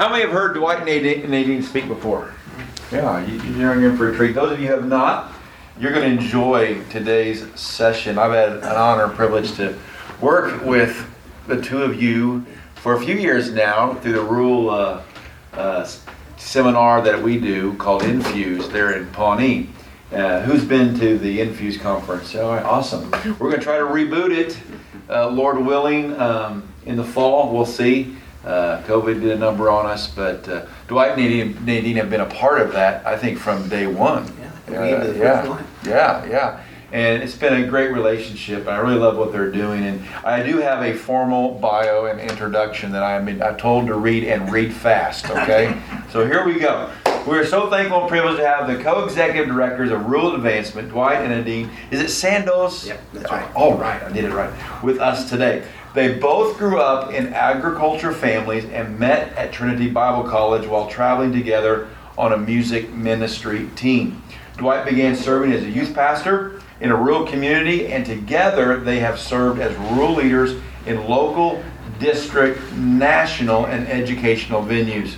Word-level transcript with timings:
How 0.00 0.08
many 0.08 0.22
have 0.22 0.30
heard 0.30 0.54
Dwight 0.54 0.88
and 0.88 1.30
Nadine, 1.30 1.62
speak 1.62 1.86
before? 1.86 2.32
Yeah, 2.90 3.22
you, 3.26 3.38
you're 3.52 3.86
in 3.86 3.98
for 3.98 4.10
a 4.10 4.16
treat. 4.16 4.34
Those 4.34 4.52
of 4.52 4.58
you 4.58 4.68
who 4.68 4.72
have 4.72 4.86
not, 4.86 5.30
you're 5.78 5.92
going 5.92 6.16
to 6.16 6.24
enjoy 6.24 6.82
today's 6.84 7.46
session. 7.60 8.16
I've 8.16 8.32
had 8.32 8.52
an 8.52 8.64
honor 8.64 9.04
and 9.04 9.12
privilege 9.12 9.52
to 9.56 9.78
work 10.22 10.64
with 10.64 11.06
the 11.48 11.60
two 11.60 11.82
of 11.82 12.00
you 12.02 12.46
for 12.76 12.94
a 12.94 13.04
few 13.04 13.14
years 13.14 13.52
now 13.52 13.92
through 13.92 14.14
the 14.14 14.22
rural 14.22 14.70
uh, 14.70 15.02
uh, 15.52 15.86
seminar 16.38 17.02
that 17.02 17.22
we 17.22 17.38
do 17.38 17.74
called 17.74 18.02
Infuse 18.02 18.70
there 18.70 18.96
in 18.96 19.06
Pawnee. 19.10 19.68
Uh, 20.10 20.40
who's 20.40 20.64
been 20.64 20.98
to 20.98 21.18
the 21.18 21.42
Infuse 21.42 21.76
conference? 21.76 22.34
Oh, 22.34 22.48
awesome. 22.48 23.10
We're 23.38 23.50
going 23.50 23.58
to 23.58 23.60
try 23.60 23.76
to 23.76 23.84
reboot 23.84 24.34
it, 24.34 24.58
uh, 25.10 25.28
Lord 25.28 25.58
willing, 25.58 26.18
um, 26.18 26.66
in 26.86 26.96
the 26.96 27.04
fall. 27.04 27.52
We'll 27.54 27.66
see. 27.66 28.16
Uh, 28.44 28.80
COVID 28.82 29.20
did 29.20 29.32
a 29.32 29.38
number 29.38 29.70
on 29.70 29.86
us, 29.86 30.06
but 30.08 30.48
uh, 30.48 30.66
Dwight 30.88 31.12
and 31.12 31.22
Nadine, 31.22 31.64
Nadine, 31.64 31.96
have 31.96 32.08
been 32.08 32.22
a 32.22 32.26
part 32.26 32.60
of 32.60 32.72
that, 32.72 33.06
I 33.06 33.16
think, 33.16 33.38
from 33.38 33.68
day 33.68 33.86
one. 33.86 34.32
Yeah, 34.68 34.78
uh, 34.78 35.12
yeah, 35.16 35.64
yeah, 35.84 36.24
yeah. 36.24 36.64
And 36.92 37.22
it's 37.22 37.36
been 37.36 37.62
a 37.62 37.66
great 37.68 37.92
relationship. 37.92 38.66
I 38.66 38.78
really 38.78 38.98
love 38.98 39.16
what 39.16 39.30
they're 39.30 39.52
doing. 39.52 39.84
And 39.84 40.02
I 40.24 40.42
do 40.42 40.58
have 40.58 40.82
a 40.82 40.92
formal 40.92 41.54
bio 41.60 42.06
and 42.06 42.20
introduction 42.20 42.90
that 42.92 43.02
I'm, 43.02 43.28
I'm 43.40 43.56
told 43.56 43.86
to 43.86 43.94
read 43.94 44.24
and 44.24 44.50
read 44.50 44.72
fast, 44.72 45.30
okay? 45.30 45.80
so 46.10 46.26
here 46.26 46.44
we 46.44 46.58
go. 46.58 46.90
We're 47.26 47.46
so 47.46 47.68
thankful 47.68 48.00
and 48.00 48.08
privileged 48.08 48.38
to 48.38 48.46
have 48.46 48.66
the 48.66 48.82
co-executive 48.82 49.46
directors 49.46 49.90
of 49.90 50.06
Rural 50.06 50.34
Advancement, 50.34 50.88
Dwight 50.88 51.18
and 51.18 51.30
Nadine. 51.30 51.70
Is 51.90 52.00
it 52.00 52.08
Sandoz? 52.08 52.88
Yep, 52.88 53.00
that's 53.12 53.30
right. 53.30 53.54
All 53.54 53.76
right, 53.76 54.02
I 54.02 54.10
did 54.10 54.24
it 54.24 54.32
right. 54.32 54.50
With 54.82 54.98
us 55.00 55.28
today. 55.28 55.62
They 55.92 56.14
both 56.14 56.56
grew 56.56 56.78
up 56.78 57.12
in 57.12 57.32
agriculture 57.32 58.12
families 58.12 58.64
and 58.64 58.98
met 58.98 59.32
at 59.36 59.52
Trinity 59.52 59.90
Bible 59.90 60.28
College 60.28 60.68
while 60.68 60.88
traveling 60.88 61.32
together 61.32 61.88
on 62.16 62.32
a 62.32 62.36
music 62.36 62.90
ministry 62.90 63.68
team. 63.74 64.22
Dwight 64.56 64.84
began 64.84 65.16
serving 65.16 65.52
as 65.52 65.64
a 65.64 65.70
youth 65.70 65.92
pastor 65.92 66.60
in 66.80 66.90
a 66.90 66.96
rural 66.96 67.26
community, 67.26 67.88
and 67.88 68.06
together 68.06 68.78
they 68.78 69.00
have 69.00 69.18
served 69.18 69.60
as 69.60 69.74
rural 69.92 70.14
leaders 70.14 70.60
in 70.86 71.08
local, 71.08 71.62
district, 71.98 72.72
national, 72.74 73.66
and 73.66 73.88
educational 73.88 74.62
venues. 74.62 75.16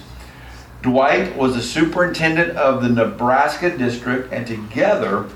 Dwight 0.80 1.36
was 1.36 1.54
the 1.54 1.62
superintendent 1.62 2.56
of 2.56 2.82
the 2.82 2.88
Nebraska 2.88 3.76
district, 3.76 4.32
and 4.32 4.46
together 4.46 5.28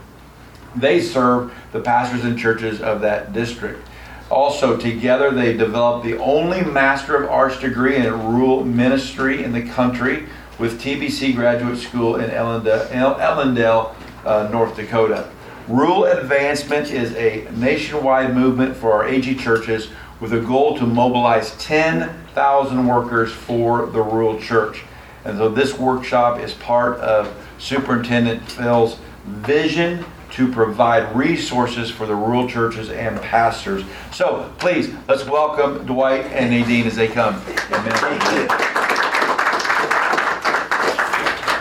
they 0.74 1.00
serve 1.00 1.52
the 1.72 1.80
pastors 1.80 2.24
and 2.24 2.38
churches 2.38 2.80
of 2.80 3.02
that 3.02 3.32
district. 3.32 3.86
Also, 4.30 4.76
together 4.76 5.30
they 5.30 5.56
developed 5.56 6.04
the 6.04 6.18
only 6.18 6.64
Master 6.64 7.16
of 7.16 7.30
Arts 7.30 7.60
degree 7.60 7.96
in 7.96 8.12
rural 8.12 8.64
ministry 8.64 9.44
in 9.44 9.52
the 9.52 9.62
country 9.62 10.26
with 10.58 10.80
TBC 10.80 11.34
Graduate 11.34 11.78
School 11.78 12.16
in 12.16 12.30
Ellendale, 12.30 13.94
uh, 14.24 14.48
North 14.50 14.74
Dakota. 14.74 15.30
Rural 15.68 16.04
Advancement 16.04 16.90
is 16.90 17.14
a 17.14 17.48
nationwide 17.52 18.34
movement 18.34 18.76
for 18.76 18.92
our 18.92 19.06
AG 19.06 19.32
churches 19.36 19.88
with 20.18 20.32
a 20.32 20.40
goal 20.40 20.76
to 20.78 20.86
mobilize 20.86 21.56
10,000 21.58 22.86
workers 22.86 23.32
for 23.32 23.86
the 23.86 24.02
rural 24.02 24.40
church. 24.40 24.82
And 25.24 25.38
so 25.38 25.48
this 25.48 25.78
workshop 25.78 26.40
is 26.40 26.54
part 26.54 26.98
of 27.00 27.32
Superintendent 27.58 28.42
Phil's 28.50 28.98
vision 29.24 30.04
to 30.32 30.50
provide 30.50 31.14
resources 31.14 31.90
for 31.90 32.06
the 32.06 32.14
rural 32.14 32.48
churches 32.48 32.90
and 32.90 33.20
pastors. 33.20 33.84
So 34.12 34.52
please, 34.58 34.94
let's 35.08 35.24
welcome 35.24 35.86
Dwight 35.86 36.24
and 36.26 36.50
Nadine 36.50 36.86
as 36.86 36.96
they 36.96 37.08
come. 37.08 37.34
Amen. 37.34 37.92
Thank 37.96 38.22
you. 38.32 38.48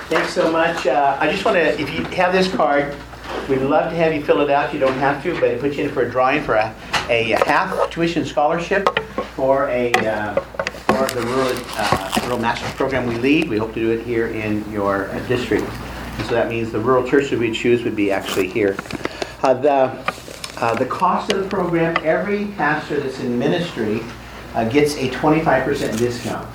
Thanks 0.07 0.33
so 0.33 0.51
much. 0.51 0.85
Uh, 0.85 1.17
I 1.19 1.31
just 1.31 1.43
want 1.43 1.57
to, 1.57 1.81
if 1.81 1.91
you 1.93 2.03
have 2.15 2.31
this 2.31 2.53
card, 2.53 2.95
we'd 3.49 3.61
love 3.61 3.89
to 3.89 3.95
have 3.97 4.13
you 4.13 4.23
fill 4.23 4.41
it 4.41 4.49
out. 4.49 4.73
You 4.73 4.79
don't 4.79 4.97
have 4.99 5.23
to, 5.23 5.33
but 5.39 5.45
it 5.45 5.59
puts 5.59 5.77
you 5.77 5.85
in 5.85 5.91
for 5.91 6.03
a 6.03 6.09
drawing 6.09 6.43
for 6.43 6.55
a, 6.55 6.73
a 7.09 7.35
half 7.45 7.89
tuition 7.89 8.23
scholarship 8.25 8.87
for 9.35 9.67
a 9.69 9.91
uh, 9.93 10.35
for 10.85 11.13
the 11.15 11.21
rural, 11.21 11.51
uh, 11.77 12.19
rural 12.23 12.39
master's 12.39 12.71
program 12.73 13.07
we 13.07 13.15
lead. 13.15 13.49
We 13.49 13.57
hope 13.57 13.73
to 13.73 13.79
do 13.79 13.91
it 13.91 14.05
here 14.05 14.27
in 14.27 14.69
your 14.71 15.07
district. 15.27 15.65
So 16.23 16.33
that 16.33 16.49
means 16.49 16.71
the 16.71 16.79
rural 16.79 17.07
church 17.07 17.29
that 17.29 17.39
we 17.39 17.51
choose 17.51 17.83
would 17.83 17.95
be 17.95 18.11
actually 18.11 18.47
here. 18.47 18.75
Uh, 19.43 19.53
the, 19.53 19.71
uh, 20.57 20.75
the 20.75 20.85
cost 20.85 21.31
of 21.31 21.43
the 21.43 21.49
program, 21.49 21.95
every 22.03 22.47
pastor 22.57 22.99
that's 22.99 23.19
in 23.19 23.37
ministry 23.37 24.01
uh, 24.55 24.67
gets 24.69 24.95
a 24.95 25.09
25% 25.09 25.97
discount. 25.97 26.47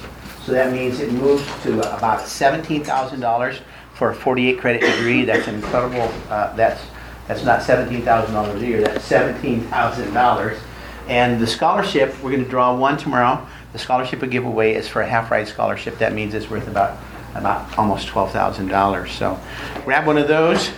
So 0.45 0.53
that 0.53 0.73
means 0.73 1.01
it 1.01 1.13
moves 1.13 1.45
to 1.63 1.79
about 1.97 2.21
$17,000 2.21 3.61
for 3.95 4.11
a 4.11 4.15
48 4.15 4.59
credit 4.59 4.81
degree. 4.81 5.25
That's 5.25 5.47
incredible, 5.47 6.11
uh, 6.31 6.57
that's, 6.57 6.83
that's 7.29 7.45
not 7.45 7.61
$17,000 7.61 8.61
a 8.61 8.67
year, 8.67 8.81
that's 8.81 9.09
$17,000. 9.09 10.59
And 11.07 11.41
the 11.41 11.47
scholarship, 11.47 12.15
we're 12.23 12.31
going 12.31 12.45
to 12.45 12.49
draw 12.49 12.75
one 12.75 12.97
tomorrow. 12.97 13.47
The 13.73 13.79
scholarship 13.79 14.23
we 14.23 14.29
give 14.29 14.47
away 14.47 14.75
is 14.75 14.89
for 14.89 15.03
a 15.03 15.07
half 15.07 15.31
ride 15.31 15.47
scholarship. 15.47 15.99
That 15.99 16.13
means 16.13 16.35
it's 16.35 16.49
worth 16.49 16.67
about 16.67 16.99
about 17.35 17.79
almost 17.79 18.09
$12,000. 18.09 19.09
So 19.09 19.39
grab 19.85 20.07
one 20.07 20.19
of 20.19 20.29
those, 20.29 20.71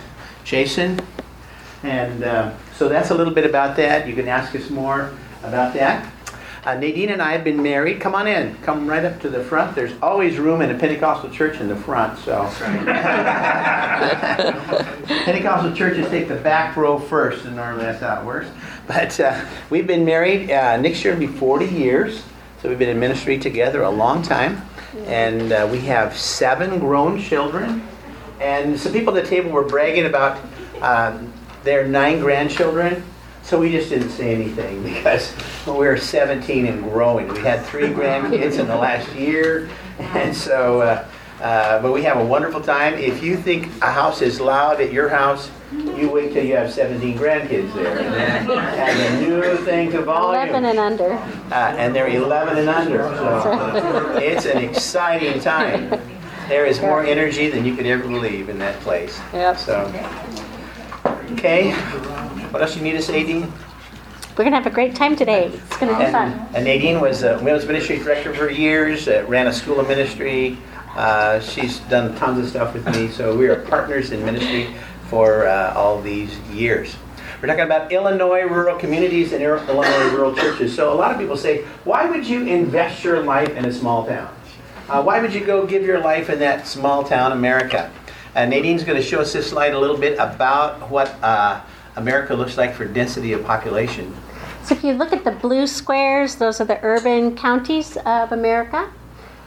Jason. 0.43 0.99
And 1.83 2.23
uh, 2.23 2.53
so 2.75 2.87
that's 2.87 3.09
a 3.09 3.15
little 3.15 3.33
bit 3.33 3.45
about 3.45 3.75
that. 3.77 4.07
You 4.07 4.15
can 4.15 4.27
ask 4.27 4.55
us 4.55 4.69
more 4.69 5.11
about 5.43 5.73
that. 5.73 6.11
Uh, 6.65 6.75
Nadine 6.75 7.09
and 7.09 7.21
I 7.21 7.33
have 7.33 7.43
been 7.43 7.61
married. 7.61 7.99
Come 7.99 8.15
on 8.15 8.25
in. 8.25 8.55
Come 8.61 8.87
right 8.87 9.03
up 9.03 9.19
to 9.21 9.29
the 9.29 9.43
front. 9.43 9.75
There's 9.75 9.91
always 10.01 10.37
room 10.37 10.61
in 10.61 10.71
a 10.71 10.79
Pentecostal 10.79 11.29
church 11.29 11.59
in 11.59 11.67
the 11.67 11.75
front. 11.75 12.17
So 12.19 12.49
Pentecostal 15.25 15.73
churches 15.73 16.07
take 16.09 16.29
the 16.29 16.37
back 16.37 16.77
row 16.77 16.97
first, 16.97 17.43
and 17.43 17.57
normally 17.57 17.83
that's 17.83 17.99
how 17.99 18.21
it 18.21 18.25
works. 18.25 18.47
But 18.87 19.19
uh, 19.19 19.43
we've 19.69 19.87
been 19.87 20.05
married. 20.05 20.51
Uh, 20.51 20.77
next 20.77 21.03
year 21.03 21.13
will 21.13 21.19
be 21.19 21.27
40 21.27 21.65
years. 21.65 22.23
So 22.61 22.69
we've 22.69 22.79
been 22.79 22.87
in 22.87 22.99
ministry 22.99 23.37
together 23.37 23.83
a 23.83 23.91
long 23.91 24.21
time 24.21 24.61
and 25.05 25.51
uh, 25.51 25.67
we 25.71 25.79
have 25.81 26.17
seven 26.17 26.79
grown 26.79 27.19
children. 27.19 27.87
And 28.39 28.79
some 28.79 28.91
people 28.91 29.15
at 29.15 29.23
the 29.23 29.29
table 29.29 29.51
were 29.51 29.63
bragging 29.63 30.05
about 30.05 30.39
um, 30.81 31.31
their 31.63 31.87
nine 31.87 32.19
grandchildren. 32.19 33.03
So 33.41 33.59
we 33.59 33.71
just 33.71 33.89
didn't 33.89 34.09
say 34.09 34.33
anything 34.33 34.83
because 34.83 35.33
we 35.65 35.73
were 35.73 35.97
17 35.97 36.65
and 36.65 36.83
growing. 36.83 37.27
We 37.27 37.39
had 37.39 37.65
three 37.65 37.89
grandkids 37.89 38.59
in 38.59 38.67
the 38.67 38.75
last 38.75 39.13
year, 39.15 39.69
and 39.99 40.35
so. 40.35 40.81
Uh, 40.81 41.07
uh, 41.43 41.81
but 41.81 41.91
we 41.91 42.01
have 42.03 42.17
a 42.17 42.25
wonderful 42.25 42.61
time. 42.61 42.93
If 42.93 43.21
you 43.21 43.35
think 43.35 43.67
a 43.81 43.91
house 43.91 44.21
is 44.21 44.39
loud 44.39 44.79
at 44.79 44.93
your 44.93 45.09
house, 45.09 45.51
you 45.73 46.09
wait 46.09 46.31
till 46.33 46.45
you 46.45 46.55
have 46.55 46.71
17 46.71 47.17
grandkids 47.17 47.73
there. 47.73 47.99
And 47.99 48.49
then 48.99 49.23
a 49.23 49.27
new 49.27 49.57
thing 49.65 49.91
to 49.91 50.01
volume. 50.03 50.49
11 50.49 50.65
and 50.65 50.79
under. 50.79 51.11
Uh, 51.51 51.75
and 51.77 51.93
they're 51.93 52.07
11 52.07 52.57
and 52.59 52.69
under. 52.69 52.99
So 53.15 54.17
it's 54.17 54.45
an 54.45 54.57
exciting 54.59 55.41
time. 55.41 55.99
There 56.47 56.65
is 56.65 56.79
more 56.79 57.03
energy 57.03 57.49
than 57.49 57.65
you 57.65 57.75
could 57.75 57.85
ever 57.87 58.07
believe 58.07 58.47
in 58.49 58.57
that 58.59 58.79
place. 58.81 59.19
Yep. 59.33 59.57
So, 59.57 59.93
okay. 61.33 61.71
What 62.51 62.61
else 62.61 62.75
you 62.75 62.83
need 62.83 62.93
to 62.93 63.01
say, 63.01 63.23
Dean? 63.23 63.51
We're 64.31 64.45
going 64.45 64.51
to 64.51 64.57
have 64.57 64.65
a 64.65 64.69
great 64.71 64.95
time 64.95 65.15
today. 65.15 65.47
It's 65.47 65.77
going 65.77 65.91
to 65.91 65.97
be 65.97 66.05
And, 66.05 66.11
fun. 66.11 66.47
and 66.55 66.65
Nadine 66.65 66.99
was 67.01 67.23
a 67.23 67.35
women's 67.37 67.65
ministry 67.65 67.97
director 67.99 68.33
for 68.33 68.49
years, 68.49 69.07
uh, 69.07 69.25
ran 69.27 69.47
a 69.47 69.53
school 69.53 69.79
of 69.79 69.87
ministry. 69.87 70.57
Uh, 70.95 71.39
she's 71.39 71.79
done 71.79 72.15
tons 72.15 72.39
of 72.39 72.47
stuff 72.47 72.73
with 72.73 72.85
me, 72.95 73.09
so 73.09 73.35
we 73.35 73.47
are 73.47 73.55
partners 73.55 74.11
in 74.11 74.23
ministry 74.23 74.75
for 75.09 75.47
uh, 75.47 75.73
all 75.75 76.01
these 76.01 76.37
years. 76.49 76.95
We're 77.41 77.47
talking 77.47 77.65
about 77.65 77.91
Illinois 77.91 78.43
rural 78.43 78.77
communities 78.77 79.33
and 79.33 79.43
Illinois 79.43 80.11
rural 80.11 80.33
churches. 80.35 80.73
So 80.75 80.93
a 80.93 80.95
lot 80.95 81.11
of 81.11 81.17
people 81.17 81.35
say, 81.35 81.63
why 81.83 82.09
would 82.09 82.25
you 82.25 82.45
invest 82.45 83.03
your 83.03 83.21
life 83.21 83.49
in 83.49 83.65
a 83.65 83.73
small 83.73 84.05
town? 84.05 84.33
Uh, 84.87 85.03
why 85.03 85.19
would 85.19 85.33
you 85.33 85.43
go 85.43 85.65
give 85.65 85.83
your 85.83 85.99
life 85.99 86.29
in 86.29 86.39
that 86.39 86.67
small 86.67 87.03
town 87.03 87.31
America? 87.31 87.91
Uh, 88.35 88.45
Nadine's 88.45 88.83
going 88.83 88.95
to 88.95 89.03
show 89.03 89.19
us 89.19 89.33
this 89.33 89.49
slide 89.49 89.73
a 89.73 89.79
little 89.79 89.97
bit 89.97 90.13
about 90.19 90.89
what 90.89 91.09
uh, 91.23 91.61
America 91.95 92.33
looks 92.33 92.57
like 92.57 92.73
for 92.73 92.85
density 92.85 93.33
of 93.33 93.43
population. 93.43 94.15
So 94.63 94.75
if 94.75 94.83
you 94.83 94.93
look 94.93 95.11
at 95.11 95.23
the 95.23 95.31
blue 95.31 95.67
squares, 95.67 96.35
those 96.35 96.61
are 96.61 96.65
the 96.65 96.79
urban 96.83 97.35
counties 97.35 97.97
of 98.05 98.31
America. 98.31 98.89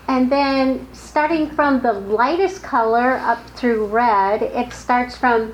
And 0.08 0.30
then 0.30 0.86
starting 0.92 1.50
from 1.50 1.82
the 1.82 1.92
lightest 1.92 2.62
color 2.62 3.14
up 3.14 3.44
through 3.50 3.86
red, 3.86 4.42
it 4.42 4.72
starts 4.72 5.16
from 5.16 5.52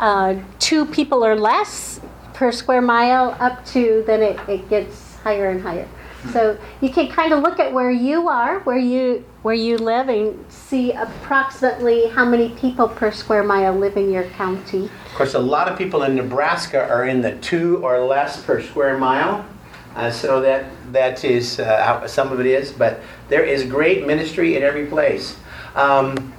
uh, 0.00 0.36
two 0.58 0.84
people 0.86 1.24
or 1.24 1.36
less 1.36 2.00
per 2.34 2.50
square 2.50 2.82
mile 2.82 3.36
up 3.38 3.64
to 3.66 4.02
then 4.06 4.22
it, 4.22 4.40
it 4.48 4.68
gets 4.68 5.16
higher 5.18 5.50
and 5.50 5.62
higher. 5.62 5.88
So 6.32 6.56
you 6.80 6.90
can 6.90 7.08
kind 7.08 7.32
of 7.32 7.42
look 7.42 7.58
at 7.58 7.72
where 7.72 7.90
you 7.90 8.28
are, 8.28 8.60
where 8.60 8.78
you 8.78 9.24
where 9.42 9.54
you 9.54 9.76
live, 9.76 10.08
and 10.08 10.44
see 10.48 10.92
approximately 10.92 12.06
how 12.08 12.24
many 12.24 12.50
people 12.50 12.88
per 12.88 13.10
square 13.10 13.42
mile 13.42 13.74
live 13.74 13.96
in 13.96 14.10
your 14.10 14.24
county. 14.30 14.84
Of 14.84 15.14
course, 15.14 15.34
a 15.34 15.40
lot 15.40 15.66
of 15.66 15.76
people 15.76 16.04
in 16.04 16.14
Nebraska 16.14 16.88
are 16.88 17.06
in 17.06 17.22
the 17.22 17.36
two 17.38 17.84
or 17.84 17.98
less 17.98 18.40
per 18.40 18.62
square 18.62 18.96
mile. 18.98 19.44
Uh, 19.96 20.10
so 20.10 20.40
that 20.40 20.64
that 20.92 21.24
is 21.24 21.60
uh, 21.60 21.82
how 21.84 22.06
some 22.06 22.32
of 22.32 22.40
it 22.40 22.46
is, 22.46 22.72
but 22.72 23.00
there 23.32 23.44
is 23.44 23.64
great 23.64 24.06
ministry 24.06 24.58
in 24.58 24.62
every 24.62 24.84
place. 24.84 25.38
Um, 25.74 26.34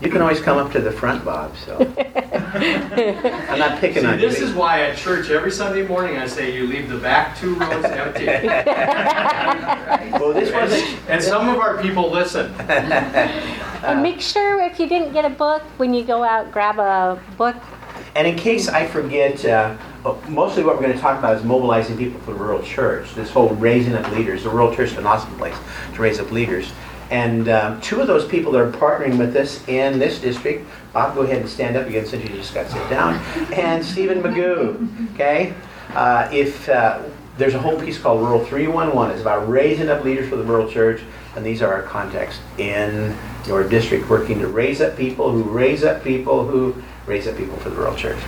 you 0.00 0.12
can 0.12 0.22
always 0.22 0.40
come 0.40 0.56
up 0.56 0.70
to 0.74 0.80
the 0.80 0.92
front, 0.92 1.24
Bob. 1.24 1.56
So 1.56 1.76
I'm 1.98 3.58
not 3.58 3.80
picking 3.80 4.02
See, 4.02 4.06
on 4.06 4.20
you. 4.20 4.28
this 4.28 4.38
is 4.38 4.54
why 4.54 4.82
at 4.82 4.96
church 4.96 5.28
every 5.28 5.50
Sunday 5.50 5.84
morning 5.84 6.16
I 6.16 6.28
say 6.28 6.54
you 6.54 6.68
leave 6.68 6.88
the 6.88 6.98
back 6.98 7.36
two 7.36 7.56
rows 7.56 7.84
empty. 7.84 8.26
well, 8.26 10.32
this 10.32 10.52
wasn't. 10.52 11.10
And 11.10 11.20
some 11.20 11.48
of 11.48 11.58
our 11.58 11.82
people 11.82 12.12
listen. 12.12 12.54
And 13.78 14.02
make 14.02 14.20
sure 14.20 14.60
if 14.60 14.80
you 14.80 14.88
didn't 14.88 15.12
get 15.12 15.24
a 15.24 15.30
book, 15.30 15.62
when 15.78 15.94
you 15.94 16.02
go 16.02 16.24
out, 16.24 16.50
grab 16.50 16.80
a 16.80 17.22
book. 17.36 17.54
And 18.16 18.26
in 18.26 18.36
case 18.36 18.68
I 18.68 18.88
forget, 18.88 19.44
uh, 19.44 19.76
mostly 20.28 20.62
what 20.62 20.76
we're 20.76 20.82
going 20.82 20.94
to 20.94 21.00
talk 21.00 21.18
about 21.18 21.36
is 21.36 21.44
mobilizing 21.44 21.96
people 21.96 22.20
for 22.20 22.32
the 22.32 22.38
rural 22.38 22.62
church. 22.62 23.14
This 23.14 23.30
whole 23.30 23.50
raising 23.50 23.94
up 23.94 24.10
leaders. 24.12 24.44
The 24.44 24.50
rural 24.50 24.74
church 24.74 24.92
is 24.92 24.98
an 24.98 25.06
awesome 25.06 25.36
place 25.36 25.56
to 25.94 26.02
raise 26.02 26.20
up 26.20 26.30
leaders. 26.30 26.70
And 27.10 27.48
um, 27.48 27.80
two 27.80 28.00
of 28.00 28.06
those 28.06 28.26
people 28.26 28.52
that 28.52 28.60
are 28.60 28.70
partnering 28.70 29.18
with 29.18 29.34
us 29.36 29.66
in 29.66 29.98
this 29.98 30.20
district, 30.20 30.68
Bob, 30.92 31.14
go 31.14 31.22
ahead 31.22 31.38
and 31.38 31.48
stand 31.48 31.76
up 31.76 31.86
again 31.86 32.04
since 32.06 32.22
you 32.22 32.28
just 32.36 32.52
got 32.52 32.70
sit 32.70 32.90
down, 32.90 33.14
and 33.54 33.84
Stephen 33.84 34.22
Magoo. 34.22 35.14
Okay, 35.14 35.54
uh, 35.94 36.28
if 36.30 36.68
uh, 36.68 37.02
there's 37.38 37.54
a 37.54 37.58
whole 37.58 37.80
piece 37.80 37.98
called 37.98 38.20
Rural 38.20 38.44
311, 38.44 39.12
it's 39.12 39.22
about 39.22 39.48
raising 39.48 39.88
up 39.88 40.04
leaders 40.04 40.28
for 40.28 40.36
the 40.36 40.44
rural 40.44 40.70
church, 40.70 41.00
and 41.34 41.46
these 41.46 41.62
are 41.62 41.72
our 41.72 41.82
contacts 41.82 42.40
in 42.58 43.16
your 43.46 43.66
district 43.66 44.08
working 44.10 44.38
to 44.40 44.48
raise 44.48 44.82
up 44.82 44.96
people 44.96 45.32
who 45.32 45.44
raise 45.44 45.84
up 45.84 46.04
people 46.04 46.46
who 46.46 46.74
raise 47.06 47.26
up 47.26 47.36
people 47.36 47.56
for 47.56 47.70
the 47.70 47.76
rural 47.76 47.96
church. 47.96 48.18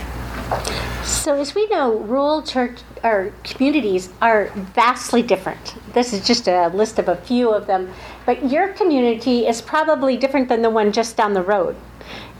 So, 1.05 1.41
as 1.41 1.55
we 1.55 1.67
know, 1.69 1.99
rural 1.99 2.43
church 2.43 2.81
or 3.05 3.33
communities 3.45 4.11
are 4.21 4.51
vastly 4.75 5.23
different. 5.23 5.77
This 5.93 6.13
is 6.13 6.27
just 6.27 6.49
a 6.49 6.69
list 6.69 6.99
of 6.99 7.09
a 7.09 7.17
few 7.17 7.51
of 7.51 7.67
them, 7.67 7.93
but 8.27 8.51
your 8.51 8.69
community 8.69 9.47
is 9.47 9.63
probably 9.63 10.17
different 10.17 10.49
than 10.49 10.63
the 10.63 10.71
one 10.71 10.93
just 10.93 11.17
down 11.17 11.35
the 11.35 11.43
road. 11.43 11.77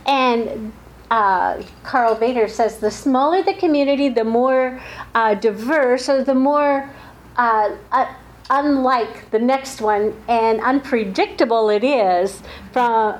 And 0.05 0.73
uh, 1.09 1.61
Carl 1.83 2.15
Vader 2.15 2.47
says 2.47 2.79
the 2.79 2.91
smaller 2.91 3.43
the 3.43 3.53
community, 3.53 4.09
the 4.09 4.23
more 4.23 4.81
uh, 5.15 5.35
diverse, 5.35 6.09
or 6.09 6.23
the 6.23 6.35
more 6.35 6.89
uh, 7.37 7.75
uh, 7.91 8.13
unlike 8.49 9.31
the 9.31 9.39
next 9.39 9.79
one 9.79 10.13
and 10.27 10.59
unpredictable 10.61 11.69
it 11.69 11.83
is 11.83 12.41
from 12.73 13.19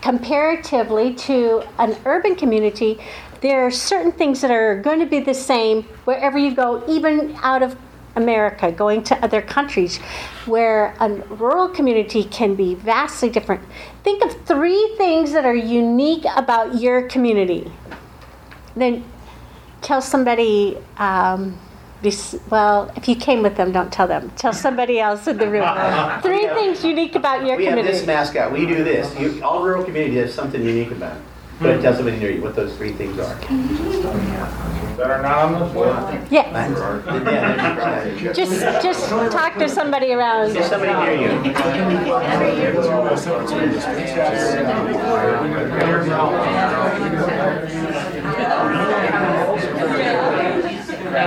comparatively 0.00 1.12
to 1.12 1.64
an 1.80 1.96
urban 2.04 2.36
community, 2.36 2.96
there 3.40 3.66
are 3.66 3.70
certain 3.70 4.12
things 4.12 4.40
that 4.40 4.50
are 4.50 4.80
going 4.80 5.00
to 5.00 5.06
be 5.06 5.20
the 5.20 5.34
same 5.34 5.82
wherever 6.04 6.38
you 6.38 6.54
go, 6.54 6.82
even 6.88 7.36
out 7.42 7.62
of 7.62 7.76
America, 8.16 8.72
going 8.72 9.02
to 9.04 9.24
other 9.24 9.42
countries, 9.42 9.98
where 10.46 10.94
a 11.00 11.08
rural 11.08 11.68
community 11.68 12.24
can 12.24 12.54
be 12.54 12.74
vastly 12.74 13.28
different. 13.28 13.62
Think 14.02 14.24
of 14.24 14.46
three 14.46 14.94
things 14.96 15.32
that 15.32 15.44
are 15.44 15.54
unique 15.54 16.24
about 16.34 16.80
your 16.80 17.08
community. 17.08 17.70
Then 18.74 19.04
tell 19.82 20.00
somebody. 20.02 20.78
Um, 20.96 21.58
well, 22.50 22.92
if 22.94 23.08
you 23.08 23.16
came 23.16 23.42
with 23.42 23.56
them, 23.56 23.72
don't 23.72 23.92
tell 23.92 24.06
them. 24.06 24.30
Tell 24.36 24.52
somebody 24.52 25.00
else 25.00 25.26
in 25.26 25.38
the 25.38 25.50
room. 25.50 25.66
Three 26.22 26.46
things 26.48 26.84
unique 26.84 27.16
about 27.16 27.44
your 27.44 27.56
community. 27.56 27.82
we 27.82 27.86
have 27.88 27.96
this 27.96 28.06
mascot. 28.06 28.52
We 28.52 28.64
do 28.64 28.84
this. 28.84 29.18
You, 29.18 29.42
all 29.42 29.64
rural 29.64 29.82
communities 29.82 30.18
have 30.18 30.30
something 30.30 30.62
unique 30.62 30.92
about 30.92 31.16
it. 31.16 31.22
Go 31.58 31.64
ahead 31.64 31.76
and 31.76 31.82
tell 31.82 31.94
somebody 31.94 32.18
near 32.18 32.30
you 32.32 32.42
what 32.42 32.54
those 32.54 32.76
three 32.76 32.92
things 32.92 33.18
are. 33.18 33.34
That 34.96 35.10
are 35.10 35.22
not 35.22 35.38
on 35.38 35.52
the 35.58 35.72
board. 35.72 35.88
Yeah, 36.30 36.50
Yeah, 36.52 38.32
just 38.34 38.60
just 38.82 39.08
talk 39.32 39.54
to 39.56 39.66
somebody 39.66 40.12
around. 40.12 40.52
There's 40.52 40.66
somebody 40.66 40.92
near 40.92 41.14
you. 41.14 41.52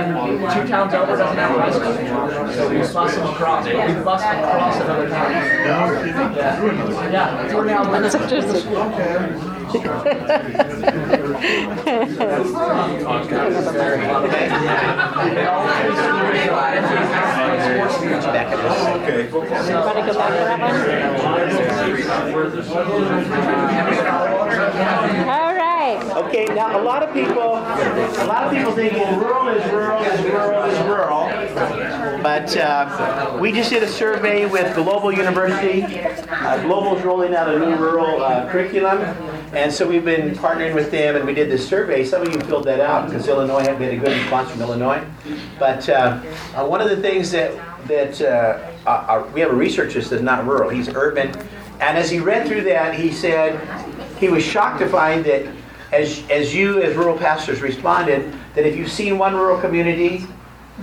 Two 0.06 0.68
towns 0.68 0.94
over 0.94 1.16
don't 1.16 1.36
have 1.36 1.56
bicycles. 1.56 2.54
So 2.54 2.68
we 2.68 2.78
bus 2.78 3.14
them 3.14 3.26
across. 3.28 3.66
We 3.66 3.72
bus 4.02 4.22
them 4.22 4.44
across 4.44 4.76
another 4.80 5.08
town. 5.08 5.30
Yeah, 5.32 7.10
yeah. 7.10 7.54
We're 7.54 7.64
now 7.64 7.84
That's 7.84 8.14
interesting. 8.14 8.74
Everybody 19.60 20.02
go 20.02 20.14
back 20.14 20.30
to 20.30 20.44
that 20.44 20.60
one? 25.26 25.49
Okay, 25.90 26.44
now 26.46 26.80
a 26.80 26.82
lot 26.82 27.02
of 27.02 27.12
people, 27.12 27.56
a 27.56 28.26
lot 28.26 28.44
of 28.44 28.52
people 28.52 28.72
think, 28.72 28.92
well, 28.92 29.18
rural 29.18 29.48
is 29.48 29.72
rural 29.72 30.02
is 30.02 30.20
rural 30.24 30.64
is 30.64 30.78
rural. 30.86 32.20
But 32.22 32.56
uh, 32.56 33.36
we 33.40 33.50
just 33.50 33.70
did 33.70 33.82
a 33.82 33.88
survey 33.88 34.46
with 34.46 34.74
Global 34.76 35.10
University. 35.10 35.82
Uh, 36.28 36.62
Global's 36.62 37.02
rolling 37.02 37.34
out 37.34 37.52
a 37.52 37.58
new 37.58 37.74
rural 37.76 38.22
uh, 38.22 38.50
curriculum. 38.52 39.00
And 39.52 39.72
so 39.72 39.88
we've 39.88 40.04
been 40.04 40.36
partnering 40.36 40.76
with 40.76 40.92
them 40.92 41.16
and 41.16 41.26
we 41.26 41.34
did 41.34 41.50
this 41.50 41.66
survey. 41.68 42.04
Some 42.04 42.22
of 42.22 42.32
you 42.32 42.40
filled 42.42 42.64
that 42.64 42.78
out 42.78 43.06
because 43.06 43.26
Illinois 43.26 43.62
had 43.62 43.78
been 43.80 43.98
a 43.98 43.98
good 43.98 44.16
response 44.16 44.48
from 44.50 44.60
Illinois. 44.60 45.04
But 45.58 45.88
uh, 45.88 46.22
uh, 46.54 46.66
one 46.66 46.80
of 46.80 46.88
the 46.88 46.98
things 46.98 47.32
that, 47.32 47.52
that 47.88 48.20
uh, 48.22 48.88
uh, 48.88 49.28
we 49.34 49.40
have 49.40 49.50
a 49.50 49.54
researcher 49.54 50.00
that 50.00 50.12
is 50.14 50.22
not 50.22 50.46
rural, 50.46 50.70
he's 50.70 50.88
urban. 50.88 51.34
And 51.80 51.98
as 51.98 52.10
he 52.10 52.20
read 52.20 52.46
through 52.46 52.62
that, 52.64 52.94
he 52.94 53.10
said 53.10 53.58
he 54.18 54.28
was 54.28 54.44
shocked 54.44 54.78
to 54.80 54.88
find 54.88 55.24
that 55.24 55.48
as, 55.92 56.22
as 56.30 56.54
you, 56.54 56.82
as 56.82 56.96
rural 56.96 57.16
pastors, 57.16 57.60
responded, 57.60 58.32
that 58.54 58.66
if 58.66 58.76
you've 58.76 58.90
seen 58.90 59.18
one 59.18 59.34
rural 59.34 59.60
community, 59.60 60.24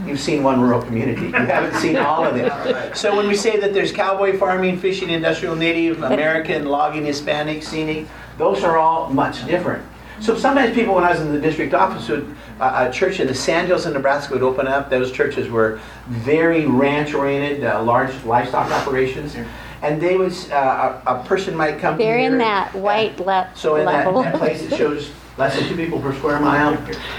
you've 0.05 0.19
seen 0.19 0.43
one 0.43 0.61
rural 0.61 0.81
community. 0.81 1.27
You 1.27 1.31
haven't 1.31 1.79
seen 1.79 1.95
all 1.95 2.25
of 2.25 2.35
them. 2.35 2.95
So 2.95 3.15
when 3.15 3.27
we 3.27 3.35
say 3.35 3.59
that 3.59 3.73
there's 3.73 3.91
cowboy 3.91 4.37
farming, 4.37 4.79
fishing, 4.79 5.09
industrial, 5.09 5.55
native, 5.55 6.03
American, 6.03 6.65
logging, 6.65 7.05
Hispanic, 7.05 7.63
scenic, 7.63 8.07
those 8.37 8.63
are 8.63 8.77
all 8.77 9.09
much 9.09 9.45
different. 9.45 9.83
So 10.19 10.35
sometimes 10.35 10.73
people, 10.73 10.95
when 10.95 11.03
I 11.03 11.11
was 11.11 11.21
in 11.21 11.31
the 11.31 11.39
district 11.39 11.73
office, 11.73 12.09
would 12.09 12.35
uh, 12.59 12.87
a 12.89 12.91
church 12.91 13.19
in 13.19 13.27
the 13.27 13.35
Sand 13.35 13.67
Hills 13.67 13.85
in 13.85 13.93
Nebraska 13.93 14.33
would 14.33 14.41
open 14.41 14.67
up. 14.67 14.89
Those 14.89 15.11
churches 15.11 15.47
were 15.47 15.79
very 16.07 16.65
ranch-oriented, 16.65 17.63
uh, 17.63 17.83
large 17.83 18.11
livestock 18.23 18.71
operations, 18.71 19.35
and 19.81 20.01
they 20.01 20.17
would 20.17 20.33
uh, 20.51 20.99
a, 21.05 21.15
a 21.15 21.23
person 21.25 21.55
might 21.55 21.79
come. 21.79 21.97
They're 21.97 22.19
in 22.19 22.37
that 22.39 22.73
white 22.73 23.19
le- 23.19 23.49
so 23.55 23.75
in 23.75 23.85
that, 23.85 24.05
level. 24.05 24.23
that 24.23 24.35
place, 24.35 24.61
it 24.61 24.75
shows 24.75 25.11
less 25.37 25.57
than 25.57 25.67
two 25.67 25.75
people 25.75 25.99
per 25.99 26.13
square 26.13 26.39
mile. 26.39 26.73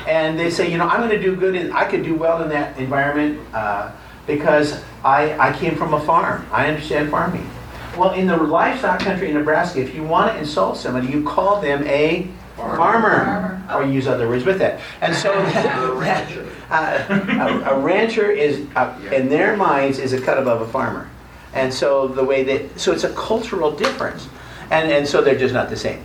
And 0.07 0.39
they 0.39 0.51
say, 0.51 0.71
you 0.71 0.79
know, 0.79 0.87
I'm 0.87 1.01
going 1.01 1.11
to 1.11 1.23
do 1.23 1.37
good, 1.37 1.55
in, 1.55 1.73
I 1.73 1.85
could 1.85 2.03
do 2.03 2.15
well 2.15 2.43
in 2.43 2.49
that 2.51 2.77
environment 2.79 3.41
uh, 3.55 3.93
because 4.27 4.83
I, 5.05 5.39
I 5.39 5.57
came 5.57 5.77
from 5.77 5.95
a 5.95 6.01
farm. 6.01 6.47
I 6.53 6.67
understand 6.67 7.11
farming. 7.11 7.49
Well, 7.97 8.13
in 8.13 8.27
the 8.27 8.37
livestock 8.37 9.01
country 9.01 9.29
in 9.29 9.35
Nebraska, 9.35 9.81
if 9.81 9.95
you 9.95 10.03
want 10.03 10.33
to 10.33 10.39
insult 10.39 10.77
somebody, 10.77 11.09
you 11.09 11.25
call 11.25 11.61
them 11.61 11.87
a 11.87 12.29
farmer, 12.57 13.63
or 13.73 13.85
use 13.85 14.07
other 14.07 14.29
words 14.29 14.45
with 14.45 14.59
that. 14.59 14.81
And 15.01 15.15
so, 15.15 15.33
uh, 16.71 17.65
a, 17.71 17.75
a 17.75 17.81
rancher 17.81 18.31
is, 18.31 18.67
uh, 18.77 18.99
in 19.13 19.29
their 19.29 19.57
minds, 19.57 19.99
is 19.99 20.13
a 20.13 20.21
cut 20.21 20.39
above 20.39 20.61
a 20.61 20.69
farmer. 20.69 21.09
And 21.55 21.73
so 21.73 22.09
the 22.09 22.25
way 22.25 22.43
that, 22.45 22.79
so 22.79 22.93
it's 22.93 23.05
a 23.05 23.13
cultural 23.15 23.71
difference. 23.71 24.29
And, 24.71 24.91
and 24.91 25.09
so 25.09 25.23
they're 25.23 25.39
just 25.39 25.55
not 25.55 25.71
the 25.71 25.77
same. 25.77 26.05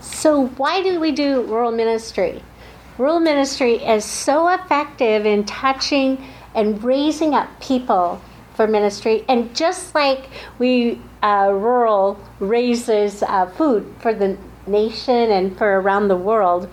So, 0.00 0.46
why 0.56 0.82
do 0.82 0.98
we 0.98 1.12
do 1.12 1.42
rural 1.42 1.72
ministry? 1.72 2.42
Rural 2.96 3.20
ministry 3.20 3.74
is 3.74 4.04
so 4.04 4.48
effective 4.48 5.26
in 5.26 5.44
touching 5.44 6.26
and 6.54 6.82
raising 6.82 7.34
up 7.34 7.48
people 7.60 8.20
for 8.54 8.66
ministry. 8.66 9.24
And 9.28 9.54
just 9.54 9.94
like 9.94 10.30
we, 10.58 11.00
uh, 11.22 11.50
rural 11.52 12.18
raises 12.40 13.22
uh, 13.22 13.46
food 13.50 13.94
for 14.00 14.14
the 14.14 14.38
nation 14.66 15.30
and 15.30 15.56
for 15.58 15.80
around 15.80 16.08
the 16.08 16.16
world, 16.16 16.68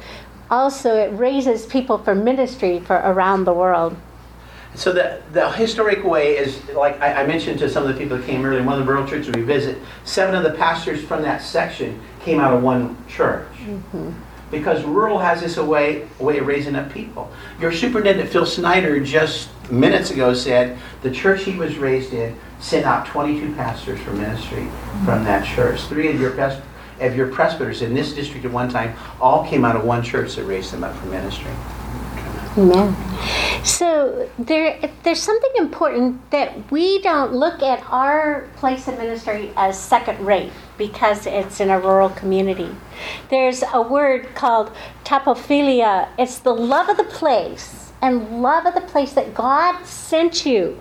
also 0.50 0.96
it 0.96 1.10
raises 1.18 1.66
people 1.66 1.98
for 1.98 2.16
ministry 2.16 2.80
for 2.80 2.96
around 2.96 3.44
the 3.44 3.54
world. 3.54 3.96
So 4.76 4.92
the, 4.92 5.22
the 5.32 5.52
historic 5.52 6.04
way 6.04 6.38
is, 6.38 6.68
like 6.70 7.00
I, 7.00 7.24
I 7.24 7.28
mentioned 7.28 7.60
to 7.60 7.70
some 7.70 7.84
of 7.84 7.94
the 7.94 8.00
people 8.00 8.18
that 8.18 8.26
came 8.26 8.44
earlier, 8.44 8.64
one 8.64 8.80
of 8.80 8.86
the 8.86 8.92
rural 8.92 9.08
churches 9.08 9.34
we 9.34 9.42
visit, 9.42 9.78
seven 10.04 10.34
of 10.34 10.44
the 10.44 10.58
pastors 10.58 11.04
from 11.04 11.22
that 11.22 11.42
section 11.42 12.02
came 12.22 12.40
out 12.40 12.54
of 12.54 12.64
one 12.64 12.98
church. 13.08 13.48
Mm-hmm. 13.58 14.12
Because 14.50 14.84
rural 14.84 15.20
has 15.20 15.42
this 15.42 15.58
a 15.58 15.66
way, 15.66 16.08
a 16.20 16.24
way 16.24 16.38
of 16.40 16.48
raising 16.48 16.76
up 16.76 16.92
people. 16.92 17.32
Your 17.60 17.72
superintendent, 17.72 18.30
Phil 18.30 18.46
Snyder, 18.46 19.00
just 19.00 19.50
minutes 19.72 20.12
ago 20.12 20.34
said 20.34 20.78
the 21.02 21.10
church 21.10 21.44
he 21.44 21.56
was 21.56 21.78
raised 21.78 22.14
in 22.14 22.38
sent 22.60 22.86
out 22.86 23.06
22 23.08 23.56
pastors 23.56 24.00
for 24.02 24.12
ministry 24.12 24.64
from 25.06 25.20
mm-hmm. 25.20 25.26
that 25.26 25.46
church. 25.46 25.82
Three 25.82 26.10
of 26.10 26.20
your, 26.20 26.32
pres- 26.32 26.62
of 27.00 27.16
your 27.16 27.28
presbyters 27.28 27.82
in 27.82 27.94
this 27.94 28.14
district 28.14 28.46
at 28.46 28.52
one 28.52 28.70
time 28.70 28.96
all 29.20 29.46
came 29.46 29.66
out 29.66 29.76
of 29.76 29.84
one 29.84 30.04
church 30.04 30.36
that 30.36 30.46
raised 30.46 30.72
them 30.72 30.84
up 30.84 30.96
for 30.96 31.06
ministry. 31.08 31.52
Amen. 32.56 32.96
So 33.64 34.30
there, 34.38 34.80
there's 35.04 35.22
something 35.22 35.52
important 35.58 36.30
that 36.30 36.72
we 36.72 37.02
don't 37.02 37.34
look 37.34 37.64
at 37.64 37.84
our 37.90 38.48
place 38.58 38.88
of 38.88 38.98
ministry 38.98 39.52
as 39.56 39.80
second 39.80 40.24
rate 40.24 40.52
because 40.78 41.26
it's 41.26 41.60
in 41.60 41.70
a 41.72 41.80
rural 41.80 42.10
community. 42.10 42.70
There's 43.30 43.64
a 43.74 43.82
word 43.82 44.36
called 44.36 44.72
topophilia. 45.04 46.10
It's 46.20 46.40
the 46.40 46.54
love 46.54 46.90
of 46.90 46.98
the 46.98 47.06
place 47.06 47.92
and 48.04 48.42
love 48.42 48.66
of 48.66 48.76
the 48.76 48.82
place 48.82 49.14
that 49.14 49.34
God 49.34 49.84
sent 49.86 50.46
you. 50.46 50.78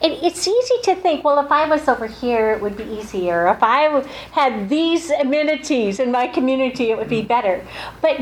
It, 0.00 0.12
it's 0.22 0.46
easy 0.46 0.74
to 0.84 0.94
think, 0.94 1.24
well, 1.24 1.44
if 1.44 1.50
I 1.50 1.68
was 1.68 1.88
over 1.88 2.06
here, 2.06 2.52
it 2.52 2.62
would 2.62 2.76
be 2.76 2.84
easier. 2.84 3.48
If 3.48 3.58
I 3.60 4.00
had 4.30 4.68
these 4.68 5.10
amenities 5.10 5.98
in 5.98 6.12
my 6.12 6.28
community, 6.28 6.92
it 6.92 6.96
would 6.96 7.08
be 7.08 7.22
better. 7.22 7.66
But 8.00 8.20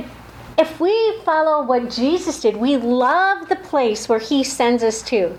if 0.58 0.80
we 0.80 1.18
follow 1.25 1.64
what 1.64 1.90
Jesus 1.90 2.40
did, 2.40 2.56
we 2.56 2.76
love 2.76 3.48
the 3.48 3.56
place 3.56 4.08
where 4.08 4.18
He 4.18 4.42
sends 4.44 4.82
us 4.82 5.02
to. 5.02 5.36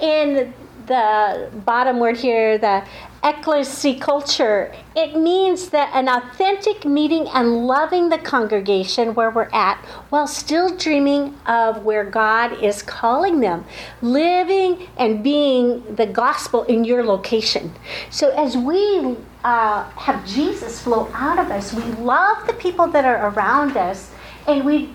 In 0.00 0.52
the 0.86 1.50
bottom 1.64 1.98
word 1.98 2.16
here, 2.16 2.58
the 2.58 2.84
ecclesi 3.22 4.00
culture, 4.00 4.72
it 4.94 5.16
means 5.16 5.70
that 5.70 5.90
an 5.94 6.08
authentic 6.08 6.84
meeting 6.84 7.26
and 7.34 7.66
loving 7.66 8.08
the 8.08 8.18
congregation 8.18 9.14
where 9.14 9.30
we're 9.30 9.50
at 9.52 9.78
while 10.10 10.28
still 10.28 10.76
dreaming 10.76 11.36
of 11.46 11.84
where 11.84 12.04
God 12.04 12.62
is 12.62 12.82
calling 12.82 13.40
them, 13.40 13.64
living 14.00 14.86
and 14.96 15.24
being 15.24 15.96
the 15.96 16.06
gospel 16.06 16.62
in 16.64 16.84
your 16.84 17.04
location. 17.04 17.72
So 18.10 18.30
as 18.30 18.56
we 18.56 19.16
uh, 19.42 19.90
have 19.90 20.24
Jesus 20.24 20.80
flow 20.80 21.10
out 21.12 21.40
of 21.40 21.50
us, 21.50 21.72
we 21.72 21.82
love 21.94 22.46
the 22.46 22.54
people 22.54 22.86
that 22.88 23.04
are 23.04 23.30
around 23.30 23.76
us, 23.76 24.12
and 24.46 24.64
we. 24.64 24.90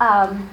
Um, 0.00 0.48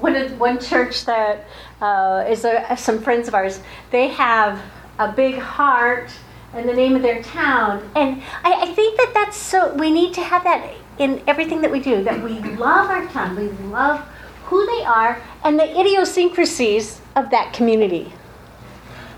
one, 0.00 0.14
one 0.38 0.58
church 0.58 1.04
that 1.04 1.46
uh, 1.80 2.24
is 2.28 2.44
a, 2.44 2.76
some 2.76 3.00
friends 3.00 3.28
of 3.28 3.34
ours, 3.34 3.60
they 3.90 4.08
have 4.08 4.60
a 4.98 5.12
big 5.12 5.36
heart 5.36 6.10
and 6.52 6.68
the 6.68 6.72
name 6.72 6.96
of 6.96 7.02
their 7.02 7.22
town. 7.22 7.88
And 7.94 8.22
I, 8.42 8.62
I, 8.62 8.66
think 8.74 8.96
that 8.96 9.12
that's 9.14 9.36
so, 9.36 9.72
we 9.74 9.90
need 9.90 10.12
to 10.14 10.22
have 10.22 10.42
that 10.44 10.74
in 10.98 11.22
everything 11.26 11.60
that 11.60 11.70
we 11.70 11.80
do, 11.80 12.02
that 12.02 12.22
we 12.22 12.40
love 12.56 12.90
our 12.90 13.06
town, 13.08 13.36
we 13.36 13.48
love 13.68 14.00
who 14.46 14.66
they 14.66 14.84
are, 14.84 15.22
and 15.44 15.58
the 15.58 15.78
idiosyncrasies 15.78 17.00
of 17.14 17.30
that 17.30 17.52
community. 17.52 18.12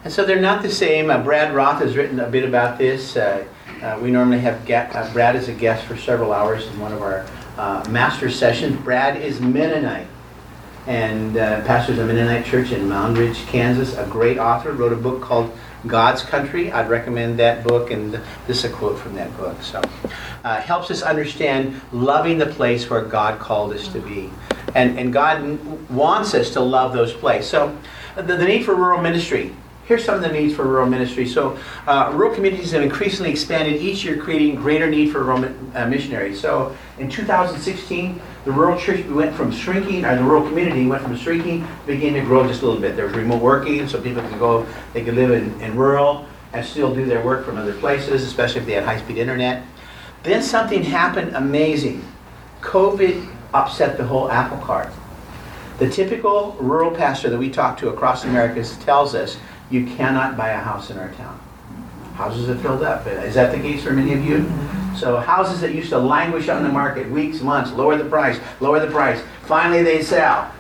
And 0.05 0.13
so 0.13 0.25
they're 0.25 0.41
not 0.41 0.63
the 0.63 0.71
same. 0.71 1.11
Uh, 1.11 1.23
Brad 1.23 1.55
Roth 1.55 1.81
has 1.81 1.97
written 1.97 2.21
a 2.21 2.29
bit 2.29 2.45
about 2.45 2.77
this. 2.77 3.17
Uh, 3.17 3.45
uh, 3.83 3.99
we 4.03 4.11
normally 4.11 4.41
have 4.41 4.65
get, 4.67 4.95
uh, 4.95 5.11
Brad 5.13 5.37
as 5.37 5.49
a 5.49 5.53
guest 5.53 5.87
for 5.87 5.97
several 5.97 6.33
hours 6.33 6.67
in 6.67 6.79
one 6.79 6.93
of 6.93 7.03
our 7.03 7.27
uh, 7.63 7.89
master 7.89 8.29
sessions. 8.29 8.77
Brad 8.81 9.23
is 9.23 9.41
Mennonite 9.41 10.09
and 10.89 11.37
uh, 11.37 11.65
pastors 11.65 11.97
a 12.01 12.05
Mennonite 12.05 12.45
church 12.45 12.73
in 12.73 12.89
Moundridge, 12.89 13.47
Kansas. 13.47 13.97
A 13.97 14.05
great 14.07 14.37
author 14.37 14.73
wrote 14.73 14.93
a 14.93 14.97
book 14.97 15.23
called 15.23 15.57
God's 15.87 16.25
Country. 16.25 16.73
I'd 16.73 16.91
recommend 16.91 17.39
that 17.39 17.63
book, 17.63 17.93
and 17.93 18.15
this 18.49 18.59
is 18.59 18.65
a 18.65 18.71
quote 18.71 18.99
from 18.99 19.15
that 19.15 19.37
book. 19.37 19.63
So, 19.63 19.81
uh, 20.43 20.61
helps 20.61 20.91
us 20.91 21.03
understand 21.03 21.81
loving 21.93 22.39
the 22.39 22.47
place 22.47 22.91
where 22.91 23.03
God 23.03 23.39
called 23.39 23.73
us 23.73 23.87
to 23.89 24.01
be, 24.01 24.31
and 24.75 24.99
and 24.99 25.13
God 25.13 25.89
wants 25.89 26.35
us 26.35 26.51
to 26.55 26.61
love 26.61 26.93
those 26.93 27.13
places. 27.13 27.49
So, 27.49 27.79
the, 28.17 28.23
the 28.23 28.45
need 28.45 28.65
for 28.65 28.75
rural 28.75 29.01
ministry. 29.01 29.55
Here's 29.93 30.07
some 30.07 30.15
of 30.15 30.23
the 30.23 30.33
needs 30.33 30.55
for 30.55 30.65
rural 30.65 30.89
ministry. 30.89 31.27
So, 31.27 31.59
uh, 31.87 32.11
rural 32.15 32.35
communities 32.35 32.71
have 32.71 32.83
increasingly 32.83 33.31
expanded 33.31 33.83
each 33.83 34.07
year, 34.07 34.17
creating 34.17 34.55
greater 34.55 34.89
need 34.89 35.13
for 35.13 35.23
rural 35.23 35.45
uh, 35.75 35.87
missionaries. 35.87 36.41
So, 36.41 36.75
in 36.99 37.11
2016, 37.11 38.19
the 38.47 38.53
rural 38.53 38.81
church 38.81 39.05
went 39.05 39.37
from 39.37 39.53
shrinking, 39.53 40.07
or 40.07 40.17
the 40.17 40.23
rural 40.23 40.49
community 40.49 40.87
went 40.87 41.03
from 41.03 41.15
shrinking, 41.15 41.69
began 41.85 42.15
to 42.15 42.23
grow 42.23 42.49
just 42.49 42.63
a 42.63 42.65
little 42.65 42.81
bit. 42.81 42.97
There 42.97 43.05
was 43.05 43.15
remote 43.15 43.43
working, 43.43 43.87
so 43.87 44.01
people 44.01 44.23
could 44.23 44.39
go, 44.39 44.67
they 44.95 45.05
could 45.05 45.15
live 45.15 45.31
in, 45.31 45.61
in 45.61 45.77
rural 45.77 46.25
and 46.55 46.65
still 46.65 46.95
do 46.95 47.05
their 47.05 47.23
work 47.23 47.45
from 47.45 47.59
other 47.59 47.75
places, 47.75 48.23
especially 48.23 48.63
if 48.63 48.67
they 48.67 48.73
had 48.73 48.85
high-speed 48.85 49.19
internet. 49.19 49.63
Then 50.23 50.43
something 50.43 50.85
happened 50.85 51.37
amazing. 51.37 52.03
COVID 52.63 53.29
upset 53.53 53.99
the 53.99 54.07
whole 54.07 54.31
apple 54.31 54.57
cart. 54.65 54.89
The 55.79 55.91
typical 55.91 56.57
rural 56.61 56.93
pastor 56.93 57.29
that 57.29 57.39
we 57.39 57.51
talk 57.51 57.77
to 57.79 57.89
across 57.89 58.25
America 58.25 58.65
tells 58.85 59.15
us 59.15 59.37
you 59.71 59.87
cannot 59.87 60.37
buy 60.37 60.51
a 60.51 60.59
house 60.59 60.91
in 60.91 60.99
our 60.99 61.13
town. 61.13 61.41
Houses 62.15 62.49
have 62.49 62.61
filled 62.61 62.83
up. 62.83 63.07
Is 63.07 63.35
that 63.35 63.53
the 63.53 63.59
case 63.59 63.83
for 63.83 63.93
many 63.93 64.13
of 64.13 64.25
you? 64.25 64.51
So 64.97 65.17
houses 65.17 65.61
that 65.63 65.75
used 65.75 65.89
to 65.91 65.99
languish 65.99 66.49
on 66.49 66.63
the 66.63 66.69
market 66.69 67.11
weeks, 67.11 67.41
months, 67.41 67.73
lower 67.73 67.97
the 67.97 68.05
price, 68.05 68.39
lower 68.61 68.79
the 68.79 68.91
price. 68.91 69.21
Finally, 69.45 69.83
they 69.83 70.03
sell. 70.03 70.53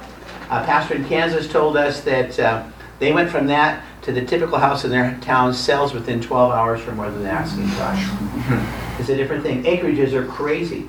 A 0.50 0.64
pastor 0.64 0.94
in 0.94 1.04
Kansas 1.04 1.48
told 1.48 1.76
us 1.76 2.00
that 2.02 2.38
uh, 2.38 2.64
they 2.98 3.12
went 3.12 3.30
from 3.30 3.46
that 3.48 3.84
to 4.02 4.12
the 4.12 4.24
typical 4.24 4.58
house 4.58 4.84
in 4.84 4.90
their 4.90 5.18
town 5.20 5.54
sells 5.54 5.94
within 5.94 6.20
12 6.20 6.52
hours 6.52 6.80
for 6.80 6.92
more 6.92 7.10
than 7.10 7.22
the 7.22 7.30
asking 7.30 7.68
price. 7.70 9.00
it's 9.00 9.08
a 9.08 9.16
different 9.16 9.42
thing. 9.42 9.62
Acreages 9.64 10.12
are 10.12 10.26
crazy. 10.26 10.88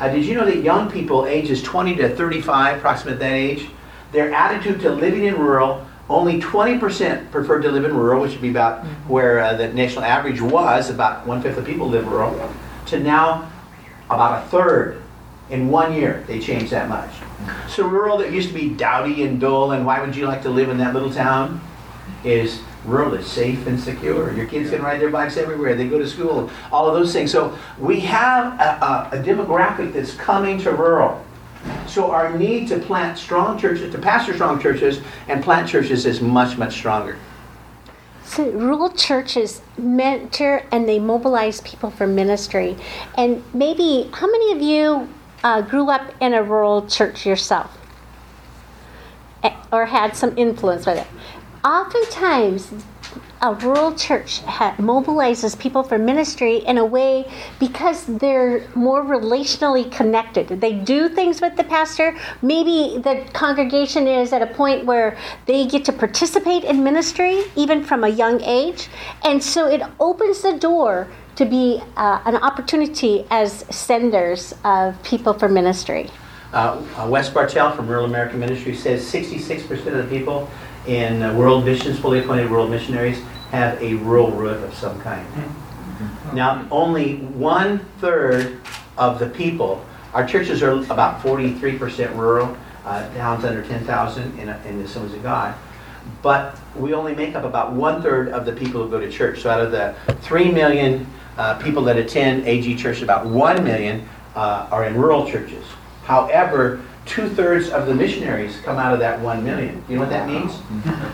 Uh, 0.00 0.08
did 0.08 0.24
you 0.24 0.34
know 0.34 0.44
that 0.44 0.58
young 0.58 0.90
people 0.90 1.26
ages 1.26 1.62
20 1.62 1.96
to 1.96 2.14
35, 2.14 2.78
approximate 2.78 3.18
that 3.18 3.32
age, 3.32 3.66
their 4.12 4.32
attitude 4.32 4.80
to 4.80 4.90
living 4.90 5.24
in 5.24 5.38
rural 5.38 5.85
only 6.08 6.40
20% 6.40 7.30
preferred 7.30 7.62
to 7.62 7.70
live 7.70 7.84
in 7.84 7.96
rural, 7.96 8.22
which 8.22 8.32
would 8.32 8.42
be 8.42 8.50
about 8.50 8.84
where 9.08 9.40
uh, 9.40 9.54
the 9.54 9.68
national 9.68 10.04
average 10.04 10.40
was, 10.40 10.88
about 10.88 11.26
one 11.26 11.42
fifth 11.42 11.58
of 11.58 11.66
people 11.66 11.88
live 11.88 12.06
rural, 12.06 12.50
to 12.86 13.00
now 13.00 13.50
about 14.08 14.44
a 14.44 14.48
third. 14.48 15.02
In 15.48 15.68
one 15.68 15.92
year, 15.92 16.24
they 16.26 16.40
changed 16.40 16.72
that 16.72 16.88
much. 16.88 17.10
So 17.68 17.86
rural 17.86 18.18
that 18.18 18.32
used 18.32 18.48
to 18.48 18.54
be 18.54 18.70
dowdy 18.70 19.24
and 19.24 19.40
dull, 19.40 19.72
and 19.72 19.86
why 19.86 20.00
would 20.00 20.16
you 20.16 20.26
like 20.26 20.42
to 20.42 20.50
live 20.50 20.68
in 20.68 20.78
that 20.78 20.92
little 20.92 21.12
town? 21.12 21.60
Is 22.24 22.60
rural 22.84 23.14
is 23.14 23.26
safe 23.26 23.66
and 23.66 23.78
secure. 23.78 24.32
Your 24.32 24.46
kids 24.46 24.70
can 24.70 24.82
ride 24.82 25.00
their 25.00 25.10
bikes 25.10 25.36
everywhere. 25.36 25.74
They 25.74 25.88
go 25.88 25.98
to 25.98 26.08
school. 26.08 26.50
All 26.72 26.88
of 26.88 26.94
those 26.94 27.12
things. 27.12 27.30
So 27.30 27.56
we 27.78 28.00
have 28.00 28.58
a, 28.60 29.12
a, 29.14 29.20
a 29.20 29.22
demographic 29.22 29.92
that's 29.92 30.14
coming 30.14 30.58
to 30.60 30.72
rural. 30.72 31.24
So 31.86 32.10
our 32.10 32.36
need 32.36 32.68
to 32.68 32.78
plant 32.78 33.18
strong 33.18 33.58
churches, 33.58 33.92
to 33.92 33.98
pastor 33.98 34.34
strong 34.34 34.60
churches 34.60 35.00
and 35.28 35.42
plant 35.42 35.68
churches 35.68 36.04
is 36.06 36.20
much, 36.20 36.58
much 36.58 36.74
stronger. 36.74 37.18
So 38.24 38.50
rural 38.50 38.90
churches 38.90 39.62
mentor 39.78 40.64
and 40.72 40.88
they 40.88 40.98
mobilize 40.98 41.60
people 41.60 41.90
for 41.90 42.06
ministry. 42.06 42.76
And 43.16 43.42
maybe, 43.54 44.10
how 44.12 44.26
many 44.26 44.52
of 44.52 44.60
you 44.60 45.08
uh, 45.44 45.62
grew 45.62 45.88
up 45.90 46.12
in 46.20 46.34
a 46.34 46.42
rural 46.42 46.86
church 46.86 47.24
yourself? 47.24 47.78
Or 49.70 49.86
had 49.86 50.16
some 50.16 50.36
influence 50.36 50.86
with 50.86 50.98
it? 50.98 51.06
Oftentimes, 51.64 52.72
a 53.42 53.54
rural 53.54 53.94
church 53.94 54.40
ha- 54.40 54.74
mobilizes 54.78 55.58
people 55.58 55.82
for 55.82 55.98
ministry 55.98 56.58
in 56.58 56.78
a 56.78 56.84
way 56.84 57.30
because 57.58 58.06
they're 58.06 58.66
more 58.74 59.04
relationally 59.04 59.90
connected. 59.92 60.48
They 60.60 60.72
do 60.72 61.08
things 61.08 61.40
with 61.40 61.56
the 61.56 61.64
pastor. 61.64 62.16
Maybe 62.42 62.98
the 62.98 63.24
congregation 63.32 64.06
is 64.06 64.32
at 64.32 64.42
a 64.42 64.46
point 64.46 64.86
where 64.86 65.18
they 65.46 65.66
get 65.66 65.84
to 65.86 65.92
participate 65.92 66.64
in 66.64 66.82
ministry 66.82 67.44
even 67.56 67.84
from 67.84 68.04
a 68.04 68.08
young 68.08 68.40
age. 68.40 68.88
And 69.22 69.42
so 69.42 69.66
it 69.66 69.82
opens 70.00 70.42
the 70.42 70.58
door 70.58 71.08
to 71.36 71.44
be 71.44 71.82
uh, 71.96 72.22
an 72.24 72.36
opportunity 72.36 73.26
as 73.30 73.64
senders 73.70 74.54
of 74.64 75.00
people 75.02 75.34
for 75.34 75.48
ministry. 75.48 76.10
Uh, 76.52 76.82
uh, 76.96 77.06
Wes 77.08 77.28
Bartell 77.28 77.72
from 77.72 77.86
Rural 77.86 78.06
American 78.06 78.40
Ministry 78.40 78.74
says 78.74 79.04
66% 79.04 79.70
of 79.88 80.08
the 80.08 80.18
people 80.18 80.48
in 80.86 81.22
uh, 81.22 81.34
world 81.34 81.64
missions, 81.64 81.98
fully 81.98 82.20
appointed 82.20 82.50
world 82.50 82.70
missionaries, 82.70 83.22
have 83.50 83.80
a 83.82 83.94
rural 83.94 84.30
root 84.30 84.62
of 84.62 84.74
some 84.74 85.00
kind. 85.00 85.26
Now, 86.32 86.66
only 86.70 87.16
one 87.16 87.78
third 88.00 88.60
of 88.98 89.18
the 89.18 89.28
people, 89.28 89.84
our 90.12 90.26
churches 90.26 90.62
are 90.62 90.72
about 90.72 91.20
43% 91.22 92.16
rural, 92.16 92.56
uh, 92.84 93.12
towns 93.14 93.44
under 93.44 93.62
10,000 93.62 94.38
in, 94.38 94.48
in 94.48 94.78
the 94.78 94.84
Assemblies 94.84 95.14
of 95.14 95.22
God, 95.22 95.54
but 96.22 96.58
we 96.76 96.94
only 96.94 97.14
make 97.14 97.34
up 97.34 97.44
about 97.44 97.72
one 97.72 98.02
third 98.02 98.28
of 98.28 98.46
the 98.46 98.52
people 98.52 98.82
who 98.82 98.90
go 98.90 99.00
to 99.00 99.10
church. 99.10 99.42
So 99.42 99.50
out 99.50 99.60
of 99.60 99.72
the 99.72 99.94
3 100.22 100.52
million 100.52 101.06
uh, 101.36 101.58
people 101.58 101.82
that 101.84 101.96
attend 101.96 102.46
AG 102.46 102.76
Church, 102.76 103.02
about 103.02 103.26
1 103.26 103.64
million 103.64 104.08
uh, 104.34 104.68
are 104.70 104.84
in 104.84 104.94
rural 104.94 105.28
churches. 105.28 105.64
However, 106.04 106.80
two 107.06 107.28
thirds 107.28 107.70
of 107.70 107.86
the 107.86 107.94
missionaries 107.94 108.60
come 108.60 108.78
out 108.78 108.92
of 108.92 108.98
that 108.98 109.20
one 109.20 109.42
million. 109.44 109.82
You 109.88 109.94
know 109.94 110.02
what 110.02 110.10
that 110.10 110.28
means? 110.28 110.52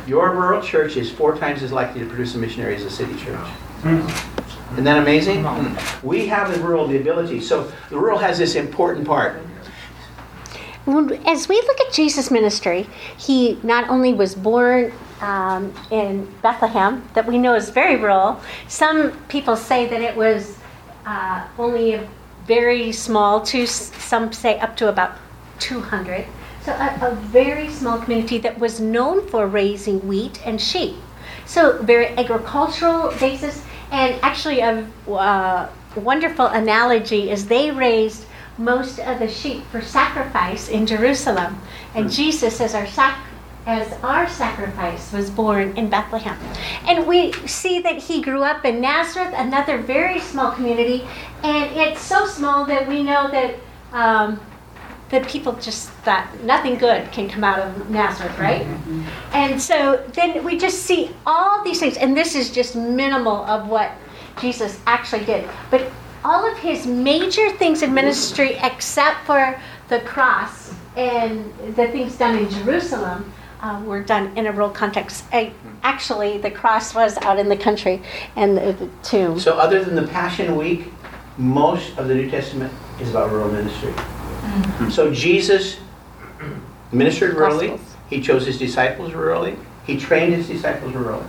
Your 0.09 0.33
rural 0.33 0.63
church 0.63 0.97
is 0.97 1.11
four 1.11 1.37
times 1.37 1.63
as 1.63 1.71
likely 1.71 2.01
to 2.01 2.07
produce 2.07 2.35
a 2.35 2.39
missionary 2.39 2.75
as 2.75 2.85
a 2.85 2.91
city 2.91 3.15
church. 3.17 3.47
Isn't 3.85 4.85
that 4.85 4.99
amazing? 4.99 5.45
We 6.03 6.27
have 6.29 6.53
in 6.53 6.63
rural 6.63 6.87
the 6.87 6.97
ability. 6.97 7.41
So 7.41 7.71
the 7.91 7.99
rural 7.99 8.19
has 8.19 8.39
this 8.39 8.55
important 8.55 9.07
part. 9.07 9.41
As 10.87 11.49
we 11.49 11.57
look 11.57 11.81
at 11.81 11.93
Jesus' 11.93 12.31
ministry, 12.31 12.89
he 13.17 13.59
not 13.63 13.89
only 13.89 14.15
was 14.15 14.35
born 14.35 14.93
um, 15.21 15.73
in 15.91 16.27
Bethlehem, 16.43 17.09
that 17.15 17.27
we 17.27 17.39
know 17.39 17.55
is 17.55 17.71
very 17.71 17.97
rural. 17.97 18.41
Some 18.67 19.13
people 19.29 19.57
say 19.57 19.87
that 19.87 20.01
it 20.01 20.17
was 20.17 20.59
uh, 21.07 21.47
only 21.59 21.95
a 21.95 22.09
very 22.47 22.91
small, 22.91 23.41
to 23.43 23.67
some 23.67 24.33
say 24.33 24.59
up 24.59 24.77
to 24.79 24.89
about 24.89 25.17
200. 25.63 26.27
So 26.65 26.73
a, 26.73 26.99
a 27.03 27.15
very 27.15 27.69
small 27.69 27.99
community 28.01 28.39
that 28.39 28.59
was 28.59 28.81
known 28.81 29.27
for 29.29 29.47
raising 29.47 30.07
wheat 30.07 30.45
and 30.47 30.61
sheep. 30.61 30.97
So 31.47 31.83
very 31.83 32.09
agricultural 32.19 33.13
basis, 33.19 33.65
and 33.91 34.19
actually 34.23 34.61
a 34.61 34.87
uh, 35.09 35.69
wonderful 35.97 36.47
analogy 36.47 37.31
is 37.31 37.47
they 37.47 37.71
raised 37.71 38.27
most 38.59 38.99
of 38.99 39.19
the 39.19 39.29
sheep 39.29 39.65
for 39.71 39.81
sacrifice 39.81 40.69
in 40.69 40.87
Jerusalem, 40.87 41.61
and 41.95 42.11
Jesus 42.11 42.61
as 42.61 42.75
our 42.75 42.87
sac 42.87 43.19
as 43.65 43.93
our 44.03 44.29
sacrifice 44.29 45.13
was 45.13 45.31
born 45.31 45.77
in 45.77 45.89
Bethlehem. 45.89 46.37
And 46.89 47.07
we 47.07 47.33
see 47.47 47.79
that 47.81 47.97
he 47.97 48.21
grew 48.21 48.43
up 48.43 48.65
in 48.65 48.81
Nazareth, 48.81 49.33
another 49.37 49.79
very 49.79 50.19
small 50.19 50.51
community, 50.51 51.07
and 51.45 51.71
it's 51.77 52.01
so 52.01 52.27
small 52.27 52.65
that 52.67 52.89
we 52.89 53.05
know 53.05 53.31
that 53.31 53.55
um, 53.93 54.41
that 55.13 55.29
people 55.29 55.53
just 55.53 55.91
thought 56.05 56.27
nothing 56.43 56.77
good 56.77 57.13
can 57.13 57.29
come 57.29 57.45
out 57.45 57.59
of 57.61 57.91
Nazareth, 57.91 58.37
right? 58.39 58.67
And 59.33 59.61
so 59.61 60.03
then 60.15 60.43
we 60.43 60.57
just 60.57 60.85
see 60.85 61.11
all 61.27 61.63
these 61.63 61.79
things, 61.79 61.99
and 61.99 62.17
this 62.17 62.35
is 62.35 62.51
just 62.51 62.75
minimal 62.75 63.45
of 63.45 63.69
what 63.69 63.93
Jesus 64.41 64.81
actually 64.87 65.25
did. 65.27 65.49
But 65.71 65.93
all 66.25 66.51
of 66.51 66.57
his 66.59 66.87
major 66.87 67.51
things 67.51 67.83
in 67.83 67.93
ministry, 67.93 68.59
except 68.63 69.27
for 69.27 69.61
the 69.89 70.01
cross 70.01 70.73
and 70.97 71.53
the 71.77 71.89
things 71.89 72.17
done 72.17 72.39
in 72.39 72.49
Jerusalem, 72.51 73.33
uh, 73.61 73.83
were 73.85 74.03
done 74.03 74.37
in 74.37 74.47
a 74.47 74.53
rural 74.53 74.71
context. 74.71 75.25
I, 75.31 75.53
actually, 75.83 76.39
the 76.39 76.51
cross 76.51 76.95
was 76.95 77.19
out 77.19 77.39
in 77.39 77.51
the 77.51 77.57
country, 77.57 78.03
and 78.35 78.57
the, 78.57 78.73
the 78.73 78.89
tomb. 79.03 79.39
So 79.39 79.59
other 79.59 79.85
than 79.85 79.95
the 79.95 80.07
Passion 80.09 80.57
Week, 80.57 80.87
most 81.37 81.97
of 81.99 82.09
the 82.09 82.15
New 82.15 82.31
Testament 82.31 82.73
is 82.99 83.11
about 83.11 83.31
rural 83.31 83.53
ministry. 83.53 83.93
Mm-hmm. 84.43 84.91
So 84.91 85.13
Jesus 85.13 85.79
ministered 86.91 87.37
rurally. 87.37 87.81
He 88.11 88.21
chose 88.21 88.47
his 88.47 88.59
disciples 88.59 89.13
rurally. 89.13 89.57
He 89.87 89.99
trained 89.99 90.35
his 90.35 90.47
disciples 90.47 90.93
rurally. 90.93 91.27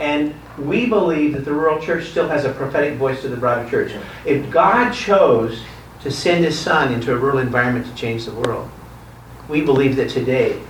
And 0.00 0.34
we 0.58 0.86
believe 0.86 1.34
that 1.34 1.44
the 1.44 1.52
rural 1.52 1.80
church 1.80 2.10
still 2.10 2.28
has 2.28 2.44
a 2.44 2.52
prophetic 2.52 2.94
voice 2.94 3.22
to 3.22 3.28
the 3.28 3.36
broader 3.36 3.68
church. 3.68 3.92
If 4.24 4.50
God 4.50 4.92
chose 4.92 5.62
to 6.02 6.10
send 6.10 6.44
his 6.44 6.58
son 6.58 6.92
into 6.92 7.12
a 7.12 7.16
rural 7.16 7.38
environment 7.38 7.86
to 7.86 7.94
change 7.94 8.24
the 8.24 8.34
world, 8.34 8.70
we 9.48 9.60
believe 9.60 9.96
that 9.96 10.10
today, 10.10 10.60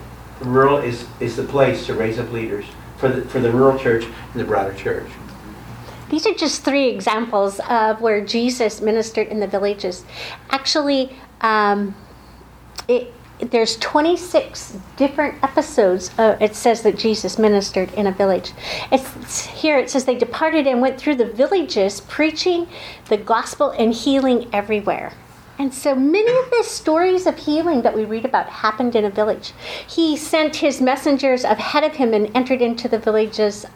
the 0.40 0.44
rural 0.44 0.78
is, 0.78 1.06
is 1.18 1.36
the 1.36 1.44
place 1.44 1.86
to 1.86 1.94
raise 1.94 2.18
up 2.18 2.30
leaders 2.30 2.66
for 2.98 3.08
the, 3.08 3.22
for 3.22 3.40
the 3.40 3.50
rural 3.50 3.78
church 3.78 4.04
and 4.04 4.40
the 4.40 4.44
broader 4.44 4.74
church. 4.74 5.08
These 6.08 6.26
are 6.26 6.34
just 6.34 6.62
three 6.62 6.88
examples 6.88 7.58
of 7.68 8.00
where 8.00 8.24
Jesus 8.24 8.80
ministered 8.80 9.26
in 9.28 9.40
the 9.40 9.48
villages. 9.48 10.04
Actually, 10.50 11.16
um, 11.40 11.94
it, 12.88 13.12
there's 13.38 13.76
26 13.76 14.78
different 14.96 15.42
episodes. 15.42 16.10
Uh, 16.18 16.36
it 16.40 16.54
says 16.54 16.82
that 16.82 16.96
Jesus 16.96 17.38
ministered 17.38 17.92
in 17.94 18.06
a 18.06 18.12
village. 18.12 18.52
It's 18.90 19.46
here. 19.46 19.78
It 19.78 19.90
says 19.90 20.04
they 20.04 20.16
departed 20.16 20.66
and 20.66 20.80
went 20.80 20.98
through 20.98 21.16
the 21.16 21.30
villages, 21.30 22.00
preaching 22.00 22.66
the 23.08 23.16
gospel 23.16 23.70
and 23.70 23.92
healing 23.92 24.48
everywhere. 24.52 25.12
And 25.58 25.72
so 25.72 25.94
many 25.94 26.30
of 26.38 26.50
the 26.50 26.64
stories 26.64 27.26
of 27.26 27.38
healing 27.38 27.82
that 27.82 27.96
we 27.96 28.04
read 28.04 28.26
about 28.26 28.46
happened 28.46 28.94
in 28.94 29.04
a 29.04 29.10
village. 29.10 29.52
He 29.86 30.16
sent 30.16 30.56
his 30.56 30.82
messengers 30.82 31.44
ahead 31.44 31.84
of 31.84 31.96
him 31.96 32.12
and 32.12 32.30
entered 32.34 32.60
into 32.60 32.88
the 32.88 32.98
villages 32.98 33.66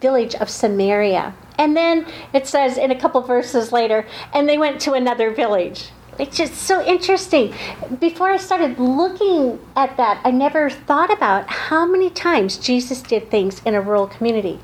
village 0.00 0.34
of 0.34 0.48
Samaria. 0.48 1.34
And 1.58 1.76
then 1.76 2.06
it 2.32 2.46
says 2.46 2.78
in 2.78 2.90
a 2.90 2.98
couple 2.98 3.20
verses 3.20 3.70
later, 3.70 4.06
and 4.32 4.48
they 4.48 4.58
went 4.58 4.80
to 4.82 4.94
another 4.94 5.30
village. 5.30 5.90
It's 6.18 6.36
just 6.36 6.54
so 6.54 6.84
interesting. 6.84 7.54
Before 7.98 8.30
I 8.30 8.36
started 8.36 8.78
looking 8.78 9.58
at 9.76 9.96
that, 9.96 10.20
I 10.24 10.30
never 10.30 10.68
thought 10.68 11.12
about 11.12 11.48
how 11.48 11.86
many 11.86 12.10
times 12.10 12.58
Jesus 12.58 13.00
did 13.00 13.30
things 13.30 13.62
in 13.64 13.74
a 13.74 13.80
rural 13.80 14.06
community. 14.06 14.60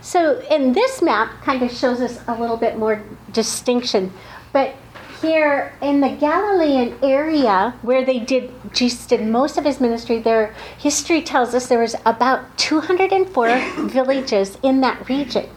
So, 0.00 0.40
in 0.50 0.72
this 0.72 1.02
map, 1.02 1.42
kind 1.42 1.62
of 1.62 1.72
shows 1.72 2.00
us 2.00 2.20
a 2.28 2.38
little 2.38 2.56
bit 2.56 2.78
more 2.78 3.02
distinction. 3.32 4.12
But 4.52 4.74
here 5.22 5.72
in 5.80 6.00
the 6.00 6.10
Galilean 6.10 6.98
area 7.02 7.74
where 7.82 8.04
they 8.04 8.18
did 8.18 8.52
Jesus 8.72 9.06
did 9.06 9.24
most 9.24 9.56
of 9.56 9.64
his 9.64 9.80
ministry, 9.80 10.18
their 10.18 10.54
history 10.78 11.22
tells 11.22 11.54
us 11.54 11.68
there 11.68 11.78
was 11.78 11.94
about 12.04 12.58
204 12.58 13.58
villages 13.88 14.58
in 14.62 14.80
that 14.80 15.08
region. 15.08 15.48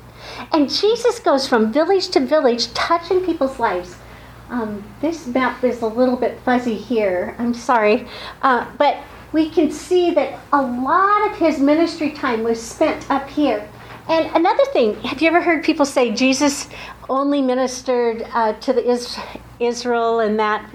And 0.52 0.69
Jesus 0.69 1.19
goes 1.19 1.48
from 1.48 1.71
village 1.74 2.10
to 2.10 2.19
village, 2.19 2.74
touching 2.74 3.26
people's 3.26 3.60
lives. 3.60 3.95
Um, 4.49 4.84
this 5.01 5.27
map 5.27 5.63
is 5.63 5.81
a 5.81 5.88
little 5.88 6.15
bit 6.15 6.39
fuzzy 6.41 6.75
here. 6.75 7.36
I'm 7.39 7.53
sorry. 7.53 8.08
Uh, 8.41 8.65
but 8.77 8.97
we 9.31 9.49
can 9.49 9.71
see 9.71 10.12
that 10.12 10.39
a 10.53 10.62
lot 10.62 11.29
of 11.29 11.38
his 11.38 11.60
ministry 11.60 12.12
time 12.12 12.43
was 12.43 12.62
spent 12.62 13.10
up 13.10 13.27
here. 13.29 13.67
And 14.08 14.34
another 14.36 14.65
thing, 14.65 14.99
have 15.01 15.21
you 15.21 15.27
ever 15.27 15.41
heard 15.41 15.63
people 15.63 15.86
say 15.86 16.13
Jesus 16.13 16.69
only 17.10 17.41
ministered 17.41 18.23
uh, 18.34 18.53
to 18.53 18.71
the 18.71 18.88
Is- 18.88 19.17
Israel 19.60 20.19
and 20.19 20.39
that? 20.39 20.69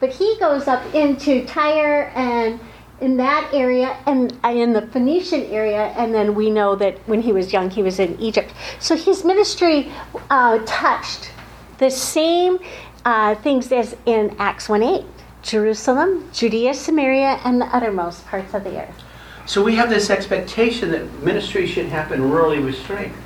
But 0.00 0.10
he 0.10 0.36
goes 0.38 0.68
up 0.68 0.94
into 0.94 1.46
Tyre 1.46 2.12
and 2.14 2.60
in 3.00 3.16
that 3.16 3.50
area 3.52 3.96
and 4.06 4.38
uh, 4.44 4.48
in 4.48 4.72
the 4.72 4.82
Phoenician 4.88 5.42
area, 5.46 5.86
and 5.96 6.14
then 6.14 6.34
we 6.34 6.50
know 6.50 6.76
that 6.76 6.98
when 7.08 7.20
he 7.20 7.32
was 7.32 7.52
young, 7.52 7.70
he 7.70 7.82
was 7.82 7.98
in 7.98 8.18
Egypt. 8.20 8.52
So 8.78 8.96
his 8.96 9.24
ministry 9.24 9.90
uh, 10.30 10.58
touched 10.64 11.32
the 11.78 11.90
same 11.90 12.58
uh, 13.04 13.34
things 13.36 13.70
as 13.72 13.96
in 14.06 14.34
Acts 14.38 14.68
1 14.68 14.82
8 14.82 15.04
Jerusalem, 15.42 16.30
Judea, 16.32 16.72
Samaria, 16.72 17.38
and 17.44 17.60
the 17.60 17.66
uttermost 17.66 18.26
parts 18.26 18.54
of 18.54 18.64
the 18.64 18.80
earth. 18.80 19.02
So 19.46 19.62
we 19.62 19.74
have 19.74 19.90
this 19.90 20.08
expectation 20.08 20.90
that 20.92 21.12
ministry 21.22 21.66
should 21.66 21.86
happen 21.86 22.20
rurally 22.20 22.64
with 22.64 22.78
strength. 22.78 23.18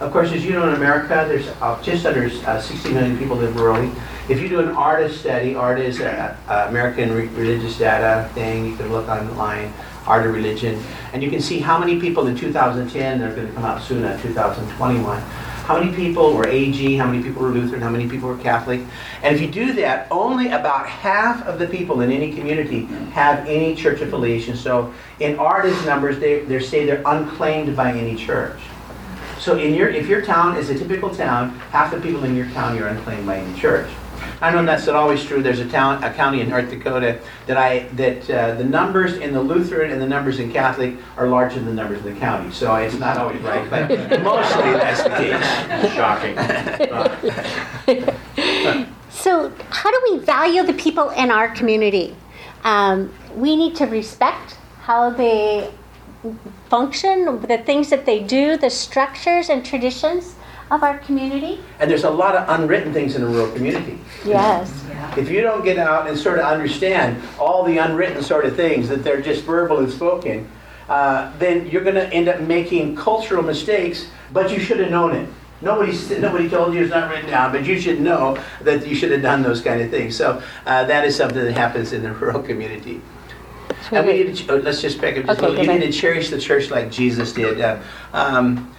Of 0.00 0.12
course, 0.12 0.32
as 0.32 0.44
you 0.44 0.52
know, 0.52 0.66
in 0.66 0.74
America, 0.74 1.26
there's 1.28 1.48
uh, 1.60 1.82
just 1.82 2.06
under 2.06 2.30
uh, 2.46 2.60
60 2.60 2.92
million 2.92 3.18
people 3.18 3.36
live 3.36 3.54
rurally. 3.54 3.94
If 4.30 4.40
you 4.40 4.48
do 4.48 4.60
an 4.60 4.68
ARDA 4.68 5.10
study, 5.10 5.54
ARDA 5.54 5.82
is 5.82 6.00
an 6.00 6.36
American 6.48 7.12
Re- 7.12 7.26
Religious 7.28 7.76
Data 7.76 8.30
thing. 8.32 8.66
You 8.66 8.76
can 8.76 8.90
look 8.92 9.08
online, 9.08 9.72
ARDA 10.06 10.32
Religion, 10.32 10.82
and 11.12 11.22
you 11.22 11.30
can 11.30 11.40
see 11.40 11.58
how 11.58 11.78
many 11.78 12.00
people 12.00 12.28
in 12.28 12.36
2010, 12.36 13.18
they're 13.18 13.34
going 13.34 13.48
to 13.48 13.52
come 13.52 13.64
out 13.64 13.82
soon, 13.82 14.04
uh, 14.04 14.18
2021, 14.22 15.22
how 15.68 15.78
many 15.78 15.94
people 15.94 16.32
were 16.32 16.48
AG, 16.48 16.96
how 16.96 17.06
many 17.06 17.22
people 17.22 17.42
were 17.42 17.50
Lutheran, 17.50 17.82
how 17.82 17.90
many 17.90 18.08
people 18.08 18.26
were 18.26 18.38
Catholic. 18.38 18.80
And 19.22 19.36
if 19.36 19.42
you 19.42 19.48
do 19.48 19.74
that, 19.74 20.08
only 20.10 20.48
about 20.48 20.88
half 20.88 21.46
of 21.46 21.58
the 21.58 21.66
people 21.66 22.00
in 22.00 22.10
any 22.10 22.34
community 22.34 22.86
have 23.12 23.46
any 23.46 23.74
church 23.74 24.00
affiliation. 24.00 24.56
So 24.56 24.94
in 25.20 25.38
ARDA's 25.38 25.84
numbers, 25.84 26.18
they, 26.20 26.40
they 26.40 26.58
say 26.58 26.86
they're 26.86 27.02
unclaimed 27.04 27.76
by 27.76 27.92
any 27.92 28.16
church. 28.16 28.58
So 29.38 29.58
in 29.58 29.74
your, 29.74 29.90
if 29.90 30.08
your 30.08 30.22
town 30.22 30.56
is 30.56 30.70
a 30.70 30.78
typical 30.78 31.14
town, 31.14 31.50
half 31.70 31.90
the 31.90 32.00
people 32.00 32.24
in 32.24 32.34
your 32.34 32.46
county 32.46 32.80
are 32.80 32.88
unclaimed 32.88 33.26
by 33.26 33.36
any 33.36 33.60
church. 33.60 33.90
I 34.40 34.50
know 34.50 34.64
that's 34.64 34.86
not 34.86 34.94
always 34.94 35.24
true. 35.24 35.42
There's 35.42 35.60
a 35.60 35.68
town, 35.68 36.02
a 36.04 36.12
county 36.12 36.40
in 36.40 36.48
North 36.48 36.70
Dakota 36.70 37.20
that 37.46 37.56
I, 37.56 37.88
that 37.94 38.30
uh, 38.30 38.54
the 38.54 38.64
numbers 38.64 39.16
in 39.16 39.32
the 39.32 39.40
Lutheran 39.40 39.90
and 39.90 40.00
the 40.00 40.08
numbers 40.08 40.38
in 40.38 40.52
Catholic 40.52 40.96
are 41.16 41.28
larger 41.28 41.56
than 41.56 41.66
the 41.66 41.74
numbers 41.74 42.04
in 42.04 42.14
the 42.14 42.20
county. 42.20 42.52
So 42.52 42.74
it's 42.76 42.98
not 42.98 43.16
always 43.16 43.40
right, 43.42 43.68
but 43.68 43.88
mostly 44.22 44.72
that's 44.72 45.02
the 45.02 45.10
case. 45.10 45.94
Shocking. 45.94 46.36
So, 49.18 49.52
how 49.70 49.90
do 49.90 50.12
we 50.12 50.18
value 50.24 50.62
the 50.62 50.74
people 50.74 51.10
in 51.10 51.32
our 51.32 51.48
community? 51.48 52.14
Um, 52.62 53.12
we 53.34 53.56
need 53.56 53.74
to 53.76 53.86
respect 53.86 54.56
how 54.82 55.10
they 55.10 55.72
function, 56.68 57.40
the 57.42 57.58
things 57.58 57.90
that 57.90 58.06
they 58.06 58.22
do, 58.22 58.56
the 58.56 58.70
structures 58.70 59.48
and 59.48 59.64
traditions 59.66 60.36
of 60.70 60.82
our 60.82 60.98
community. 60.98 61.60
And 61.80 61.90
there's 61.90 62.04
a 62.04 62.10
lot 62.10 62.36
of 62.36 62.48
unwritten 62.48 62.92
things 62.92 63.16
in 63.16 63.22
a 63.22 63.26
rural 63.26 63.50
community. 63.52 63.98
Yes. 64.24 64.84
If 65.16 65.30
you 65.30 65.40
don't 65.40 65.64
get 65.64 65.78
out 65.78 66.08
and 66.08 66.18
sort 66.18 66.38
of 66.38 66.44
understand 66.44 67.22
all 67.38 67.64
the 67.64 67.78
unwritten 67.78 68.22
sort 68.22 68.44
of 68.44 68.56
things 68.56 68.88
that 68.88 69.02
they're 69.02 69.22
just 69.22 69.44
verbal 69.44 69.78
and 69.78 69.90
spoken, 69.90 70.48
uh, 70.88 71.32
then 71.38 71.66
you're 71.66 71.84
going 71.84 71.94
to 71.94 72.08
end 72.12 72.28
up 72.28 72.40
making 72.40 72.96
cultural 72.96 73.42
mistakes, 73.42 74.08
but 74.32 74.50
you 74.50 74.58
should 74.58 74.78
have 74.78 74.90
known 74.90 75.14
it. 75.14 75.28
Nobody, 75.60 75.92
nobody 76.20 76.48
told 76.48 76.72
you 76.72 76.82
it's 76.82 76.90
not 76.90 77.10
written 77.10 77.30
down, 77.30 77.50
but 77.50 77.64
you 77.64 77.80
should 77.80 78.00
know 78.00 78.38
that 78.62 78.86
you 78.86 78.94
should 78.94 79.10
have 79.10 79.22
done 79.22 79.42
those 79.42 79.60
kind 79.60 79.82
of 79.82 79.90
things. 79.90 80.16
So 80.16 80.40
uh, 80.66 80.84
that 80.84 81.04
is 81.04 81.16
something 81.16 81.42
that 81.42 81.52
happens 81.52 81.92
in 81.92 82.02
the 82.02 82.12
rural 82.12 82.42
community. 82.42 83.00
And 83.90 84.06
we 84.06 84.24
need 84.24 84.36
to, 84.36 84.52
oh, 84.52 84.56
let's 84.58 84.80
just 84.80 85.00
back 85.00 85.16
up 85.16 85.26
just 85.26 85.38
Okay, 85.40 85.46
a 85.46 85.50
little. 85.50 85.64
You 85.64 85.80
need 85.80 85.86
to 85.86 85.92
cherish 85.92 86.30
the 86.30 86.38
church 86.38 86.70
like 86.70 86.90
Jesus 86.90 87.32
did. 87.32 87.60
Uh, 87.60 87.80
um, 88.12 88.72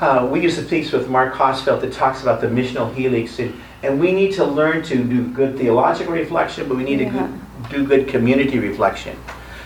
uh, 0.00 0.28
we 0.30 0.40
use 0.40 0.58
a 0.58 0.62
piece 0.62 0.92
with 0.92 1.08
Mark 1.08 1.34
Hosfeld 1.34 1.80
that 1.80 1.92
talks 1.92 2.22
about 2.22 2.40
the 2.40 2.46
missional 2.46 2.92
helix, 2.94 3.38
and, 3.38 3.58
and 3.82 3.98
we 4.00 4.12
need 4.12 4.32
to 4.34 4.44
learn 4.44 4.82
to 4.84 5.02
do 5.02 5.26
good 5.28 5.56
theological 5.58 6.12
reflection, 6.12 6.68
but 6.68 6.76
we 6.76 6.84
need 6.84 6.98
to 6.98 7.04
Yeah. 7.04 7.12
go- 7.12 7.30
do 7.70 7.84
good 7.86 8.06
community 8.08 8.58
reflection. 8.58 9.16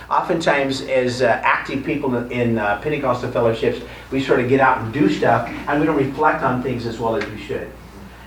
Oftentimes, 0.09 0.81
as 0.81 1.21
uh, 1.21 1.39
active 1.43 1.83
people 1.83 2.15
in- 2.29 2.57
uh, 2.57 2.79
Pentecostal 2.81 3.31
fellowships, 3.31 3.79
we 4.11 4.21
sort 4.21 4.39
of 4.39 4.49
get 4.49 4.59
out 4.59 4.79
and 4.79 4.91
do 4.93 5.09
stuff, 5.09 5.49
and 5.67 5.79
we 5.79 5.85
don't 5.85 5.95
reflect 5.97 6.43
on 6.43 6.61
things 6.63 6.85
as 6.85 6.99
well 6.99 7.15
as 7.15 7.25
we 7.29 7.37
should. 7.39 7.67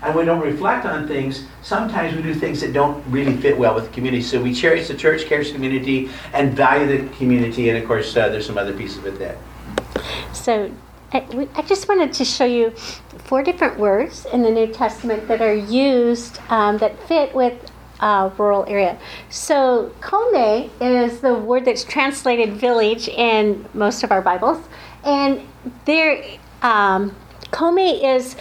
and 0.03 0.13
we 0.13 0.23
don't 0.23 0.41
reflect 0.41 0.85
on 0.85 1.07
things, 1.07 1.45
sometimes 1.63 2.15
we 2.15 2.21
do 2.21 2.31
things 2.31 2.61
that 2.61 2.71
don't 2.71 3.03
really 3.09 3.35
fit 3.35 3.57
well 3.57 3.73
with 3.73 3.85
the 3.85 3.89
community. 3.91 4.21
So 4.21 4.39
we 4.39 4.53
cherish 4.53 4.87
the 4.87 4.93
church, 4.93 5.25
cherish 5.27 5.47
the 5.47 5.55
community, 5.55 6.11
and 6.33 6.53
value 6.53 6.85
the 6.85 7.09
community. 7.17 7.69
And 7.69 7.79
of 7.79 7.87
course, 7.87 8.15
uh, 8.15 8.29
there's 8.29 8.45
some 8.45 8.59
other 8.59 8.73
pieces 8.73 9.01
with 9.01 9.17
that. 9.17 9.37
So 10.33 10.69
I, 11.11 11.63
just 11.65 11.87
wanted 11.87 12.11
to 12.13 12.25
show 12.25 12.45
you 12.45 12.71
four 12.71 13.41
different 13.41 13.79
words 13.79 14.25
in 14.33 14.41
the 14.41 14.51
New 14.51 14.67
Testament 14.67 15.27
that 15.27 15.41
are 15.41 15.53
used 15.53 16.39
um, 16.49 16.77
that 16.79 17.01
fit 17.07 17.33
with 17.33 17.71
uh, 17.99 18.29
rural 18.37 18.65
area. 18.67 18.97
So 19.29 19.91
kome 20.01 20.69
is 20.81 21.21
the 21.21 21.33
word 21.33 21.65
that's 21.65 21.83
translated 21.83 22.53
village 22.53 23.07
in 23.07 23.65
most 23.73 24.03
of 24.03 24.11
our 24.11 24.21
Bibles, 24.21 24.63
and 25.03 25.41
there 25.85 26.23
um, 26.61 27.15
kome 27.51 28.03
is 28.03 28.35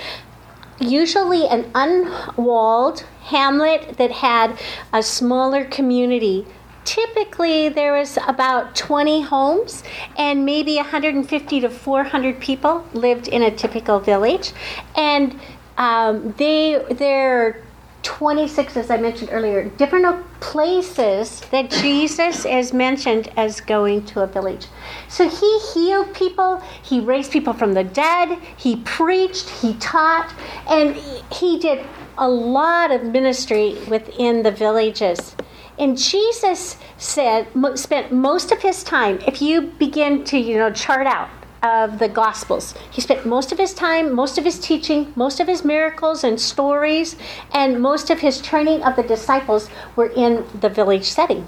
usually 0.78 1.46
an 1.46 1.70
unwalled 1.74 3.00
hamlet 3.22 3.96
that 3.98 4.10
had 4.10 4.58
a 4.92 5.02
smaller 5.02 5.64
community. 5.64 6.46
Typically, 6.86 7.68
there 7.68 7.92
was 7.92 8.16
about 8.28 8.76
20 8.76 9.22
homes, 9.22 9.82
and 10.16 10.46
maybe 10.46 10.76
150 10.76 11.60
to 11.60 11.68
400 11.68 12.40
people 12.40 12.86
lived 12.94 13.26
in 13.26 13.42
a 13.42 13.50
typical 13.50 13.98
village. 13.98 14.52
And 14.96 15.38
um, 15.76 16.32
they, 16.38 16.80
they're 16.92 17.62
26, 18.04 18.76
as 18.76 18.88
I 18.88 18.98
mentioned 18.98 19.30
earlier, 19.32 19.64
different 19.64 20.24
places 20.38 21.40
that 21.50 21.70
Jesus 21.70 22.44
is 22.44 22.72
mentioned 22.72 23.32
as 23.36 23.60
going 23.60 24.04
to 24.06 24.22
a 24.22 24.28
village. 24.28 24.68
So 25.08 25.28
he 25.28 25.58
healed 25.74 26.14
people, 26.14 26.62
he 26.84 27.00
raised 27.00 27.32
people 27.32 27.52
from 27.52 27.74
the 27.74 27.82
dead, 27.82 28.38
he 28.56 28.76
preached, 28.76 29.50
he 29.50 29.74
taught, 29.74 30.32
and 30.70 30.94
he 31.32 31.58
did 31.58 31.84
a 32.16 32.28
lot 32.28 32.92
of 32.92 33.02
ministry 33.02 33.76
within 33.88 34.44
the 34.44 34.52
villages. 34.52 35.34
And 35.78 35.98
Jesus 35.98 36.78
said, 36.96 37.48
spent 37.74 38.12
most 38.12 38.50
of 38.50 38.62
his 38.62 38.82
time, 38.82 39.18
if 39.26 39.42
you 39.42 39.62
begin 39.62 40.24
to, 40.24 40.38
you 40.38 40.56
know, 40.56 40.70
chart 40.70 41.06
out 41.06 41.28
of 41.62 41.98
the 41.98 42.08
Gospels. 42.08 42.74
He 42.90 43.00
spent 43.00 43.26
most 43.26 43.52
of 43.52 43.58
his 43.58 43.74
time, 43.74 44.14
most 44.14 44.38
of 44.38 44.44
his 44.44 44.58
teaching, 44.58 45.12
most 45.16 45.40
of 45.40 45.48
his 45.48 45.64
miracles 45.64 46.22
and 46.22 46.40
stories, 46.40 47.16
and 47.52 47.80
most 47.80 48.10
of 48.10 48.20
his 48.20 48.40
training 48.40 48.82
of 48.82 48.96
the 48.96 49.02
disciples 49.02 49.68
were 49.96 50.06
in 50.06 50.44
the 50.60 50.68
village 50.68 51.04
setting. 51.04 51.46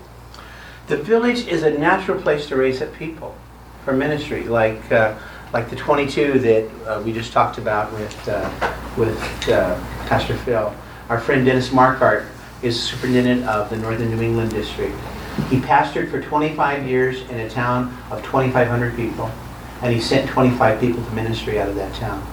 The 0.89 0.97
village 0.97 1.47
is 1.47 1.63
a 1.63 1.71
natural 1.71 2.21
place 2.21 2.47
to 2.47 2.57
raise 2.57 2.81
up 2.83 2.93
people 2.95 3.37
for 3.85 3.93
ministry, 3.93 4.45
like 4.45 4.91
uh, 4.91 5.17
like 5.53 5.71
the 5.71 5.77
22 5.77 6.39
that 6.41 6.71
uh, 6.87 7.03
we 7.03 7.13
just 7.13 7.33
talked 7.33 7.59
about 7.59 7.93
with 7.93 8.29
uh, 8.29 8.75
with 8.97 9.19
uh, 9.49 9.79
Pastor 10.07 10.37
Phil. 10.37 10.75
Our 11.09 11.21
friend 11.21 11.45
Dennis 11.45 11.71
Marquardt 11.71 12.27
is 12.63 12.81
superintendent 12.81 13.45
of 13.47 13.71
the 13.71 13.77
Northern 13.77 14.11
New 14.11 14.23
England 14.23 14.51
district. 14.51 14.97
He 15.51 15.59
pastored 15.59 16.11
for 16.11 16.21
25 16.21 16.87
years 16.87 17.23
in 17.31 17.39
a 17.39 17.49
town 17.49 17.97
of 18.11 18.23
2,500 18.25 18.97
people, 18.97 19.31
and 19.83 19.95
he 19.95 20.01
sent 20.01 20.29
25 20.29 20.81
people 20.81 21.03
to 21.03 21.11
ministry 21.13 21.61
out 21.61 21.69
of 21.69 21.77
that 21.77 21.95
town. 21.95 22.27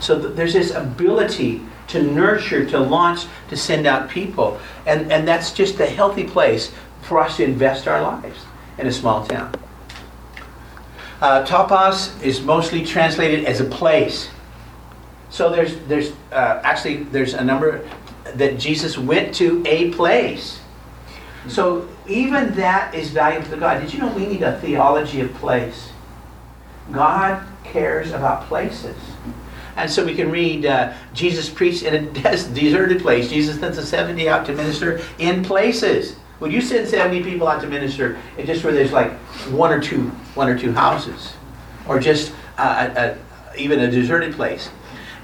So 0.00 0.20
th- 0.20 0.34
there's 0.34 0.54
this 0.54 0.70
ability 0.70 1.62
to 1.88 2.02
nurture, 2.02 2.64
to 2.66 2.78
launch, 2.78 3.26
to 3.48 3.56
send 3.56 3.86
out 3.86 4.08
people. 4.08 4.60
And, 4.86 5.10
and 5.12 5.26
that's 5.26 5.52
just 5.52 5.80
a 5.80 5.86
healthy 5.86 6.24
place 6.24 6.72
for 7.02 7.20
us 7.20 7.36
to 7.36 7.44
invest 7.44 7.88
our 7.88 8.02
lives 8.02 8.44
in 8.78 8.86
a 8.86 8.92
small 8.92 9.26
town. 9.26 9.54
Uh, 11.20 11.44
topos 11.44 12.22
is 12.22 12.40
mostly 12.40 12.84
translated 12.84 13.44
as 13.44 13.60
a 13.60 13.64
place. 13.64 14.30
So 15.30 15.50
there's, 15.50 15.76
there's 15.86 16.12
uh, 16.32 16.60
actually 16.62 17.04
there's 17.04 17.34
a 17.34 17.42
number 17.42 17.88
that 18.34 18.58
Jesus 18.58 18.98
went 18.98 19.34
to 19.36 19.62
a 19.66 19.90
place. 19.90 20.60
So 21.48 21.88
even 22.06 22.54
that 22.54 22.94
is 22.94 23.10
valuable 23.10 23.48
to 23.50 23.56
God. 23.56 23.80
Did 23.80 23.92
you 23.92 24.00
know 24.00 24.12
we 24.12 24.26
need 24.26 24.42
a 24.42 24.60
theology 24.60 25.20
of 25.20 25.32
place? 25.34 25.90
God 26.92 27.46
cares 27.64 28.12
about 28.12 28.46
places. 28.46 28.96
And 29.76 29.90
so 29.90 30.04
we 30.04 30.14
can 30.14 30.30
read 30.30 30.66
uh, 30.66 30.92
Jesus 31.14 31.48
preached 31.48 31.84
in 31.84 31.94
a 31.94 32.00
des- 32.22 32.52
deserted 32.52 33.00
place. 33.00 33.28
Jesus 33.28 33.60
sent 33.60 33.76
the 33.76 33.86
70 33.86 34.28
out 34.28 34.44
to 34.46 34.52
minister 34.52 35.00
in 35.18 35.44
places. 35.44 36.16
Would 36.40 36.52
you 36.52 36.60
send 36.60 36.88
70 36.88 37.22
people 37.22 37.48
out 37.48 37.60
to 37.62 37.68
minister 37.68 38.18
in 38.36 38.46
just 38.46 38.64
where 38.64 38.72
there's 38.72 38.92
like 38.92 39.12
one 39.50 39.72
or 39.72 39.80
two, 39.80 40.08
one 40.34 40.48
or 40.48 40.58
two 40.58 40.72
houses? 40.72 41.34
Or 41.86 41.98
just 41.98 42.32
uh, 42.58 42.90
a, 42.96 43.00
a, 43.00 43.56
even 43.56 43.80
a 43.80 43.90
deserted 43.90 44.34
place? 44.34 44.68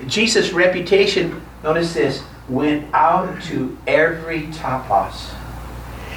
Jesus' 0.07 0.53
reputation, 0.53 1.41
notice 1.63 1.95
this, 1.95 2.23
went 2.49 2.93
out 2.93 3.43
to 3.43 3.77
every 3.87 4.43
topos, 4.49 5.33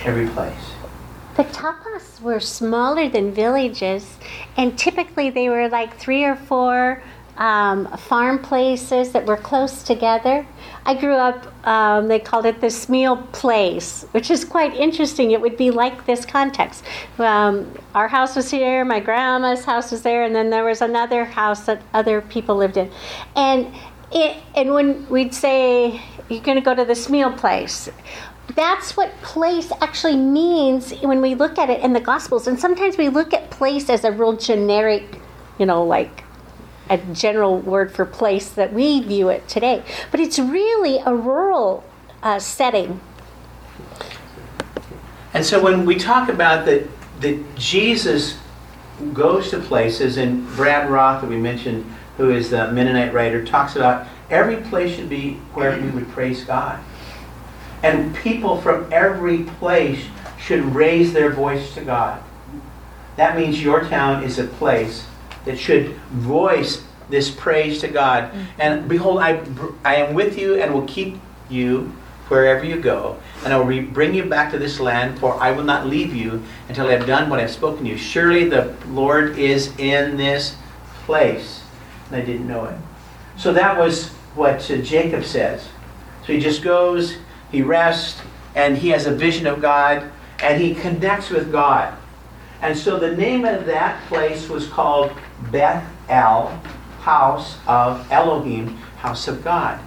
every 0.03 0.27
place. 0.27 0.73
The 1.35 1.43
topoi 1.43 2.21
were 2.21 2.39
smaller 2.39 3.07
than 3.09 3.31
villages, 3.31 4.17
and 4.57 4.77
typically 4.77 5.29
they 5.29 5.49
were 5.49 5.69
like 5.69 5.95
three 5.97 6.23
or 6.25 6.35
four 6.35 7.01
um, 7.37 7.85
farm 7.97 8.39
places 8.39 9.11
that 9.11 9.25
were 9.25 9.37
close 9.37 9.83
together. 9.83 10.45
I 10.85 10.95
grew 10.95 11.13
up, 11.13 11.67
um, 11.67 12.07
they 12.07 12.19
called 12.19 12.45
it 12.45 12.59
the 12.59 12.67
Smeal 12.67 13.31
Place, 13.31 14.05
which 14.11 14.31
is 14.31 14.43
quite 14.43 14.73
interesting. 14.75 15.31
It 15.31 15.39
would 15.39 15.57
be 15.57 15.69
like 15.69 16.05
this 16.05 16.25
context. 16.25 16.83
Um, 17.19 17.71
our 17.93 18.07
house 18.07 18.35
was 18.35 18.49
here, 18.49 18.83
my 18.83 18.99
grandma's 18.99 19.63
house 19.63 19.91
was 19.91 20.01
there, 20.01 20.23
and 20.23 20.35
then 20.35 20.49
there 20.49 20.65
was 20.65 20.81
another 20.81 21.25
house 21.25 21.65
that 21.65 21.81
other 21.93 22.21
people 22.21 22.55
lived 22.55 22.77
in. 22.77 22.89
And 23.35 23.71
it, 24.11 24.37
and 24.55 24.73
when 24.73 25.07
we'd 25.09 25.33
say, 25.33 26.01
you're 26.29 26.41
going 26.41 26.57
to 26.57 26.63
go 26.63 26.75
to 26.75 26.85
this 26.85 27.09
meal 27.09 27.31
Place, 27.31 27.89
that's 28.55 28.95
what 28.95 29.11
place 29.21 29.71
actually 29.81 30.15
means 30.15 30.91
when 31.01 31.21
we 31.21 31.35
look 31.35 31.57
at 31.57 31.69
it 31.69 31.81
in 31.81 31.93
the 31.93 31.99
Gospels. 31.99 32.47
And 32.47 32.59
sometimes 32.59 32.97
we 32.97 33.09
look 33.09 33.33
at 33.33 33.49
place 33.49 33.89
as 33.89 34.03
a 34.03 34.11
real 34.11 34.37
generic, 34.37 35.19
you 35.59 35.65
know, 35.65 35.83
like 35.83 36.23
a 36.89 36.97
general 36.97 37.59
word 37.59 37.91
for 37.91 38.05
place 38.05 38.49
that 38.49 38.73
we 38.73 39.01
view 39.01 39.29
it 39.29 39.47
today. 39.47 39.83
But 40.11 40.19
it's 40.19 40.39
really 40.39 40.99
a 40.99 41.13
rural 41.13 41.83
uh, 42.23 42.39
setting. 42.39 43.01
And 45.33 45.45
so 45.45 45.61
when 45.61 45.85
we 45.85 45.95
talk 45.95 46.29
about 46.29 46.65
that, 46.65 46.87
that 47.19 47.55
Jesus 47.55 48.37
goes 49.13 49.49
to 49.51 49.59
places, 49.59 50.17
and 50.17 50.47
Brad 50.55 50.89
Roth, 50.89 51.21
that 51.21 51.29
we 51.29 51.37
mentioned, 51.37 51.85
who 52.15 52.31
is 52.31 52.49
the 52.49 52.71
Mennonite 52.71 53.13
writer, 53.13 53.43
talks 53.43 53.75
about 53.75 54.07
every 54.29 54.57
place 54.57 54.95
should 54.95 55.09
be 55.09 55.33
where 55.53 55.79
we 55.79 55.89
would 55.89 56.09
praise 56.09 56.43
God. 56.43 56.79
And 57.83 58.15
people 58.15 58.61
from 58.61 58.91
every 58.91 59.43
place 59.43 60.05
should 60.39 60.63
raise 60.63 61.13
their 61.13 61.31
voice 61.31 61.73
to 61.75 61.81
God. 61.81 62.21
That 63.15 63.37
means 63.37 63.61
your 63.61 63.83
town 63.85 64.23
is 64.23 64.39
a 64.39 64.45
place 64.45 65.05
that 65.45 65.57
should 65.57 65.95
voice 66.11 66.83
this 67.09 67.31
praise 67.31 67.81
to 67.81 67.87
God. 67.87 68.31
Mm. 68.31 68.45
And 68.59 68.89
behold, 68.89 69.19
I, 69.19 69.41
I 69.83 69.95
am 69.95 70.13
with 70.13 70.37
you 70.37 70.55
and 70.55 70.73
will 70.73 70.85
keep 70.85 71.17
you 71.49 71.93
wherever 72.27 72.65
you 72.65 72.79
go, 72.79 73.17
and 73.43 73.53
I 73.53 73.57
will 73.57 73.65
re- 73.65 73.79
bring 73.79 74.13
you 74.13 74.25
back 74.25 74.51
to 74.51 74.59
this 74.59 74.79
land, 74.79 75.17
for 75.17 75.35
I 75.35 75.51
will 75.51 75.63
not 75.63 75.87
leave 75.87 76.13
you 76.13 76.43
until 76.67 76.87
I 76.87 76.91
have 76.91 77.07
done 77.07 77.29
what 77.29 77.39
I 77.39 77.43
have 77.43 77.51
spoken 77.51 77.85
to 77.85 77.91
you. 77.91 77.97
Surely 77.97 78.49
the 78.49 78.75
Lord 78.89 79.37
is 79.37 79.77
in 79.79 80.17
this 80.17 80.55
place. 81.05 81.63
And 82.07 82.17
I 82.17 82.25
didn't 82.25 82.47
know 82.47 82.65
it. 82.65 82.75
So 83.37 83.53
that 83.53 83.77
was 83.77 84.11
what 84.37 84.69
uh, 84.71 84.77
Jacob 84.77 85.25
says. 85.25 85.67
So 86.25 86.33
he 86.33 86.39
just 86.39 86.63
goes, 86.63 87.17
he 87.51 87.61
rests, 87.61 88.21
and 88.55 88.77
he 88.77 88.89
has 88.89 89.07
a 89.07 89.15
vision 89.15 89.47
of 89.47 89.61
God, 89.61 90.09
and 90.41 90.61
he 90.61 90.75
connects 90.75 91.29
with 91.29 91.51
God. 91.51 91.97
And 92.61 92.77
so 92.77 92.97
the 92.97 93.15
name 93.15 93.45
of 93.45 93.65
that 93.65 94.03
place 94.07 94.49
was 94.49 94.67
called 94.67 95.11
Beth 95.51 95.85
El, 96.09 96.49
house 97.01 97.57
of 97.67 98.09
Elohim, 98.11 98.77
house 98.97 99.27
of 99.27 99.43
God. 99.43 99.79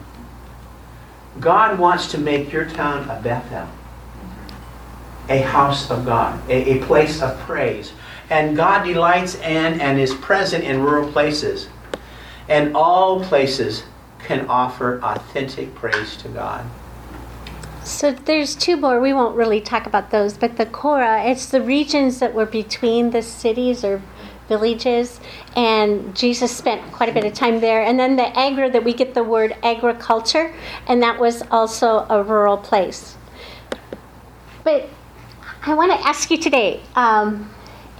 God 1.38 1.78
wants 1.78 2.10
to 2.12 2.18
make 2.18 2.52
your 2.52 2.68
town 2.68 3.08
a 3.08 3.20
Bethel, 3.22 3.68
a 5.28 5.38
house 5.38 5.90
of 5.90 6.04
God, 6.04 6.40
a, 6.48 6.78
a 6.78 6.84
place 6.84 7.22
of 7.22 7.38
praise. 7.40 7.92
And 8.30 8.56
God 8.56 8.84
delights 8.84 9.34
in 9.36 9.80
and 9.80 9.98
is 9.98 10.14
present 10.14 10.64
in 10.64 10.82
rural 10.82 11.10
places. 11.10 11.68
And 12.48 12.76
all 12.76 13.22
places 13.24 13.84
can 14.30 14.46
offer 14.46 15.00
authentic 15.02 15.74
praise 15.74 16.16
to 16.16 16.28
God. 16.28 16.64
So 17.82 18.12
there's 18.12 18.54
two 18.54 18.76
more. 18.76 19.00
We 19.00 19.12
won't 19.12 19.34
really 19.34 19.60
talk 19.60 19.86
about 19.86 20.12
those, 20.12 20.38
but 20.38 20.56
the 20.56 20.66
chora, 20.66 21.28
it's 21.28 21.46
the 21.46 21.60
regions 21.60 22.20
that 22.20 22.32
were 22.32 22.46
between 22.46 23.10
the 23.10 23.22
cities 23.22 23.82
or 23.82 24.00
villages, 24.48 25.18
and 25.56 26.14
Jesus 26.14 26.56
spent 26.56 26.80
quite 26.92 27.08
a 27.08 27.12
bit 27.12 27.24
of 27.24 27.34
time 27.34 27.60
there. 27.60 27.82
And 27.82 27.98
then 27.98 28.14
the 28.14 28.38
Agra, 28.38 28.70
that 28.70 28.84
we 28.84 28.92
get 28.92 29.14
the 29.14 29.24
word 29.24 29.56
agriculture, 29.64 30.54
and 30.86 31.02
that 31.02 31.18
was 31.18 31.42
also 31.50 32.06
a 32.08 32.22
rural 32.22 32.56
place. 32.56 33.16
But 34.62 34.88
I 35.66 35.74
want 35.74 35.90
to 35.90 36.06
ask 36.06 36.30
you 36.30 36.38
today, 36.38 36.82
um, 36.94 37.52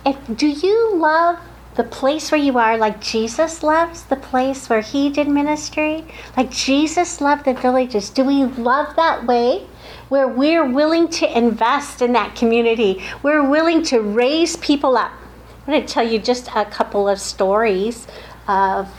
if, 0.07 0.17
do 0.37 0.47
you 0.47 0.95
love 0.95 1.41
the 1.81 1.89
place 1.89 2.31
where 2.31 2.41
you 2.41 2.59
are, 2.59 2.77
like 2.77 3.01
Jesus 3.01 3.63
loves 3.63 4.03
the 4.05 4.17
place 4.17 4.69
where 4.69 4.83
he 4.83 5.09
did 5.09 5.27
ministry, 5.27 6.05
like 6.37 6.51
Jesus 6.51 7.23
loved 7.23 7.47
the 7.47 7.55
villages. 7.55 8.11
Do 8.11 8.23
we 8.23 8.45
love 8.45 8.97
that 8.97 9.27
way? 9.27 9.67
Where 10.11 10.29
we're 10.29 10.69
willing 10.71 11.09
to 11.21 11.39
invest 11.39 12.03
in 12.03 12.13
that 12.13 12.37
community, 12.37 13.03
we're 13.23 13.49
willing 13.49 13.83
to 13.85 14.01
raise 14.03 14.57
people 14.57 14.95
up. 14.95 15.13
I'm 15.61 15.73
going 15.73 15.87
to 15.87 15.89
tell 15.89 16.07
you 16.07 16.19
just 16.19 16.49
a 16.55 16.67
couple 16.67 17.09
of 17.09 17.19
stories 17.19 18.07
of 18.47 18.91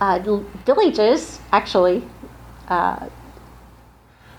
uh, 0.00 0.18
villages, 0.66 1.38
actually. 1.52 2.02
Uh, 2.66 3.08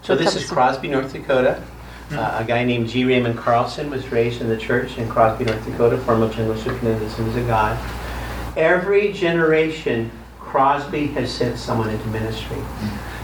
So 0.01 0.17
this 0.17 0.35
is 0.35 0.49
Crosby, 0.49 0.89
North 0.89 1.13
Dakota. 1.13 1.63
Uh, 2.11 2.39
a 2.39 2.43
guy 2.43 2.65
named 2.65 2.89
G. 2.89 3.05
Raymond 3.05 3.37
Carlson 3.37 3.89
was 3.89 4.11
raised 4.11 4.41
in 4.41 4.49
the 4.49 4.57
church 4.57 4.97
in 4.97 5.07
Crosby, 5.07 5.45
North 5.45 5.63
Dakota, 5.65 5.97
former 5.99 6.29
general 6.29 6.57
superintendent 6.57 7.17
of 7.17 7.37
of 7.37 7.47
God. 7.47 7.79
Every 8.57 9.13
generation, 9.13 10.11
Crosby 10.39 11.07
has 11.07 11.31
sent 11.31 11.57
someone 11.57 11.89
into 11.89 12.05
ministry. 12.07 12.57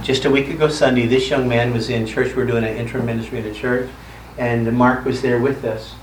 Just 0.04 0.24
a 0.24 0.32
week 0.32 0.48
ago 0.48 0.70
Sunday, 0.70 1.06
this 1.06 1.30
young 1.30 1.50
man 1.50 1.74
was 1.74 1.90
in 1.90 2.08
church. 2.08 2.34
We 2.34 2.44
are 2.44 2.46
doing 2.46 2.64
an 2.64 2.78
interim 2.78 3.06
ministry 3.06 3.40
in 3.40 3.44
the 3.44 3.54
church, 3.54 3.90
and 4.38 4.72
Mark 4.78 5.04
was 5.04 5.22
there 5.22 5.42
with 5.42 5.66
us 5.66 5.94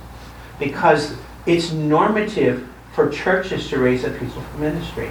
because 0.58 1.16
it's 1.46 1.72
normative 1.72 2.68
for 2.92 3.08
churches 3.08 3.68
to 3.70 3.78
raise 3.78 4.04
up 4.04 4.12
people 4.18 4.42
for 4.42 4.58
ministry, 4.58 5.10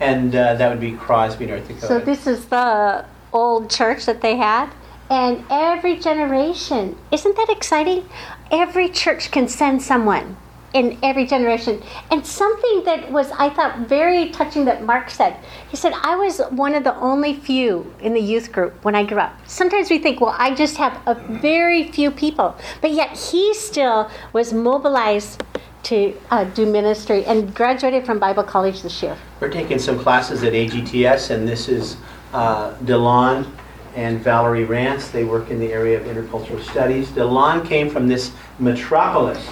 and 0.00 0.34
uh, 0.34 0.54
that 0.54 0.68
would 0.70 0.80
be 0.80 0.92
Crosby, 0.92 1.46
North 1.46 1.68
Dakota. 1.68 1.86
So 1.86 1.98
this 2.00 2.26
is 2.26 2.46
the 2.46 3.04
old 3.32 3.70
church 3.70 4.06
that 4.06 4.22
they 4.22 4.36
had. 4.36 4.70
And 5.12 5.44
every 5.50 5.98
generation, 5.98 6.96
isn't 7.10 7.36
that 7.36 7.50
exciting? 7.50 8.08
Every 8.50 8.88
church 8.88 9.30
can 9.30 9.46
send 9.46 9.82
someone 9.82 10.38
in 10.72 10.98
every 11.02 11.26
generation. 11.26 11.82
And 12.10 12.26
something 12.26 12.84
that 12.84 13.12
was, 13.12 13.30
I 13.32 13.50
thought, 13.50 13.80
very 13.80 14.30
touching 14.30 14.64
that 14.64 14.84
Mark 14.84 15.10
said. 15.10 15.36
He 15.68 15.76
said, 15.76 15.92
I 16.02 16.16
was 16.16 16.40
one 16.48 16.74
of 16.74 16.82
the 16.82 16.96
only 16.96 17.34
few 17.34 17.94
in 18.00 18.14
the 18.14 18.22
youth 18.22 18.52
group 18.52 18.82
when 18.86 18.94
I 18.94 19.04
grew 19.04 19.18
up. 19.18 19.36
Sometimes 19.46 19.90
we 19.90 19.98
think, 19.98 20.22
well, 20.22 20.34
I 20.38 20.54
just 20.54 20.78
have 20.78 20.98
a 21.04 21.14
very 21.14 21.92
few 21.92 22.10
people. 22.10 22.56
But 22.80 22.92
yet 22.92 23.14
he 23.14 23.52
still 23.52 24.10
was 24.32 24.54
mobilized 24.54 25.42
to 25.82 26.18
uh, 26.30 26.44
do 26.44 26.64
ministry 26.64 27.22
and 27.26 27.54
graduated 27.54 28.06
from 28.06 28.18
Bible 28.18 28.44
College 28.44 28.80
this 28.80 29.02
year. 29.02 29.18
We're 29.40 29.50
taking 29.50 29.78
some 29.78 29.98
classes 29.98 30.42
at 30.42 30.54
AGTS, 30.54 31.28
and 31.28 31.46
this 31.46 31.68
is 31.68 31.98
uh, 32.32 32.76
DeLon 32.76 33.46
and 33.94 34.20
Valerie 34.20 34.64
Rance. 34.64 35.08
They 35.08 35.24
work 35.24 35.50
in 35.50 35.58
the 35.58 35.72
area 35.72 36.00
of 36.00 36.06
intercultural 36.06 36.62
studies. 36.62 37.08
DeLon 37.08 37.66
came 37.66 37.90
from 37.90 38.08
this 38.08 38.32
metropolis 38.58 39.46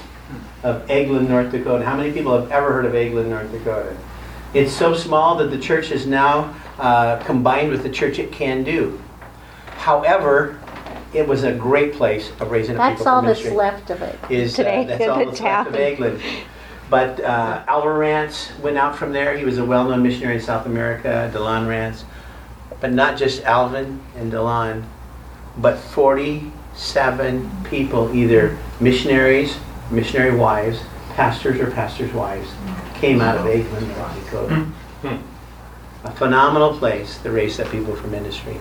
of 0.62 0.86
Egeland, 0.86 1.28
North 1.28 1.50
Dakota. 1.50 1.84
How 1.84 1.96
many 1.96 2.12
people 2.12 2.38
have 2.38 2.50
ever 2.50 2.72
heard 2.72 2.84
of 2.84 2.92
Egeland, 2.92 3.28
North 3.28 3.50
Dakota? 3.50 3.96
It's 4.52 4.72
so 4.72 4.94
small 4.94 5.36
that 5.36 5.50
the 5.50 5.58
church 5.58 5.90
is 5.90 6.06
now 6.06 6.54
uh, 6.78 7.22
combined 7.24 7.70
with 7.70 7.82
the 7.82 7.90
church 7.90 8.18
at 8.18 8.30
Cando. 8.30 9.00
However, 9.76 10.60
it 11.12 11.26
was 11.26 11.44
a 11.44 11.52
great 11.52 11.92
place 11.94 12.30
of 12.40 12.50
raising 12.50 12.76
That's 12.76 13.00
people 13.00 13.12
all 13.12 13.22
that's 13.22 13.44
left 13.46 13.90
of 13.90 14.02
it 14.02 14.18
Is, 14.28 14.54
uh, 14.54 14.62
today 14.62 14.84
that's 14.84 15.04
all 15.08 15.18
the 15.18 15.24
that's 15.26 15.40
left 15.40 15.68
of 15.68 15.74
town. 15.74 15.82
Egeland. 15.82 16.44
But 16.88 17.20
uh, 17.20 17.64
Alva 17.68 17.92
Rance 17.92 18.50
went 18.60 18.76
out 18.76 18.96
from 18.96 19.12
there. 19.12 19.36
He 19.36 19.44
was 19.44 19.58
a 19.58 19.64
well-known 19.64 20.02
missionary 20.02 20.34
in 20.34 20.40
South 20.40 20.66
America. 20.66 21.30
Delon 21.32 21.68
Rance, 21.68 22.04
but 22.80 22.92
not 22.92 23.18
just 23.18 23.42
Alvin 23.44 24.00
and 24.16 24.32
Delon, 24.32 24.84
but 25.58 25.78
47 25.78 27.50
people, 27.64 28.14
either 28.14 28.56
missionaries, 28.80 29.56
missionary 29.90 30.34
wives, 30.34 30.80
pastors 31.14 31.60
or 31.60 31.70
pastors' 31.70 32.12
wives, 32.12 32.48
came 32.94 33.20
out 33.20 33.36
of 33.36 33.44
Egeland, 33.44 33.96
North 33.96 34.24
Dakota. 34.24 34.66
A 36.02 36.10
phenomenal 36.12 36.78
place 36.78 37.18
to 37.18 37.30
raise 37.30 37.60
up 37.60 37.70
people 37.70 37.94
for 37.94 38.06
ministry. 38.06 38.58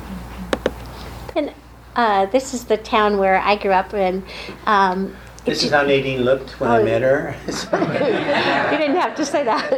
And 1.35 1.53
uh, 1.95 2.25
this 2.25 2.53
is 2.53 2.65
the 2.65 2.75
town 2.75 3.17
where 3.17 3.37
I 3.37 3.55
grew 3.55 3.71
up 3.71 3.93
in. 3.93 4.25
Um, 4.65 5.15
This 5.45 5.63
is 5.63 5.71
how 5.71 5.83
Nadine 5.83 6.21
looked 6.23 6.59
when 6.59 6.69
I 6.69 6.79
Oh, 6.81 6.83
met 6.83 7.01
her. 7.01 7.35
you 7.47 8.77
didn't 8.77 8.97
have 8.97 9.15
to 9.15 9.25
say 9.25 9.43
that. 9.43 9.69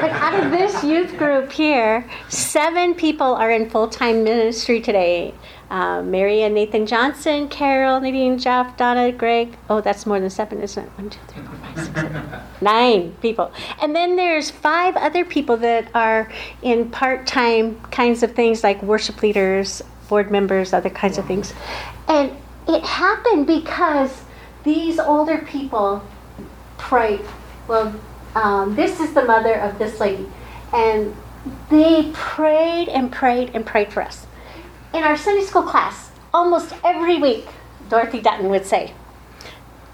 But 0.00 0.10
out 0.10 0.44
of 0.44 0.50
this 0.50 0.82
youth 0.84 1.16
group 1.16 1.52
here, 1.52 2.08
seven 2.28 2.94
people 2.94 3.34
are 3.34 3.50
in 3.50 3.70
full 3.70 3.88
time 3.88 4.24
ministry 4.24 4.80
today. 4.80 5.32
Uh, 5.70 6.00
Mary 6.02 6.42
and 6.42 6.54
Nathan 6.54 6.86
Johnson, 6.86 7.48
Carol, 7.48 8.00
Nadine, 8.00 8.38
Jeff, 8.38 8.76
Donna, 8.76 9.10
Greg. 9.10 9.56
Oh, 9.68 9.80
that's 9.80 10.06
more 10.06 10.20
than 10.20 10.30
seven, 10.30 10.60
isn't 10.60 10.84
it? 10.84 10.90
One, 10.96 11.10
two, 11.10 11.18
three, 11.28 11.42
four, 11.42 11.56
five, 11.56 11.78
six, 11.84 11.94
seven. 12.00 12.40
Nine 12.60 13.12
people. 13.22 13.52
And 13.82 13.94
then 13.94 14.16
there's 14.16 14.50
five 14.50 14.96
other 14.96 15.24
people 15.24 15.56
that 15.58 15.88
are 15.94 16.30
in 16.62 16.90
part 16.90 17.26
time 17.26 17.80
kinds 17.90 18.22
of 18.22 18.32
things 18.34 18.62
like 18.62 18.82
worship 18.82 19.22
leaders, 19.22 19.82
board 20.08 20.30
members, 20.30 20.72
other 20.72 20.90
kinds 20.90 21.18
of 21.18 21.26
things. 21.26 21.52
And 22.06 22.30
it 22.68 22.84
happened 22.84 23.46
because 23.48 24.22
these 24.66 24.98
older 24.98 25.38
people 25.38 26.02
prayed. 26.76 27.24
Well, 27.68 27.94
um, 28.34 28.74
this 28.74 29.00
is 29.00 29.14
the 29.14 29.24
mother 29.24 29.54
of 29.54 29.78
this 29.78 29.98
lady, 30.00 30.26
and 30.74 31.16
they 31.70 32.10
prayed 32.12 32.88
and 32.88 33.10
prayed 33.10 33.52
and 33.54 33.64
prayed 33.64 33.92
for 33.92 34.02
us. 34.02 34.26
In 34.92 35.04
our 35.04 35.16
Sunday 35.16 35.46
school 35.46 35.62
class, 35.62 36.10
almost 36.34 36.74
every 36.84 37.18
week, 37.18 37.46
Dorothy 37.88 38.20
Dutton 38.20 38.48
would 38.50 38.66
say, 38.66 38.92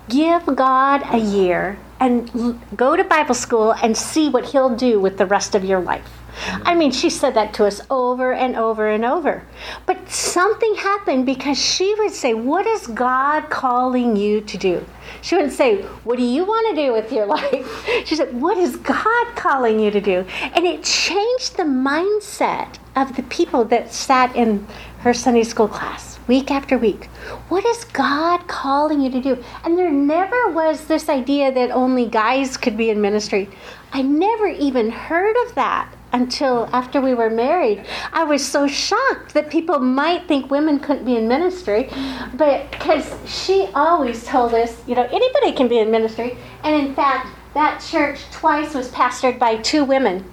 Give 0.08 0.44
God 0.56 1.02
a 1.12 1.18
year 1.18 1.78
and 2.00 2.58
go 2.74 2.96
to 2.96 3.04
Bible 3.04 3.34
school 3.34 3.74
and 3.82 3.96
see 3.96 4.28
what 4.28 4.46
He'll 4.46 4.74
do 4.74 4.98
with 4.98 5.18
the 5.18 5.26
rest 5.26 5.54
of 5.54 5.64
your 5.64 5.80
life. 5.80 6.21
I 6.64 6.74
mean, 6.74 6.90
she 6.90 7.10
said 7.10 7.34
that 7.34 7.54
to 7.54 7.66
us 7.66 7.80
over 7.90 8.32
and 8.32 8.56
over 8.56 8.88
and 8.88 9.04
over. 9.04 9.46
But 9.86 10.10
something 10.10 10.74
happened 10.76 11.26
because 11.26 11.58
she 11.58 11.94
would 11.98 12.12
say, 12.12 12.34
What 12.34 12.66
is 12.66 12.86
God 12.86 13.50
calling 13.50 14.16
you 14.16 14.40
to 14.40 14.58
do? 14.58 14.84
She 15.20 15.34
wouldn't 15.34 15.52
say, 15.52 15.82
What 16.04 16.18
do 16.18 16.24
you 16.24 16.44
want 16.44 16.74
to 16.74 16.82
do 16.82 16.92
with 16.92 17.12
your 17.12 17.26
life? 17.38 17.86
She 18.06 18.16
said, 18.16 18.40
What 18.40 18.56
is 18.56 18.76
God 18.76 19.36
calling 19.36 19.78
you 19.78 19.90
to 19.90 20.00
do? 20.00 20.24
And 20.54 20.66
it 20.66 20.82
changed 20.82 21.56
the 21.56 21.64
mindset 21.64 22.78
of 22.96 23.16
the 23.16 23.22
people 23.24 23.64
that 23.66 23.92
sat 23.92 24.34
in 24.34 24.66
her 25.00 25.14
Sunday 25.14 25.44
school 25.44 25.68
class 25.68 26.18
week 26.28 26.50
after 26.50 26.78
week. 26.78 27.06
What 27.48 27.64
is 27.64 27.84
God 27.84 28.46
calling 28.46 29.00
you 29.00 29.10
to 29.10 29.20
do? 29.20 29.44
And 29.64 29.76
there 29.76 29.90
never 29.90 30.50
was 30.50 30.86
this 30.86 31.08
idea 31.08 31.52
that 31.52 31.70
only 31.70 32.06
guys 32.06 32.56
could 32.56 32.76
be 32.76 32.90
in 32.90 33.00
ministry. 33.00 33.48
I 33.92 34.02
never 34.02 34.46
even 34.46 34.90
heard 34.90 35.36
of 35.46 35.54
that 35.56 35.92
until 36.12 36.68
after 36.72 37.00
we 37.00 37.14
were 37.14 37.30
married. 37.30 37.84
I 38.12 38.24
was 38.24 38.44
so 38.44 38.66
shocked 38.66 39.34
that 39.34 39.50
people 39.50 39.78
might 39.78 40.28
think 40.28 40.50
women 40.50 40.78
couldn't 40.78 41.04
be 41.04 41.16
in 41.16 41.26
ministry, 41.26 41.88
but 42.34 42.70
because 42.70 43.14
she 43.26 43.68
always 43.74 44.24
told 44.26 44.54
us, 44.54 44.86
you 44.86 44.94
know, 44.94 45.04
anybody 45.10 45.52
can 45.52 45.68
be 45.68 45.78
in 45.78 45.90
ministry. 45.90 46.36
And 46.62 46.74
in 46.74 46.94
fact, 46.94 47.28
that 47.54 47.80
church 47.80 48.20
twice 48.30 48.74
was 48.74 48.90
pastored 48.90 49.38
by 49.38 49.56
two 49.56 49.84
women. 49.84 50.24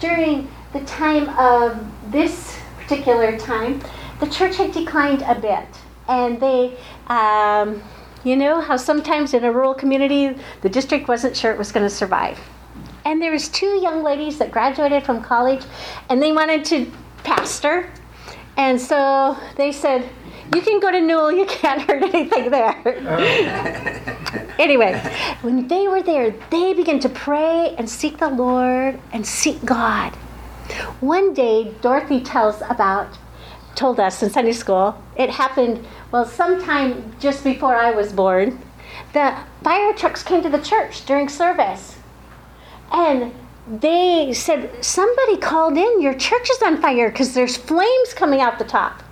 During 0.00 0.48
the 0.72 0.80
time 0.80 1.28
of 1.38 1.84
this 2.10 2.58
particular 2.78 3.38
time, 3.38 3.80
the 4.20 4.26
church 4.26 4.56
had 4.56 4.72
declined 4.72 5.22
a 5.22 5.34
bit. 5.34 5.66
And 6.08 6.40
they, 6.40 6.76
um, 7.08 7.82
you 8.24 8.36
know, 8.36 8.60
how 8.60 8.76
sometimes 8.76 9.34
in 9.34 9.44
a 9.44 9.52
rural 9.52 9.74
community, 9.74 10.36
the 10.62 10.68
district 10.68 11.08
wasn't 11.08 11.36
sure 11.36 11.52
it 11.52 11.58
was 11.58 11.72
going 11.72 11.86
to 11.86 11.94
survive. 11.94 12.38
And 13.04 13.20
there 13.20 13.32
was 13.32 13.48
two 13.48 13.78
young 13.80 14.02
ladies 14.02 14.38
that 14.38 14.50
graduated 14.50 15.04
from 15.04 15.22
college, 15.22 15.62
and 16.08 16.22
they 16.22 16.32
wanted 16.32 16.64
to 16.66 16.90
pastor. 17.22 17.90
And 18.56 18.80
so 18.80 19.36
they 19.56 19.72
said, 19.72 20.08
"You 20.54 20.62
can 20.62 20.80
go 20.80 20.90
to 20.90 21.00
Newell. 21.00 21.32
You 21.32 21.46
can't 21.46 21.82
hurt 21.82 22.02
anything 22.02 22.50
there." 22.50 22.76
anyway, 24.58 24.98
when 25.42 25.68
they 25.68 25.88
were 25.88 26.02
there, 26.02 26.34
they 26.50 26.72
began 26.72 27.00
to 27.00 27.08
pray 27.08 27.74
and 27.76 27.88
seek 27.88 28.18
the 28.18 28.30
Lord 28.30 29.00
and 29.12 29.26
seek 29.26 29.64
God. 29.64 30.12
One 31.00 31.34
day, 31.34 31.74
Dorothy 31.82 32.20
tells 32.20 32.62
about 32.62 33.18
told 33.74 33.98
us 34.00 34.22
in 34.22 34.30
Sunday 34.30 34.52
school. 34.52 34.96
It 35.16 35.30
happened 35.30 35.84
well 36.10 36.24
sometime 36.24 37.14
just 37.18 37.44
before 37.44 37.74
I 37.74 37.90
was 37.90 38.12
born. 38.12 38.60
The 39.12 39.36
fire 39.62 39.92
trucks 39.92 40.22
came 40.22 40.42
to 40.42 40.48
the 40.48 40.58
church 40.58 41.04
during 41.06 41.28
service, 41.28 41.93
and 42.92 43.32
they 43.66 44.32
said 44.32 44.84
somebody 44.84 45.36
called 45.36 45.76
in. 45.76 46.00
Your 46.00 46.14
church 46.14 46.50
is 46.50 46.62
on 46.62 46.80
fire 46.80 47.10
because 47.10 47.34
there's 47.34 47.56
flames 47.56 48.14
coming 48.14 48.40
out 48.40 48.58
the 48.58 48.64
top. 48.64 49.02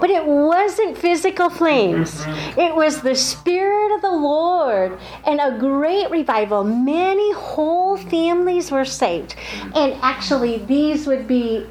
But 0.00 0.10
it 0.10 0.24
wasn't 0.24 0.98
physical 0.98 1.50
flames. 1.50 2.24
Mm-hmm. 2.24 2.60
It 2.60 2.74
was 2.74 3.02
the 3.02 3.14
Spirit 3.14 3.94
of 3.94 4.02
the 4.02 4.10
Lord 4.10 4.98
and 5.24 5.40
a 5.40 5.56
great 5.58 6.10
revival. 6.10 6.64
Many 6.64 7.32
whole 7.32 7.96
families 7.96 8.70
were 8.70 8.84
saved. 8.84 9.36
And 9.74 9.94
actually, 10.02 10.58
these 10.58 11.06
would 11.06 11.28
be 11.28 11.66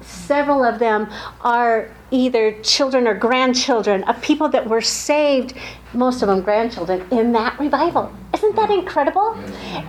several 0.00 0.64
of 0.64 0.78
them 0.78 1.08
are 1.42 1.90
either 2.10 2.52
children 2.62 3.06
or 3.06 3.14
grandchildren 3.14 4.04
of 4.04 4.20
people 4.22 4.48
that 4.50 4.68
were 4.68 4.80
saved, 4.80 5.54
most 5.92 6.22
of 6.22 6.28
them 6.28 6.42
grandchildren, 6.42 7.06
in 7.10 7.32
that 7.32 7.58
revival. 7.58 8.12
Isn't 8.34 8.56
that 8.56 8.70
incredible? 8.70 9.34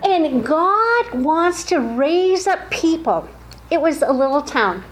And 0.03 0.45
God 0.45 1.13
wants 1.13 1.63
to 1.65 1.79
raise 1.79 2.47
up 2.47 2.69
people. 2.69 3.27
It 3.69 3.81
was 3.81 4.01
a 4.01 4.11
little 4.11 4.41
town. 4.41 4.83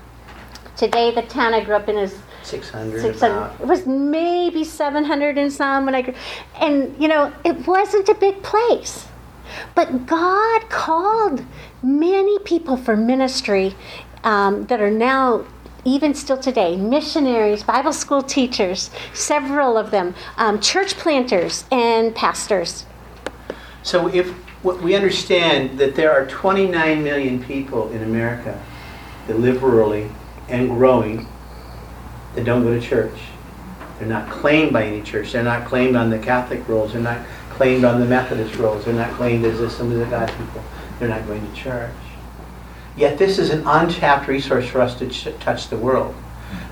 Today, 0.77 1.11
the 1.11 1.23
town 1.23 1.53
I 1.53 1.63
grew 1.63 1.75
up 1.75 1.89
in 1.89 1.97
is 1.97 2.17
600 2.43 3.01
600. 3.01 3.35
about. 3.35 3.59
It 3.59 3.67
was 3.67 3.85
maybe 3.85 4.63
700 4.63 5.37
and 5.37 5.51
some 5.51 5.85
when 5.85 5.95
I 5.95 6.01
grew. 6.01 6.13
And 6.59 6.95
you 7.01 7.07
know, 7.07 7.33
it 7.43 7.67
wasn't 7.67 8.07
a 8.09 8.15
big 8.15 8.41
place. 8.43 9.07
But 9.75 10.05
God 10.05 10.69
called 10.69 11.45
many 11.81 12.39
people 12.39 12.77
for 12.77 12.95
ministry 12.95 13.75
um, 14.23 14.65
that 14.67 14.81
are 14.81 14.91
now, 14.91 15.45
even 15.85 16.13
still 16.13 16.37
today, 16.37 16.75
missionaries, 16.75 17.63
Bible 17.63 17.93
school 17.93 18.21
teachers, 18.21 18.91
several 19.13 19.77
of 19.77 19.91
them, 19.91 20.15
um, 20.37 20.59
church 20.59 20.95
planters, 20.95 21.65
and 21.71 22.13
pastors. 22.15 22.85
So 23.83 24.07
if 24.07 24.33
we 24.63 24.95
understand 24.95 25.79
that 25.79 25.95
there 25.95 26.11
are 26.11 26.27
29 26.27 27.03
million 27.03 27.43
people 27.43 27.89
in 27.91 28.03
America 28.03 28.61
that 29.27 29.39
live 29.39 29.57
rurally 29.57 30.11
and 30.49 30.69
growing 30.69 31.27
that 32.35 32.45
don't 32.45 32.63
go 32.63 32.77
to 32.77 32.85
church. 32.85 33.17
They're 33.97 34.07
not 34.07 34.29
claimed 34.29 34.73
by 34.73 34.85
any 34.85 35.01
church. 35.01 35.31
They're 35.31 35.43
not 35.43 35.67
claimed 35.67 35.95
on 35.95 36.09
the 36.09 36.19
Catholic 36.19 36.67
rolls. 36.67 36.93
They're 36.93 37.01
not 37.01 37.25
claimed 37.51 37.83
on 37.83 37.99
the 37.99 38.05
Methodist 38.05 38.55
rolls. 38.55 38.85
They're 38.85 38.93
not 38.93 39.11
claimed 39.13 39.45
as 39.45 39.59
Assemblies 39.59 40.01
of 40.01 40.09
God 40.09 40.29
people. 40.29 40.63
They're 40.97 41.09
not 41.09 41.25
going 41.27 41.45
to 41.45 41.53
church. 41.55 41.91
Yet 42.97 43.17
this 43.17 43.39
is 43.39 43.49
an 43.49 43.63
untapped 43.65 44.28
resource 44.28 44.67
for 44.67 44.82
us 44.82 44.97
to 44.99 45.08
ch- 45.08 45.28
touch 45.39 45.69
the 45.69 45.78
world. 45.78 46.15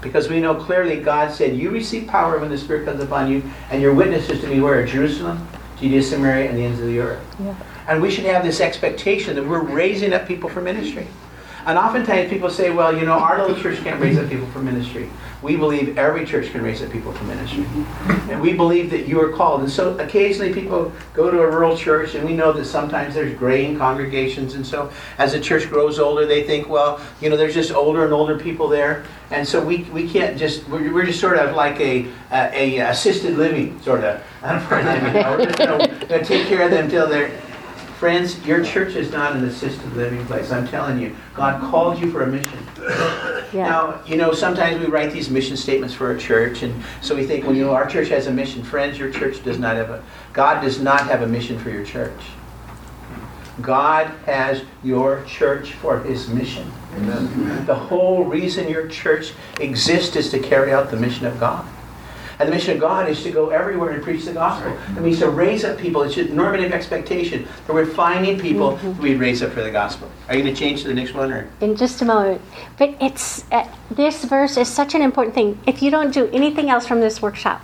Because 0.02 0.30
we 0.30 0.40
know 0.40 0.56
clearly 0.56 1.00
God 1.00 1.32
said, 1.32 1.56
You 1.58 1.70
receive 1.70 2.08
power 2.08 2.40
when 2.40 2.50
the 2.50 2.58
Spirit 2.58 2.86
comes 2.86 3.02
upon 3.02 3.32
you, 3.32 3.44
and 3.70 3.82
your 3.82 3.94
witnesses 3.94 4.42
to 4.42 4.48
me 4.48 4.60
where? 4.60 4.86
Jerusalem, 4.86 5.48
Judea, 5.80 6.02
Samaria, 6.04 6.50
and 6.50 6.58
the 6.58 6.66
ends 6.66 6.80
of 6.80 6.88
the 6.88 7.00
earth. 7.00 7.24
And 7.88 8.02
we 8.02 8.12
should 8.12 8.26
have 8.26 8.44
this 8.44 8.60
expectation 8.60 9.36
that 9.36 9.46
we're 9.46 9.62
raising 9.62 10.14
up 10.14 10.28
people 10.28 10.50
for 10.50 10.62
ministry. 10.62 11.08
And 11.68 11.78
oftentimes 11.78 12.30
people 12.30 12.50
say, 12.50 12.70
well, 12.70 12.98
you 12.98 13.06
know, 13.06 13.12
our 13.12 13.46
little 13.46 13.62
church 13.62 13.80
can't 13.80 14.00
raise 14.00 14.18
up 14.18 14.30
people 14.30 14.48
for 14.48 14.60
ministry. 14.60 15.10
We 15.42 15.58
believe 15.58 15.98
every 15.98 16.26
church 16.26 16.50
can 16.52 16.62
raise 16.62 16.82
up 16.82 16.90
people 16.90 17.12
for 17.12 17.26
ministry. 17.26 17.66
And 18.32 18.40
we 18.40 18.54
believe 18.54 18.90
that 18.92 19.06
you 19.06 19.20
are 19.20 19.34
called. 19.34 19.60
And 19.60 19.70
so 19.70 19.98
occasionally 20.00 20.54
people 20.54 20.94
go 21.14 21.30
to 21.30 21.42
a 21.42 21.46
rural 21.46 21.76
church, 21.76 22.16
and 22.16 22.26
we 22.26 22.34
know 22.34 22.54
that 22.54 22.64
sometimes 22.64 23.16
there's 23.16 23.38
graying 23.38 23.78
congregations. 23.78 24.56
And 24.56 24.66
so 24.66 24.90
as 25.18 25.34
the 25.34 25.42
church 25.42 25.70
grows 25.70 26.00
older, 26.00 26.26
they 26.26 26.44
think, 26.44 26.70
well, 26.70 27.02
you 27.20 27.30
know, 27.30 27.36
there's 27.36 27.54
just 27.54 27.74
older 27.74 28.06
and 28.06 28.14
older 28.14 28.40
people 28.40 28.70
there. 28.70 29.04
And 29.30 29.46
so 29.46 29.62
we, 29.62 29.84
we 29.92 30.10
can't 30.10 30.38
just, 30.38 30.66
we're, 30.70 30.94
we're 30.94 31.06
just 31.06 31.20
sort 31.20 31.38
of 31.38 31.54
like 31.54 31.78
a, 31.82 32.08
a, 32.32 32.78
a 32.80 32.92
assisted 32.92 33.38
living, 33.38 33.78
sort 33.82 34.06
of. 34.06 34.24
Them, 34.42 35.06
you 35.16 35.22
know, 35.22 35.38
we're 35.38 35.46
just 35.46 35.58
going 36.08 36.08
to 36.08 36.24
take 36.24 36.48
care 36.48 36.62
of 36.62 36.72
them 36.72 36.90
till 36.90 37.10
they're, 37.10 37.30
Friends, 37.98 38.46
your 38.46 38.64
church 38.64 38.94
is 38.96 39.12
not 39.12 39.36
an 39.36 39.44
assisted 39.46 39.92
living 39.94 40.24
place. 40.28 40.52
I'm 40.52 40.68
telling 40.68 41.00
you, 41.00 41.16
God 41.34 41.60
called 41.60 42.00
you 42.00 42.12
for 42.12 42.22
a 42.22 42.28
mission. 42.28 42.60
Yeah. 43.54 43.64
Now, 43.70 44.02
you 44.06 44.18
know, 44.18 44.34
sometimes 44.34 44.80
we 44.80 44.86
write 44.86 45.12
these 45.12 45.30
mission 45.30 45.58
statements 45.58 45.96
for 45.96 46.12
a 46.12 46.20
church, 46.20 46.62
and 46.62 46.84
so 47.02 47.16
we 47.16 47.26
think, 47.26 47.46
well, 47.46 47.56
you 47.56 47.64
know, 47.64 47.74
our 47.74 47.88
church 47.88 48.10
has 48.10 48.28
a 48.28 48.32
mission. 48.32 48.62
Friends, 48.62 49.00
your 49.00 49.10
church 49.10 49.44
does 49.44 49.58
not 49.58 49.78
have 49.78 49.90
a, 49.90 50.04
God 50.34 50.62
does 50.62 50.80
not 50.80 51.08
have 51.08 51.24
a 51.24 51.28
mission 51.28 51.58
for 51.58 51.72
your 51.72 51.84
church. 51.84 52.22
God 53.62 54.08
has 54.26 54.64
your 54.84 55.24
church 55.24 55.74
for 55.74 56.00
his 56.02 56.28
mission. 56.28 56.72
The 57.66 57.74
whole 57.74 58.26
reason 58.26 58.70
your 58.70 58.88
church 58.90 59.34
exists 59.60 60.16
is 60.16 60.30
to 60.32 60.40
carry 60.40 60.72
out 60.72 60.92
the 60.92 60.98
mission 60.98 61.26
of 61.26 61.40
God. 61.40 61.66
And 62.40 62.48
the 62.48 62.54
mission 62.54 62.76
of 62.76 62.80
God 62.80 63.10
is 63.10 63.24
to 63.24 63.32
go 63.32 63.50
everywhere 63.50 63.92
and 63.92 64.04
preach 64.04 64.26
the 64.26 64.34
gospel. 64.34 64.72
It 64.96 65.02
means 65.02 65.20
to 65.20 65.30
raise 65.30 65.64
up 65.64 65.78
people. 65.78 66.04
It's 66.04 66.14
just 66.16 66.30
normative 66.30 66.72
expectation 66.72 67.48
that 67.66 67.74
we're 67.74 67.86
finding 67.88 68.40
people 68.40 68.76
that 68.76 68.98
we 69.00 69.16
raise 69.16 69.42
up 69.42 69.52
for 69.52 69.64
the 69.64 69.72
gospel. 69.72 70.10
Are 70.28 70.36
you 70.36 70.44
going 70.44 70.54
to 70.54 70.60
change 70.60 70.84
to 70.84 70.88
the 70.88 70.94
next 70.94 71.14
one? 71.14 71.32
or? 71.32 71.50
in 71.62 71.76
just 71.76 72.02
a 72.02 72.06
moment. 72.06 72.42
But 72.78 72.96
it's 73.02 73.44
uh, 73.52 73.68
this 73.90 74.24
verse 74.26 74.56
is 74.58 74.68
such 74.68 74.94
an 74.94 75.02
important 75.02 75.34
thing. 75.34 75.60
If 75.66 75.82
you 75.82 75.90
don't 75.90 76.14
do 76.14 76.30
anything 76.32 76.70
else 76.70 76.86
from 76.86 77.00
this 77.00 77.22
workshop, 77.22 77.62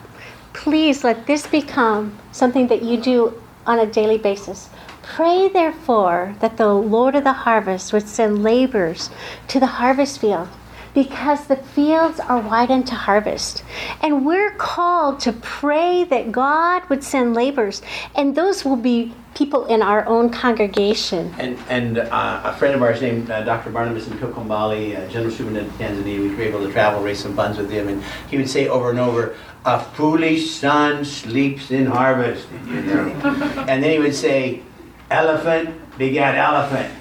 please 0.54 1.04
let 1.04 1.28
this 1.28 1.46
become 1.46 2.18
something 2.32 2.68
that 2.68 2.82
you 2.82 2.98
do 2.98 3.42
on 3.68 3.80
a 3.80 3.86
daily 3.86 4.18
basis. 4.18 4.70
Pray 5.04 5.50
therefore 5.50 6.36
that 6.40 6.58
the 6.58 6.74
Lord 6.74 7.16
of 7.16 7.24
the 7.24 7.34
harvest 7.34 7.94
would 7.94 8.08
send 8.08 8.42
laborers 8.42 9.10
to 9.50 9.60
the 9.60 9.68
harvest 9.68 10.20
field 10.20 10.48
because 10.94 11.48
the 11.48 11.56
fields 11.56 12.20
are 12.20 12.40
wide 12.40 12.72
unto 12.72 12.96
harvest. 12.96 13.64
And 14.02 14.26
we're 14.26 14.52
called 14.52 15.20
to 15.22 15.34
pray 15.34 16.04
that 16.06 16.32
God 16.32 16.88
would 16.90 17.04
send 17.04 17.34
laborers, 17.34 17.82
and 18.16 18.36
those 18.36 18.64
will 18.64 18.76
be 18.76 19.14
people 19.34 19.66
in 19.66 19.82
our 19.82 20.06
own 20.06 20.30
congregation. 20.30 21.34
And, 21.40 21.58
and 21.70 21.98
uh, 21.98 22.42
a 22.44 22.54
friend 22.54 22.76
of 22.76 22.82
ours 22.82 23.02
named 23.02 23.32
uh, 23.32 23.44
Dr. 23.44 23.72
Barnabas 23.72 24.06
Mtokambali, 24.06 24.96
uh, 24.96 25.10
General 25.10 25.32
Superintendent 25.32 25.74
of 25.74 25.80
Tanzania, 25.80 26.20
we 26.20 26.36
were 26.36 26.44
able 26.44 26.66
to 26.66 26.72
travel, 26.72 27.02
raise 27.02 27.20
some 27.20 27.36
funds 27.36 27.58
with 27.58 27.72
him, 27.72 27.88
and 27.88 28.04
he 28.30 28.38
would 28.38 28.50
say 28.50 28.68
over 28.68 28.92
and 28.92 29.00
over, 29.00 29.36
a 29.66 29.80
foolish 29.80 30.52
son 30.52 31.06
sleeps 31.06 31.72
in 31.72 31.86
harvest. 31.86 32.48
and 32.68 33.82
then 33.82 33.92
he 33.92 34.00
would 34.00 34.16
say, 34.16 34.62
elephant 35.10 35.80
begat 35.98 36.36
elephant, 36.36 36.94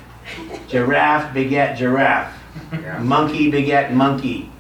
giraffe 0.69 1.33
begat 1.35 1.77
giraffe, 1.77 2.42
monkey 3.01 3.51
begat 3.51 3.93
monkey, 3.93 4.51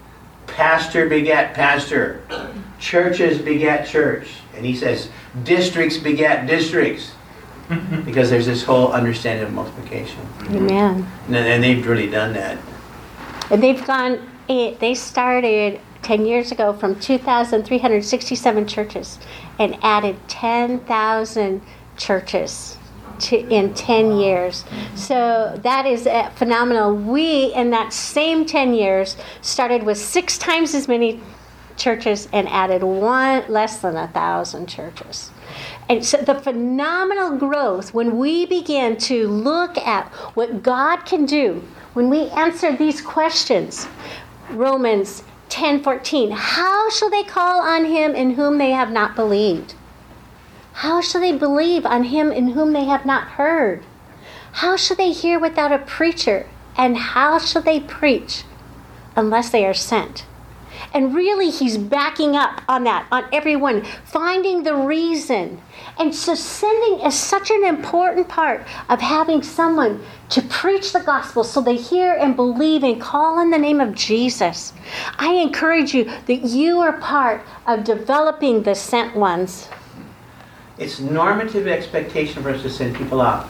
pastor 0.46 1.09
begat 1.09 1.55
pastor, 1.55 2.22
churches 2.79 3.38
begat 3.38 3.87
church. 3.87 4.29
And 4.55 4.66
he 4.66 4.77
says, 4.77 5.09
districts 5.44 5.96
begat 5.96 6.46
districts. 6.46 7.12
because 8.05 8.31
there's 8.31 8.46
this 8.46 8.62
whole 8.62 8.92
understanding 8.92 9.46
of 9.46 9.53
multiplication. 9.53 10.20
Amen. 10.51 11.07
And, 11.27 11.37
and 11.37 11.62
they've 11.62 11.87
really 11.87 12.11
done 12.11 12.33
that. 12.35 12.59
And 13.51 13.62
they've 13.62 13.85
gone, 13.87 14.29
eh, 14.48 14.75
they 14.79 14.94
started 14.94 15.81
10 16.03 16.27
years 16.27 16.53
ago 16.53 16.72
from 16.72 16.98
2,367 16.98 18.66
churches 18.66 19.18
and 19.59 19.79
added 19.83 20.16
10,000 20.29 21.62
churches 21.96 22.77
to, 23.22 23.38
in 23.48 23.74
10 23.74 24.18
years. 24.18 24.64
So 24.94 25.58
that 25.62 25.87
is 25.87 26.08
phenomenal. 26.37 26.94
We, 26.94 27.52
in 27.54 27.70
that 27.70 27.92
same 27.92 28.44
10 28.44 28.74
years, 28.74 29.16
started 29.40 29.82
with 29.82 29.98
six 29.98 30.38
times 30.38 30.74
as 30.74 30.88
many 30.88 31.20
churches 31.76 32.28
and 32.32 32.48
added 32.48 32.82
one 32.82 33.44
less 33.48 33.78
than 33.78 33.96
a 33.96 34.08
thousand 34.08 34.68
churches. 34.68 35.30
And 35.88 36.04
so 36.04 36.18
the 36.18 36.35
phenomenal 36.35 37.37
growth 37.37 37.92
when 37.92 38.18
we 38.18 38.46
begin 38.46 38.96
to 38.98 39.28
look 39.28 39.76
at 39.78 40.08
what 40.35 40.62
God 40.62 41.04
can 41.04 41.26
do, 41.26 41.62
when 41.94 42.08
we 42.08 42.28
answer 42.30 42.74
these 42.74 43.00
questions, 43.00 43.87
Romans 44.50 45.24
10 45.48 45.82
14, 45.82 46.30
how 46.30 46.88
shall 46.90 47.11
they 47.11 47.24
call 47.24 47.61
on 47.61 47.85
him 47.85 48.14
in 48.14 48.30
whom 48.35 48.58
they 48.58 48.70
have 48.70 48.90
not 48.90 49.14
believed? 49.14 49.74
How 50.74 51.00
shall 51.00 51.20
they 51.20 51.37
believe 51.37 51.85
on 51.85 52.04
him 52.04 52.32
in 52.32 52.48
whom 52.48 52.72
they 52.72 52.85
have 52.85 53.04
not 53.04 53.32
heard? 53.32 53.85
How 54.52 54.76
shall 54.76 54.96
they 54.96 55.12
hear 55.12 55.38
without 55.38 55.72
a 55.72 55.78
preacher? 55.78 56.46
And 56.76 56.96
how 56.96 57.38
shall 57.38 57.62
they 57.62 57.80
preach 57.80 58.44
unless 59.14 59.50
they 59.50 59.64
are 59.66 59.74
sent? 59.74 60.24
And 60.94 61.14
really, 61.14 61.50
he's 61.50 61.78
backing 61.78 62.35
up 62.37 62.62
on 62.68 62.85
that, 62.85 63.06
on 63.12 63.24
everyone, 63.32 63.85
finding 64.04 64.62
the 64.62 64.74
reason. 64.74 65.61
And 65.98 66.14
so, 66.14 66.35
sending 66.35 67.06
is 67.06 67.14
such 67.14 67.50
an 67.50 67.64
important 67.64 68.28
part 68.28 68.66
of 68.88 69.00
having 69.00 69.42
someone 69.42 70.02
to 70.30 70.42
preach 70.42 70.92
the 70.92 71.00
gospel 71.00 71.44
so 71.44 71.61
they 71.61 71.76
hear 71.76 72.14
and 72.14 72.35
believe 72.37 72.82
and 72.82 73.00
call 73.00 73.38
in 73.40 73.50
the 73.50 73.58
name 73.58 73.80
of 73.80 73.94
Jesus. 73.94 74.72
I 75.18 75.35
encourage 75.35 75.94
you 75.94 76.04
that 76.04 76.44
you 76.44 76.80
are 76.80 76.98
part 76.98 77.42
of 77.66 77.85
developing 77.85 78.62
the 78.62 78.74
sent 78.74 79.14
ones. 79.14 79.68
It's 80.82 80.98
normative 80.98 81.68
expectation 81.68 82.42
for 82.42 82.50
us 82.50 82.62
to 82.62 82.70
send 82.70 82.96
people 82.96 83.20
out. 83.20 83.48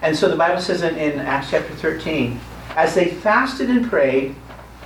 And 0.00 0.16
so 0.16 0.28
the 0.30 0.36
Bible 0.36 0.62
says 0.62 0.82
in, 0.82 0.96
in 0.96 1.18
Acts 1.20 1.50
chapter 1.50 1.74
13, 1.74 2.40
as 2.74 2.94
they 2.94 3.10
fasted 3.10 3.68
and 3.68 3.86
prayed, 3.88 4.34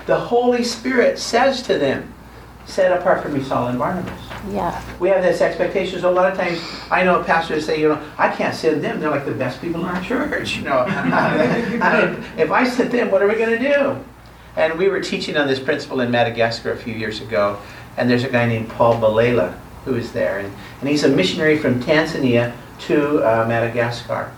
the 0.07 0.19
Holy 0.19 0.65
Spirit 0.65 1.19
says 1.21 1.63
to 1.63 1.79
them, 1.79 2.11
Set 2.67 2.99
apart 2.99 3.23
for 3.23 3.29
me 3.29 3.43
Saul 3.45 3.69
and 3.69 3.79
Barnabas. 3.79 4.19
Yeah. 4.51 4.83
We 4.99 5.11
have 5.11 5.23
this 5.23 5.43
expectation. 5.43 6.01
So 6.01 6.11
a 6.11 6.13
lot 6.13 6.33
of 6.33 6.37
times, 6.39 6.59
I 6.91 7.05
know 7.05 7.23
pastors 7.23 7.67
say, 7.67 7.79
you 7.79 7.91
know, 7.91 8.03
I 8.17 8.35
can't 8.35 8.55
send 8.55 8.83
them. 8.83 9.01
They're 9.01 9.11
like 9.11 9.27
the 9.27 9.33
best 9.33 9.61
people 9.61 9.83
in 9.83 9.87
our 9.87 10.03
church. 10.03 10.57
You 10.57 10.63
know, 10.63 10.79
I- 10.89 12.17
if 12.39 12.51
I 12.51 12.67
send 12.67 12.91
them, 12.91 13.11
what 13.11 13.23
are 13.23 13.29
we 13.29 13.35
going 13.35 13.51
to 13.51 13.59
do? 13.59 14.05
And 14.57 14.79
we 14.79 14.89
were 14.89 15.01
teaching 15.01 15.37
on 15.37 15.47
this 15.47 15.61
principle 15.61 16.01
in 16.01 16.11
Madagascar 16.11 16.73
a 16.73 16.77
few 16.77 16.95
years 16.95 17.21
ago. 17.21 17.61
And 17.99 18.09
there's 18.09 18.25
a 18.25 18.31
guy 18.31 18.47
named 18.47 18.71
Paul 18.71 18.95
Balela 18.95 19.57
who 19.85 19.97
is 19.97 20.13
there. 20.13 20.39
And, 20.39 20.53
and 20.81 20.89
he's 20.89 21.05
a 21.05 21.09
missionary 21.09 21.59
from 21.59 21.83
Tanzania 21.83 22.55
to 22.81 23.19
uh, 23.19 23.47
Madagascar. 23.47 24.33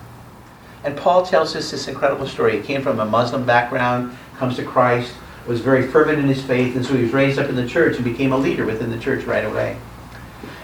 And 0.85 0.97
Paul 0.97 1.27
tells 1.27 1.57
us 1.57 1.71
this 1.71 1.89
incredible 1.89 2.27
story. 2.27 2.59
He 2.59 2.63
came 2.63 2.83
from 2.83 3.01
a 3.01 3.05
Muslim 3.05 3.45
background, 3.45 4.17
comes 4.37 4.57
to 4.57 4.65
Christ, 4.65 5.15
was 5.47 5.61
very 5.61 5.87
fervent 5.87 6.19
in 6.19 6.27
his 6.27 6.43
faith, 6.43 6.77
and 6.77 6.85
so 6.85 6.95
he 6.95 7.05
was 7.05 7.13
raised 7.13 7.39
up 7.39 7.49
in 7.49 7.57
the 7.57 7.67
church 7.67 7.97
and 7.97 8.05
became 8.05 8.33
a 8.33 8.37
leader 8.37 8.65
within 8.65 8.91
the 8.91 8.99
church 8.99 9.25
right 9.25 9.45
away. 9.45 9.77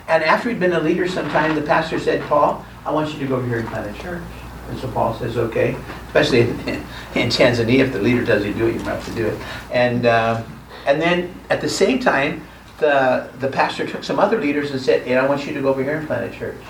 And 0.08 0.22
after 0.24 0.48
he'd 0.48 0.60
been 0.60 0.72
a 0.72 0.80
leader 0.80 1.08
some 1.08 1.28
time, 1.30 1.54
the 1.54 1.62
pastor 1.62 1.98
said, 1.98 2.22
Paul, 2.22 2.64
I 2.84 2.90
want 2.90 3.12
you 3.12 3.20
to 3.20 3.26
go 3.26 3.36
over 3.36 3.46
here 3.46 3.60
and 3.60 3.68
plant 3.68 3.96
a 3.96 4.02
church. 4.02 4.22
And 4.68 4.78
so 4.78 4.88
Paul 4.88 5.14
says, 5.18 5.36
okay, 5.36 5.76
especially 6.06 6.40
in, 6.40 6.48
in 7.14 7.28
Tanzania, 7.28 7.80
if 7.80 7.92
the 7.92 8.00
leader 8.00 8.24
to 8.24 8.52
do 8.52 8.66
it, 8.66 8.74
you 8.74 8.80
have 8.80 9.04
to 9.04 9.14
do 9.14 9.26
it. 9.26 9.40
And, 9.70 10.06
um, 10.06 10.44
and 10.86 11.00
then 11.00 11.34
at 11.50 11.60
the 11.60 11.68
same 11.68 12.00
time, 12.00 12.42
the, 12.82 13.30
the 13.38 13.48
pastor 13.48 13.86
took 13.86 14.04
some 14.04 14.18
other 14.18 14.38
leaders 14.38 14.70
and 14.72 14.80
said, 14.80 15.06
and 15.08 15.18
I 15.18 15.26
want 15.26 15.46
you 15.46 15.54
to 15.54 15.62
go 15.62 15.70
over 15.70 15.82
here 15.82 15.96
and 15.96 16.06
plant 16.06 16.32
a 16.32 16.38
church. 16.38 16.60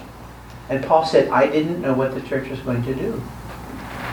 And 0.68 0.84
Paul 0.84 1.04
said, 1.04 1.28
I 1.28 1.48
didn't 1.48 1.82
know 1.82 1.92
what 1.92 2.14
the 2.14 2.20
church 2.20 2.48
was 2.48 2.60
going 2.60 2.84
to 2.84 2.94
do. 2.94 3.20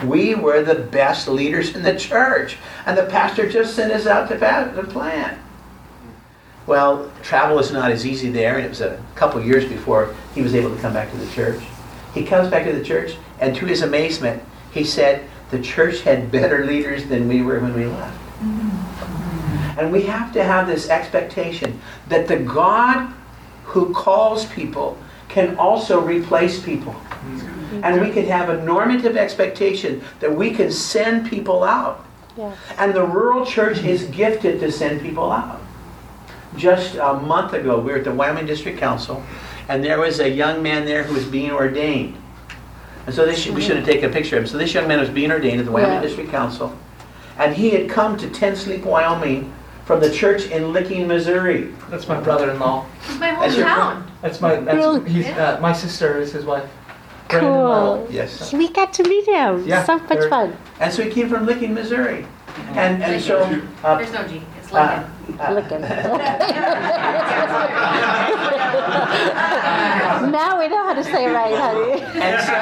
We 0.04 0.34
were 0.34 0.62
the 0.62 0.74
best 0.74 1.28
leaders 1.28 1.76
in 1.76 1.82
the 1.82 1.96
church. 1.96 2.56
And 2.86 2.98
the 2.98 3.06
pastor 3.06 3.48
just 3.48 3.76
sent 3.76 3.92
us 3.92 4.06
out 4.06 4.28
to, 4.30 4.38
to 4.38 4.88
plant. 4.88 5.38
Well, 6.66 7.10
travel 7.22 7.58
is 7.58 7.70
not 7.70 7.90
as 7.90 8.06
easy 8.06 8.30
there, 8.30 8.56
and 8.56 8.64
it 8.64 8.68
was 8.68 8.80
a 8.80 9.02
couple 9.14 9.42
years 9.42 9.64
before 9.64 10.14
he 10.34 10.42
was 10.42 10.54
able 10.54 10.74
to 10.74 10.80
come 10.80 10.92
back 10.92 11.10
to 11.10 11.16
the 11.16 11.30
church. 11.32 11.62
He 12.14 12.24
comes 12.24 12.48
back 12.48 12.64
to 12.64 12.72
the 12.72 12.84
church, 12.84 13.16
and 13.40 13.54
to 13.56 13.66
his 13.66 13.82
amazement, 13.82 14.42
he 14.72 14.84
said, 14.84 15.28
The 15.50 15.60
church 15.60 16.00
had 16.02 16.30
better 16.30 16.64
leaders 16.64 17.06
than 17.06 17.28
we 17.28 17.42
were 17.42 17.60
when 17.60 17.74
we 17.74 17.86
left. 17.86 18.29
And 19.80 19.90
we 19.90 20.02
have 20.02 20.30
to 20.34 20.44
have 20.44 20.66
this 20.66 20.90
expectation 20.90 21.80
that 22.08 22.28
the 22.28 22.36
God 22.36 23.10
who 23.64 23.94
calls 23.94 24.44
people 24.44 24.98
can 25.28 25.56
also 25.56 26.02
replace 26.02 26.62
people. 26.62 26.92
Mm-hmm. 26.92 27.80
And 27.82 28.00
we 28.02 28.10
can 28.10 28.26
have 28.26 28.50
a 28.50 28.62
normative 28.62 29.16
expectation 29.16 30.02
that 30.18 30.36
we 30.36 30.50
can 30.50 30.70
send 30.70 31.30
people 31.30 31.64
out. 31.64 32.04
Yeah. 32.36 32.54
And 32.76 32.92
the 32.92 33.06
rural 33.06 33.46
church 33.46 33.78
is 33.78 34.04
gifted 34.04 34.60
to 34.60 34.70
send 34.70 35.00
people 35.00 35.32
out. 35.32 35.62
Just 36.56 36.96
a 36.96 37.14
month 37.14 37.54
ago, 37.54 37.80
we 37.80 37.92
were 37.92 37.98
at 37.98 38.04
the 38.04 38.12
Wyoming 38.12 38.44
District 38.44 38.78
Council, 38.78 39.24
and 39.66 39.82
there 39.82 39.98
was 39.98 40.20
a 40.20 40.28
young 40.28 40.62
man 40.62 40.84
there 40.84 41.04
who 41.04 41.14
was 41.14 41.24
being 41.24 41.52
ordained. 41.52 42.18
And 43.06 43.14
so 43.14 43.24
this, 43.24 43.46
we 43.46 43.52
mm-hmm. 43.52 43.60
should 43.62 43.76
have 43.76 43.86
taken 43.86 44.10
a 44.10 44.12
picture 44.12 44.36
of 44.36 44.42
him. 44.42 44.46
So 44.46 44.58
this 44.58 44.74
young 44.74 44.86
man 44.86 45.00
was 45.00 45.08
being 45.08 45.32
ordained 45.32 45.60
at 45.60 45.64
the 45.64 45.72
Wyoming 45.72 45.94
Yeah. 45.94 46.02
District 46.02 46.30
Council, 46.30 46.76
and 47.38 47.56
he 47.56 47.70
had 47.70 47.88
come 47.88 48.18
to 48.18 48.28
Ten 48.28 48.54
Sleep, 48.54 48.82
Wyoming, 48.82 49.54
from 49.84 50.00
the 50.00 50.10
church 50.10 50.46
in 50.46 50.72
Licking, 50.72 51.06
Missouri. 51.08 51.72
That's 51.88 52.06
my 52.08 52.20
brother-in-law. 52.20 52.86
It's 53.08 53.18
my 53.18 53.30
That's 53.32 53.56
your 53.56 53.66
hometown. 53.66 54.06
That's 54.22 54.40
my, 54.40 54.56
that's, 54.56 54.76
Really? 54.76 55.10
he's, 55.10 55.26
uh, 55.26 55.58
my 55.60 55.72
sister 55.72 56.18
is 56.20 56.32
his 56.32 56.44
wife. 56.44 56.68
Brandon 57.28 57.52
Cool. 57.52 57.64
Lyle. 57.68 58.06
Yes. 58.10 58.52
We 58.52 58.68
got 58.70 58.92
to 58.94 59.02
meet 59.04 59.26
him. 59.26 59.64
Yeah, 59.66 59.84
so 59.84 59.98
much 59.98 60.08
very- 60.08 60.28
fun. 60.30 60.56
And 60.80 60.92
so 60.92 61.02
he 61.02 61.10
came 61.10 61.28
from 61.28 61.46
Licking, 61.46 61.74
Missouri. 61.74 62.26
And, 62.74 63.02
and 63.02 63.22
so. 63.22 63.38
uh, 63.84 63.96
There's 63.96 64.12
no 64.12 64.26
G. 64.26 64.42
It's 64.58 64.72
uh, 64.72 65.08
Lincoln. 65.52 65.84
uh, 65.84 65.88
Look 65.90 66.40
now 70.30 70.58
we 70.58 70.68
know 70.68 70.84
how 70.84 70.94
to 70.94 71.02
say 71.04 71.26
it 71.26 71.32
right, 71.32 71.54
honey. 71.56 72.02
And 72.20 72.42
so 72.42 72.52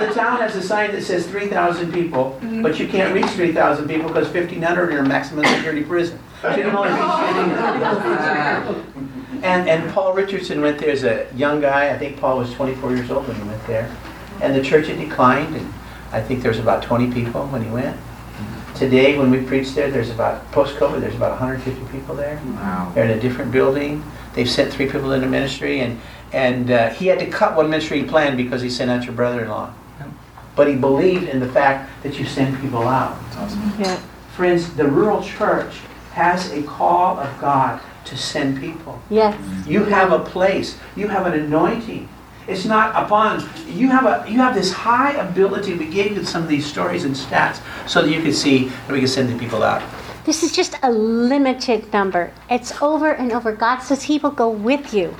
the 0.00 0.12
town 0.12 0.40
has 0.40 0.56
a 0.56 0.62
sign 0.62 0.92
that 0.92 1.02
says 1.02 1.26
3,000 1.26 1.92
people, 1.92 2.38
but 2.62 2.78
you 2.78 2.88
can't 2.88 3.14
reach 3.14 3.26
3,000 3.26 3.86
people 3.86 4.08
because 4.08 4.28
1,500 4.28 4.92
are 4.92 4.98
in 4.98 5.08
maximum 5.08 5.44
security 5.44 5.84
prison. 5.84 6.18
So 6.42 6.56
you 6.56 6.64
can 6.64 6.74
only 6.74 6.90
reach 6.90 7.00
1,500. 7.00 8.84
And, 9.42 9.68
and 9.68 9.90
Paul 9.92 10.12
Richardson 10.12 10.60
went 10.60 10.78
there 10.78 10.90
as 10.90 11.04
a 11.04 11.26
young 11.34 11.60
guy. 11.60 11.94
I 11.94 11.98
think 11.98 12.18
Paul 12.18 12.38
was 12.38 12.52
24 12.54 12.94
years 12.94 13.10
old 13.10 13.26
when 13.26 13.36
he 13.36 13.42
went 13.42 13.66
there. 13.66 13.94
And 14.42 14.54
the 14.54 14.62
church 14.62 14.88
had 14.88 14.98
declined, 14.98 15.56
and 15.56 15.72
I 16.12 16.20
think 16.20 16.42
there 16.42 16.50
was 16.50 16.58
about 16.58 16.82
20 16.82 17.12
people 17.12 17.46
when 17.46 17.62
he 17.62 17.70
went. 17.70 17.98
Today, 18.74 19.18
when 19.18 19.30
we 19.30 19.42
preach 19.42 19.74
there, 19.74 19.90
there's 19.90 20.10
about, 20.10 20.50
post-COVID, 20.52 21.00
there's 21.00 21.14
about 21.14 21.32
150 21.32 21.92
people 21.92 22.14
there. 22.14 22.40
Wow. 22.44 22.92
They're 22.94 23.04
in 23.04 23.10
a 23.10 23.20
different 23.20 23.52
building. 23.52 24.02
They've 24.34 24.48
sent 24.48 24.72
three 24.72 24.88
people 24.88 25.12
into 25.12 25.26
ministry, 25.26 25.80
and 25.80 26.00
and 26.32 26.70
uh, 26.70 26.90
he 26.90 27.08
had 27.08 27.18
to 27.18 27.26
cut 27.26 27.56
one 27.56 27.68
ministry 27.68 28.00
he 28.00 28.06
planned 28.06 28.36
because 28.36 28.62
he 28.62 28.70
sent 28.70 28.90
out 28.90 29.04
your 29.04 29.14
brother-in-law. 29.14 29.74
But 30.60 30.68
he 30.68 30.74
believed 30.74 31.26
in 31.26 31.40
the 31.40 31.48
fact 31.48 31.90
that 32.02 32.18
you 32.18 32.26
send 32.26 32.60
people 32.60 32.86
out. 32.86 33.16
Yeah. 33.78 33.96
Friends, 34.36 34.70
the 34.74 34.86
rural 34.86 35.22
church 35.22 35.78
has 36.12 36.52
a 36.52 36.62
call 36.64 37.18
of 37.18 37.40
God 37.40 37.80
to 38.04 38.14
send 38.14 38.60
people. 38.60 39.00
Yes. 39.08 39.34
Mm-hmm. 39.36 39.70
You 39.70 39.84
have 39.84 40.12
a 40.12 40.18
place. 40.18 40.76
You 40.96 41.08
have 41.08 41.24
an 41.24 41.32
anointing. 41.32 42.10
It's 42.46 42.66
not 42.66 42.94
upon 42.94 43.48
you 43.68 43.88
have 43.88 44.04
a 44.04 44.30
you 44.30 44.36
have 44.36 44.54
this 44.54 44.70
high 44.70 45.12
ability. 45.12 45.72
We 45.76 45.86
gave 45.86 46.14
you 46.14 46.24
some 46.26 46.42
of 46.42 46.48
these 46.50 46.66
stories 46.66 47.04
and 47.06 47.14
stats 47.14 47.62
so 47.88 48.02
that 48.02 48.10
you 48.10 48.20
can 48.20 48.34
see 48.34 48.68
that 48.68 48.92
we 48.92 48.98
can 48.98 49.08
send 49.08 49.30
the 49.30 49.38
people 49.38 49.62
out. 49.62 49.82
This 50.26 50.42
is 50.42 50.52
just 50.52 50.76
a 50.82 50.92
limited 50.92 51.90
number. 51.90 52.34
It's 52.50 52.82
over 52.82 53.12
and 53.12 53.32
over. 53.32 53.52
God 53.52 53.78
says 53.78 54.02
He 54.02 54.18
will 54.18 54.30
go 54.30 54.50
with 54.50 54.92
you. 54.92 55.16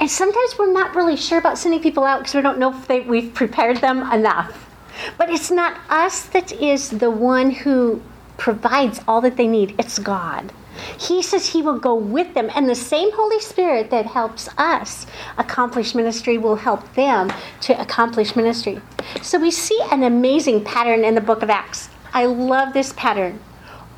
And 0.00 0.10
sometimes 0.10 0.58
we're 0.58 0.72
not 0.72 0.96
really 0.96 1.16
sure 1.16 1.38
about 1.38 1.58
sending 1.58 1.80
people 1.80 2.02
out 2.02 2.18
because 2.18 2.34
we 2.34 2.42
don't 2.42 2.58
know 2.58 2.76
if 2.76 2.88
they, 2.88 3.02
we've 3.02 3.32
prepared 3.32 3.76
them 3.76 4.02
enough. 4.12 4.69
But 5.16 5.30
it's 5.30 5.50
not 5.50 5.80
us 5.88 6.22
that 6.26 6.52
is 6.52 6.90
the 6.90 7.10
one 7.10 7.50
who 7.50 8.02
provides 8.36 9.00
all 9.06 9.20
that 9.20 9.36
they 9.36 9.46
need, 9.46 9.74
it's 9.78 9.98
God. 9.98 10.52
He 10.98 11.22
says 11.22 11.48
He 11.48 11.62
will 11.62 11.78
go 11.78 11.94
with 11.94 12.32
them, 12.34 12.50
and 12.54 12.68
the 12.68 12.74
same 12.74 13.12
Holy 13.12 13.40
Spirit 13.40 13.90
that 13.90 14.06
helps 14.06 14.48
us 14.56 15.06
accomplish 15.36 15.94
ministry 15.94 16.38
will 16.38 16.56
help 16.56 16.94
them 16.94 17.30
to 17.62 17.78
accomplish 17.80 18.34
ministry. 18.34 18.80
So 19.20 19.38
we 19.38 19.50
see 19.50 19.78
an 19.90 20.02
amazing 20.02 20.64
pattern 20.64 21.04
in 21.04 21.14
the 21.14 21.20
book 21.20 21.42
of 21.42 21.50
Acts. 21.50 21.90
I 22.14 22.26
love 22.26 22.72
this 22.72 22.92
pattern 22.94 23.40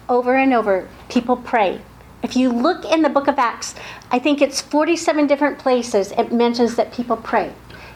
over 0.09 0.37
and 0.37 0.53
over, 0.53 0.89
people 1.09 1.37
pray. 1.37 1.81
If 2.23 2.37
you 2.37 2.53
look 2.53 2.85
in 2.85 3.03
the 3.03 3.09
book 3.09 3.29
of 3.29 3.39
Acts, 3.39 3.75
I 4.11 4.19
think 4.19 4.43
it's 4.43 4.61
47 4.61 5.27
different 5.27 5.59
places 5.59 6.13
it 6.13 6.33
mentions 6.33 6.77
that 6.77 6.93
people 6.93 7.17
pray. 7.17 7.53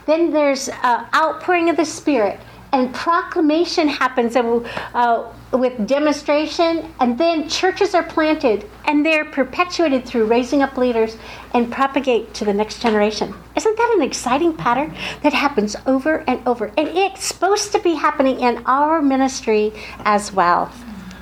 Then 0.07 0.33
there's 0.33 0.69
uh, 0.69 1.07
outpouring 1.15 1.69
of 1.69 1.77
the 1.77 1.85
Spirit, 1.85 2.41
and 2.77 2.93
proclamation 2.93 3.89
happens 3.89 4.37
uh, 4.37 5.33
with 5.51 5.87
demonstration, 5.87 6.93
and 7.01 7.17
then 7.17 7.49
churches 7.49 7.95
are 7.95 8.03
planted, 8.03 8.69
and 8.85 9.05
they're 9.05 9.25
perpetuated 9.25 10.05
through 10.05 10.27
raising 10.27 10.61
up 10.61 10.77
leaders 10.77 11.17
and 11.55 11.73
propagate 11.73 12.35
to 12.35 12.45
the 12.45 12.53
next 12.53 12.83
generation. 12.83 13.35
Isn't 13.57 13.77
that 13.79 13.95
an 13.97 14.03
exciting 14.03 14.53
pattern 14.53 14.95
that 15.23 15.33
happens 15.33 15.75
over 15.87 16.19
and 16.29 16.47
over? 16.47 16.67
And 16.77 16.89
it's 16.89 17.25
supposed 17.25 17.73
to 17.73 17.79
be 17.79 17.95
happening 17.95 18.41
in 18.41 18.63
our 18.67 19.01
ministry 19.01 19.73
as 20.01 20.31
well. 20.35 20.71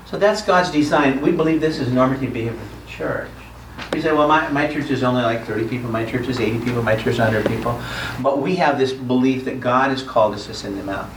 So 0.06 0.18
that's 0.18 0.42
God's 0.42 0.72
design. 0.72 1.20
We 1.20 1.30
believe 1.30 1.60
this 1.60 1.78
is 1.78 1.92
normative 1.92 2.32
behavior 2.32 2.60
of 2.60 2.84
the 2.84 2.90
church. 2.90 3.30
We 3.92 4.00
say, 4.00 4.12
well, 4.12 4.26
my, 4.26 4.48
my 4.48 4.66
church 4.66 4.90
is 4.90 5.04
only 5.04 5.22
like 5.22 5.44
30 5.44 5.68
people, 5.68 5.88
my 5.88 6.04
church 6.04 6.26
is 6.26 6.40
80 6.40 6.64
people, 6.64 6.82
my 6.82 6.96
church 6.96 7.14
is 7.14 7.18
100 7.20 7.46
people. 7.46 7.80
But 8.20 8.40
we 8.40 8.56
have 8.56 8.76
this 8.76 8.92
belief 8.92 9.44
that 9.44 9.60
God 9.60 9.90
has 9.90 10.02
called 10.02 10.34
us 10.34 10.46
to 10.46 10.54
send 10.54 10.78
them 10.78 10.88
out. 10.88 11.08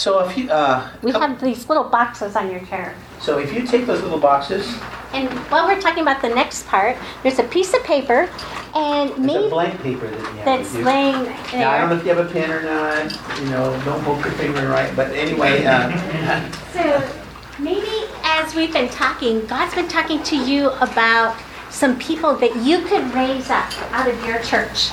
So 0.00 0.20
if 0.24 0.34
you, 0.38 0.48
uh, 0.50 0.88
We 1.02 1.12
couple- 1.12 1.28
have 1.28 1.40
these 1.42 1.68
little 1.68 1.84
boxes 1.84 2.34
on 2.34 2.50
your 2.50 2.60
chair. 2.60 2.94
so 3.20 3.38
if 3.38 3.52
you 3.52 3.66
take 3.66 3.84
those 3.86 4.00
little 4.02 4.18
boxes, 4.18 4.66
And 5.12 5.28
while 5.50 5.66
we're 5.66 5.80
talking 5.80 6.02
about 6.02 6.22
the 6.22 6.28
next 6.30 6.68
part, 6.68 6.96
there's 7.22 7.38
a 7.40 7.42
piece 7.42 7.74
of 7.74 7.82
paper 7.82 8.28
and 8.76 9.10
it's 9.10 9.18
a 9.18 9.20
maybe 9.20 9.48
blank 9.50 9.82
paper 9.82 10.06
that 10.06 10.18
you 10.20 10.26
have 10.38 10.44
that's 10.44 10.70
with 10.70 10.78
you. 10.78 10.84
laying 10.86 11.24
Now, 11.52 11.72
I 11.72 11.78
don't 11.80 11.90
know 11.90 11.96
there. 11.96 11.98
if 11.98 12.04
you 12.06 12.14
have 12.14 12.26
a 12.26 12.32
pen 12.32 12.50
or 12.50 12.62
not, 12.62 13.12
you 13.40 13.46
know, 13.50 13.78
don't 13.84 14.02
poke 14.04 14.24
your 14.24 14.32
finger 14.34 14.68
right, 14.68 14.94
but 14.96 15.10
anyway, 15.10 15.64
uh, 15.66 15.90
So 16.72 17.02
maybe 17.58 18.06
as 18.24 18.54
we've 18.54 18.72
been 18.72 18.88
talking, 18.88 19.44
God's 19.46 19.74
been 19.74 19.88
talking 19.88 20.22
to 20.22 20.36
you 20.36 20.70
about 20.80 21.34
some 21.70 21.98
people 21.98 22.36
that 22.36 22.54
you 22.56 22.82
could 22.82 23.12
raise 23.14 23.48
up 23.50 23.72
out 23.92 24.08
of 24.08 24.24
your 24.24 24.40
church. 24.42 24.90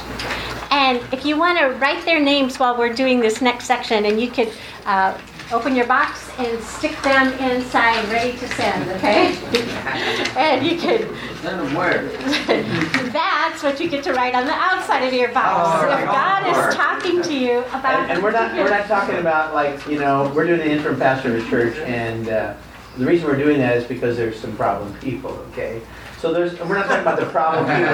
And 0.72 1.02
if 1.12 1.26
you 1.26 1.38
want 1.38 1.58
to 1.60 1.68
write 1.80 2.06
their 2.06 2.20
names 2.20 2.60
while 2.60 2.78
we're 2.78 2.94
doing 2.94 3.20
this 3.20 3.42
next 3.42 3.66
section, 3.66 4.06
and 4.06 4.22
you 4.22 4.30
could 4.30 4.52
uh, 4.86 5.18
open 5.52 5.76
your 5.76 5.88
box 5.88 6.30
and 6.40 6.62
stick 6.62 7.00
them 7.02 7.32
inside, 7.40 8.08
ready 8.10 8.38
to 8.38 8.48
send, 8.50 8.90
okay? 8.92 9.38
and 10.38 10.66
you 10.66 10.78
could. 10.78 11.10
Send 11.42 11.60
them 11.60 11.74
where? 11.74 12.08
that's 13.12 13.64
what 13.64 13.80
you 13.80 13.90
get 13.90 14.04
to 14.04 14.14
write 14.14 14.36
on 14.36 14.46
the 14.46 14.54
outside 14.54 15.04
of 15.04 15.14
your 15.14 15.32
box. 15.32 15.84
Oh, 15.84 15.98
if 15.98 16.06
God 16.06 16.70
is 16.70 16.76
talking 16.76 17.22
to 17.22 17.34
you 17.34 17.60
about. 17.60 18.02
And, 18.02 18.12
and 18.12 18.24
we're 18.24 18.32
not 18.32 18.54
we're 18.54 18.70
not 18.70 18.88
talking 18.88 19.18
about 19.18 19.54
like 19.54 19.86
you 19.88 20.00
know 20.00 20.32
we're 20.36 20.46
doing 20.46 20.60
the 20.60 20.70
interim 20.70 21.00
pastor 21.00 21.36
of 21.36 21.46
a 21.46 21.50
church, 21.50 21.78
and 21.78 22.28
uh, 22.28 22.54
the 22.98 23.06
reason 23.06 23.28
we're 23.28 23.38
doing 23.38 23.58
that 23.60 23.78
is 23.78 23.86
because 23.86 24.18
there's 24.18 24.40
some 24.40 24.56
problem 24.58 24.94
people. 25.00 25.32
Okay, 25.52 25.82
so 26.18 26.34
there's 26.34 26.60
we're 26.62 26.76
not 26.76 26.88
talking 26.88 27.02
about 27.02 27.20
the 27.20 27.26
problem 27.28 27.66
people. 27.68 27.88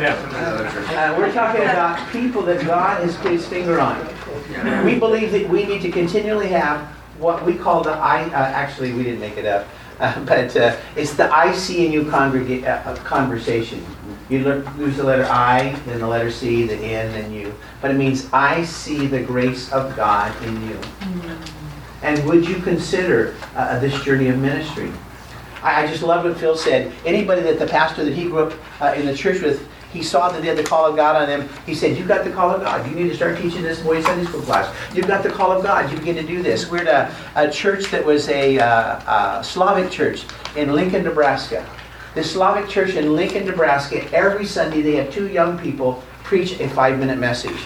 Uh, 0.00 1.14
we're 1.18 1.32
talking 1.32 1.62
about 1.62 2.10
people 2.10 2.42
that 2.42 2.64
God 2.66 3.02
has 3.02 3.16
put 3.16 3.32
His 3.32 3.46
finger 3.46 3.80
on. 3.80 3.96
We 4.84 4.98
believe 4.98 5.32
that 5.32 5.48
we 5.48 5.64
need 5.64 5.82
to 5.82 5.90
continually 5.90 6.48
have 6.48 6.86
what 7.18 7.44
we 7.44 7.54
call 7.54 7.82
the 7.82 7.92
I. 7.92 8.24
Uh, 8.24 8.30
actually, 8.32 8.92
we 8.92 9.02
didn't 9.02 9.20
make 9.20 9.36
it 9.36 9.46
up, 9.46 9.66
uh, 9.98 10.18
but 10.24 10.56
uh, 10.56 10.76
it's 10.96 11.14
the 11.14 11.32
I 11.34 11.52
C 11.52 11.84
and 11.84 11.92
you 11.92 12.04
congrega- 12.04 12.64
uh, 12.64 12.90
uh, 12.90 12.96
conversation. 12.96 13.84
You 14.28 14.44
lear- 14.44 14.64
lose 14.78 14.96
the 14.96 15.04
letter 15.04 15.24
I, 15.24 15.72
then 15.86 15.98
the 15.98 16.06
letter 16.06 16.30
C, 16.30 16.64
the 16.64 16.76
N, 16.76 17.12
then 17.12 17.32
you. 17.32 17.52
But 17.82 17.90
it 17.90 17.94
means 17.94 18.28
I 18.32 18.64
see 18.64 19.06
the 19.08 19.20
grace 19.22 19.72
of 19.72 19.96
God 19.96 20.32
in 20.44 20.68
you. 20.68 20.78
And 22.02 22.24
would 22.26 22.48
you 22.48 22.56
consider 22.56 23.36
uh, 23.54 23.78
this 23.78 24.02
journey 24.02 24.28
of 24.28 24.38
ministry? 24.38 24.92
I, 25.62 25.84
I 25.84 25.86
just 25.86 26.02
love 26.02 26.24
what 26.24 26.36
Phil 26.38 26.56
said. 26.56 26.92
Anybody 27.04 27.42
that 27.42 27.58
the 27.58 27.66
pastor 27.66 28.04
that 28.04 28.14
he 28.14 28.24
grew 28.24 28.46
up 28.46 28.54
uh, 28.80 28.94
in 28.96 29.06
the 29.06 29.14
church 29.14 29.42
with, 29.42 29.68
he 29.92 30.02
saw 30.02 30.30
that 30.30 30.40
they 30.40 30.48
had 30.48 30.56
the 30.56 30.64
call 30.64 30.86
of 30.86 30.96
God 30.96 31.16
on 31.16 31.28
them. 31.28 31.48
He 31.66 31.74
said, 31.74 31.96
"You've 31.96 32.08
got 32.08 32.24
the 32.24 32.30
call 32.30 32.50
of 32.50 32.62
God. 32.62 32.88
You 32.88 32.94
need 32.94 33.08
to 33.08 33.16
start 33.16 33.38
teaching 33.38 33.62
this 33.62 33.80
boy 33.80 34.00
Sunday 34.02 34.24
school 34.24 34.42
class. 34.42 34.74
You've 34.94 35.08
got 35.08 35.22
the 35.22 35.30
call 35.30 35.52
of 35.52 35.62
God. 35.62 35.90
You 35.90 35.98
begin 35.98 36.16
to 36.16 36.22
do 36.22 36.42
this." 36.42 36.70
We're 36.70 36.86
at 36.86 37.12
a, 37.36 37.48
a 37.48 37.50
church 37.50 37.90
that 37.90 38.04
was 38.04 38.28
a, 38.28 38.58
uh, 38.58 38.66
uh 38.66 39.42
Slavic 39.42 39.90
church 39.90 40.24
in 40.56 40.72
Lincoln, 40.72 41.02
Nebraska. 41.02 41.68
The 42.14 42.24
Slavic 42.24 42.68
church 42.68 42.94
in 42.94 43.14
Lincoln, 43.14 43.46
Nebraska. 43.46 44.08
Every 44.12 44.44
Sunday 44.46 44.80
they 44.80 44.96
have 44.96 45.12
two 45.12 45.28
young 45.28 45.58
people 45.58 46.02
preach 46.22 46.58
a 46.60 46.68
five-minute 46.68 47.18
message. 47.18 47.58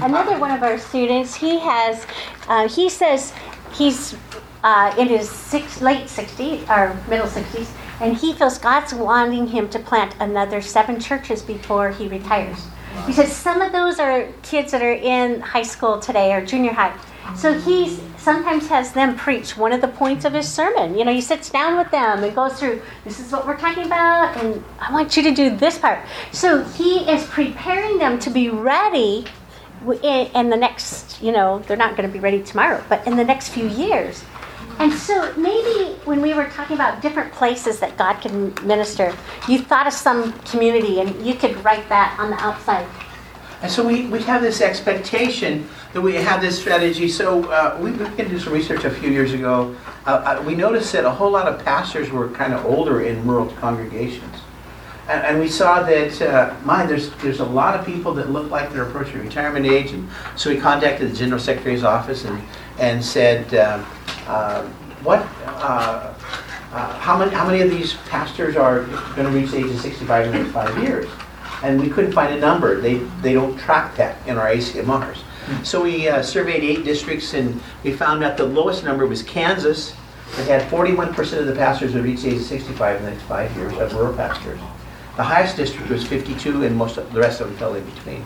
Another 0.00 0.38
one 0.38 0.52
of 0.52 0.62
our 0.62 0.78
students, 0.78 1.34
he 1.34 1.58
has, 1.58 2.06
uh, 2.46 2.68
he 2.68 2.88
says 2.88 3.32
he's 3.72 4.14
uh, 4.62 4.94
in 4.96 5.08
his 5.08 5.28
six, 5.28 5.80
late 5.80 6.06
60s 6.06 6.68
or 6.70 6.94
middle 7.10 7.26
60s, 7.26 7.66
and 8.00 8.16
he 8.16 8.32
feels 8.32 8.58
God's 8.58 8.94
wanting 8.94 9.48
him 9.48 9.68
to 9.70 9.78
plant 9.80 10.14
another 10.20 10.60
seven 10.60 11.00
churches 11.00 11.42
before 11.42 11.90
he 11.90 12.06
retires. 12.06 12.68
He 13.06 13.12
says 13.12 13.34
some 13.34 13.60
of 13.60 13.72
those 13.72 13.98
are 13.98 14.28
kids 14.42 14.70
that 14.70 14.82
are 14.82 14.92
in 14.92 15.40
high 15.40 15.62
school 15.62 15.98
today 15.98 16.32
or 16.32 16.46
junior 16.46 16.72
high. 16.72 16.96
So 17.34 17.58
he 17.58 17.98
sometimes 18.18 18.68
has 18.68 18.92
them 18.92 19.16
preach 19.16 19.56
one 19.56 19.72
of 19.72 19.80
the 19.80 19.88
points 19.88 20.24
of 20.24 20.32
his 20.32 20.50
sermon. 20.50 20.96
You 20.96 21.04
know, 21.04 21.12
he 21.12 21.20
sits 21.20 21.50
down 21.50 21.76
with 21.76 21.90
them 21.90 22.22
and 22.22 22.34
goes 22.34 22.58
through, 22.58 22.82
this 23.04 23.18
is 23.18 23.32
what 23.32 23.46
we're 23.46 23.58
talking 23.58 23.84
about, 23.84 24.36
and 24.36 24.64
I 24.78 24.92
want 24.92 25.16
you 25.16 25.24
to 25.24 25.34
do 25.34 25.56
this 25.56 25.76
part. 25.76 25.98
So 26.32 26.62
he 26.62 27.00
is 27.10 27.24
preparing 27.26 27.98
them 27.98 28.18
to 28.20 28.30
be 28.30 28.48
ready 28.48 29.26
in 30.02 30.50
the 30.50 30.56
next, 30.56 31.22
you 31.22 31.32
know, 31.32 31.60
they're 31.60 31.76
not 31.76 31.96
going 31.96 32.08
to 32.08 32.12
be 32.12 32.20
ready 32.20 32.42
tomorrow, 32.42 32.82
but 32.88 33.06
in 33.06 33.16
the 33.16 33.24
next 33.24 33.50
few 33.50 33.68
years. 33.68 34.24
And 34.78 34.92
so 34.92 35.34
maybe 35.36 35.98
when 36.04 36.22
we 36.22 36.34
were 36.34 36.48
talking 36.48 36.76
about 36.76 37.02
different 37.02 37.32
places 37.32 37.80
that 37.80 37.96
God 37.96 38.20
can 38.20 38.54
minister, 38.64 39.14
you 39.48 39.58
thought 39.58 39.88
of 39.88 39.92
some 39.92 40.32
community 40.40 41.00
and 41.00 41.26
you 41.26 41.34
could 41.34 41.62
write 41.64 41.88
that 41.88 42.16
on 42.20 42.30
the 42.30 42.36
outside. 42.36 42.86
And 43.60 43.70
so 43.72 43.84
we, 43.84 44.06
we 44.06 44.20
have 44.22 44.40
this 44.40 44.60
expectation 44.60 45.68
that 45.92 46.00
we 46.00 46.14
have 46.14 46.40
this 46.40 46.56
strategy. 46.56 47.08
So 47.08 47.50
uh, 47.50 47.76
we, 47.80 47.90
we 47.90 48.04
to 48.04 48.28
do 48.28 48.38
some 48.38 48.52
research 48.52 48.84
a 48.84 48.90
few 48.90 49.10
years 49.10 49.32
ago. 49.32 49.74
Uh, 50.06 50.10
uh, 50.10 50.42
we 50.46 50.54
noticed 50.54 50.92
that 50.92 51.04
a 51.04 51.10
whole 51.10 51.32
lot 51.32 51.48
of 51.48 51.64
pastors 51.64 52.10
were 52.10 52.28
kind 52.28 52.54
of 52.54 52.64
older 52.64 53.02
in 53.02 53.26
rural 53.26 53.46
congregations. 53.54 54.36
And, 55.08 55.24
and 55.24 55.40
we 55.40 55.48
saw 55.48 55.82
that, 55.82 56.20
uh, 56.20 56.54
my, 56.64 56.84
there's, 56.84 57.10
there's 57.16 57.40
a 57.40 57.44
lot 57.44 57.78
of 57.78 57.86
people 57.86 58.12
that 58.14 58.30
look 58.30 58.50
like 58.50 58.70
they're 58.72 58.82
approaching 58.82 59.20
retirement 59.20 59.64
age. 59.64 59.92
And 59.92 60.08
so 60.36 60.50
we 60.50 60.60
contacted 60.60 61.10
the 61.10 61.16
General 61.16 61.40
Secretary's 61.40 61.82
office 61.82 62.26
and, 62.26 62.42
and 62.78 63.02
said, 63.02 63.52
uh, 63.54 63.84
uh, 64.26 64.66
what, 65.02 65.20
uh, 65.46 66.14
uh, 66.72 66.98
how, 66.98 67.18
many, 67.18 67.30
how 67.30 67.46
many 67.46 67.62
of 67.62 67.70
these 67.70 67.94
pastors 68.10 68.54
are 68.56 68.82
going 69.16 69.24
to 69.24 69.30
reach 69.30 69.50
the 69.50 69.58
age 69.58 69.70
of 69.70 69.80
65 69.80 70.26
in 70.26 70.32
the 70.32 70.38
next 70.40 70.52
five 70.52 70.82
years? 70.82 71.08
And 71.62 71.80
we 71.80 71.88
couldn't 71.88 72.12
find 72.12 72.34
a 72.34 72.38
number. 72.38 72.78
They, 72.80 72.96
they 73.22 73.32
don't 73.32 73.56
track 73.56 73.96
that 73.96 74.24
in 74.28 74.36
our 74.36 74.48
ACMRs. 74.48 75.22
So 75.64 75.82
we 75.82 76.06
uh, 76.06 76.22
surveyed 76.22 76.62
eight 76.62 76.84
districts 76.84 77.32
and 77.32 77.58
we 77.82 77.94
found 77.94 78.22
out 78.22 78.36
the 78.36 78.44
lowest 78.44 78.84
number 78.84 79.06
was 79.06 79.22
Kansas. 79.22 79.94
It 80.38 80.46
had 80.46 80.70
41% 80.70 81.38
of 81.38 81.46
the 81.46 81.54
pastors 81.54 81.94
would 81.94 82.04
reach 82.04 82.20
the 82.20 82.28
age 82.28 82.36
of 82.36 82.42
65 82.42 82.96
in 82.96 83.04
the 83.04 83.10
next 83.12 83.22
five 83.22 83.56
years 83.56 83.72
of 83.78 83.94
rural 83.94 84.14
pastors. 84.14 84.60
The 85.18 85.24
highest 85.24 85.56
district 85.56 85.90
was 85.90 86.06
52 86.06 86.62
and 86.62 86.76
most 86.76 86.96
of 86.96 87.12
the 87.12 87.18
rest 87.18 87.40
of 87.40 87.48
them 87.48 87.56
fell 87.56 87.74
in 87.74 87.84
between. 87.84 88.24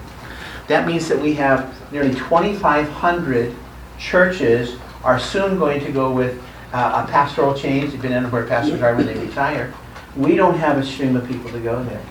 That 0.68 0.86
means 0.86 1.08
that 1.08 1.18
we 1.18 1.32
have 1.36 1.74
nearly 1.90 2.14
2,500 2.14 3.56
churches 3.98 4.76
are 5.02 5.18
soon 5.18 5.58
going 5.58 5.82
to 5.86 5.90
go 5.90 6.12
with 6.12 6.38
uh, 6.74 7.06
a 7.06 7.10
pastoral 7.10 7.54
change, 7.54 7.92
depending 7.92 8.22
on 8.22 8.30
where 8.30 8.44
pastors 8.44 8.82
are 8.82 8.94
when 8.94 9.06
they 9.06 9.18
retire. 9.18 9.72
We 10.18 10.36
don't 10.36 10.58
have 10.58 10.76
a 10.76 10.84
stream 10.84 11.16
of 11.16 11.26
people 11.26 11.50
to 11.52 11.60
go 11.60 11.82
there. 11.82 12.04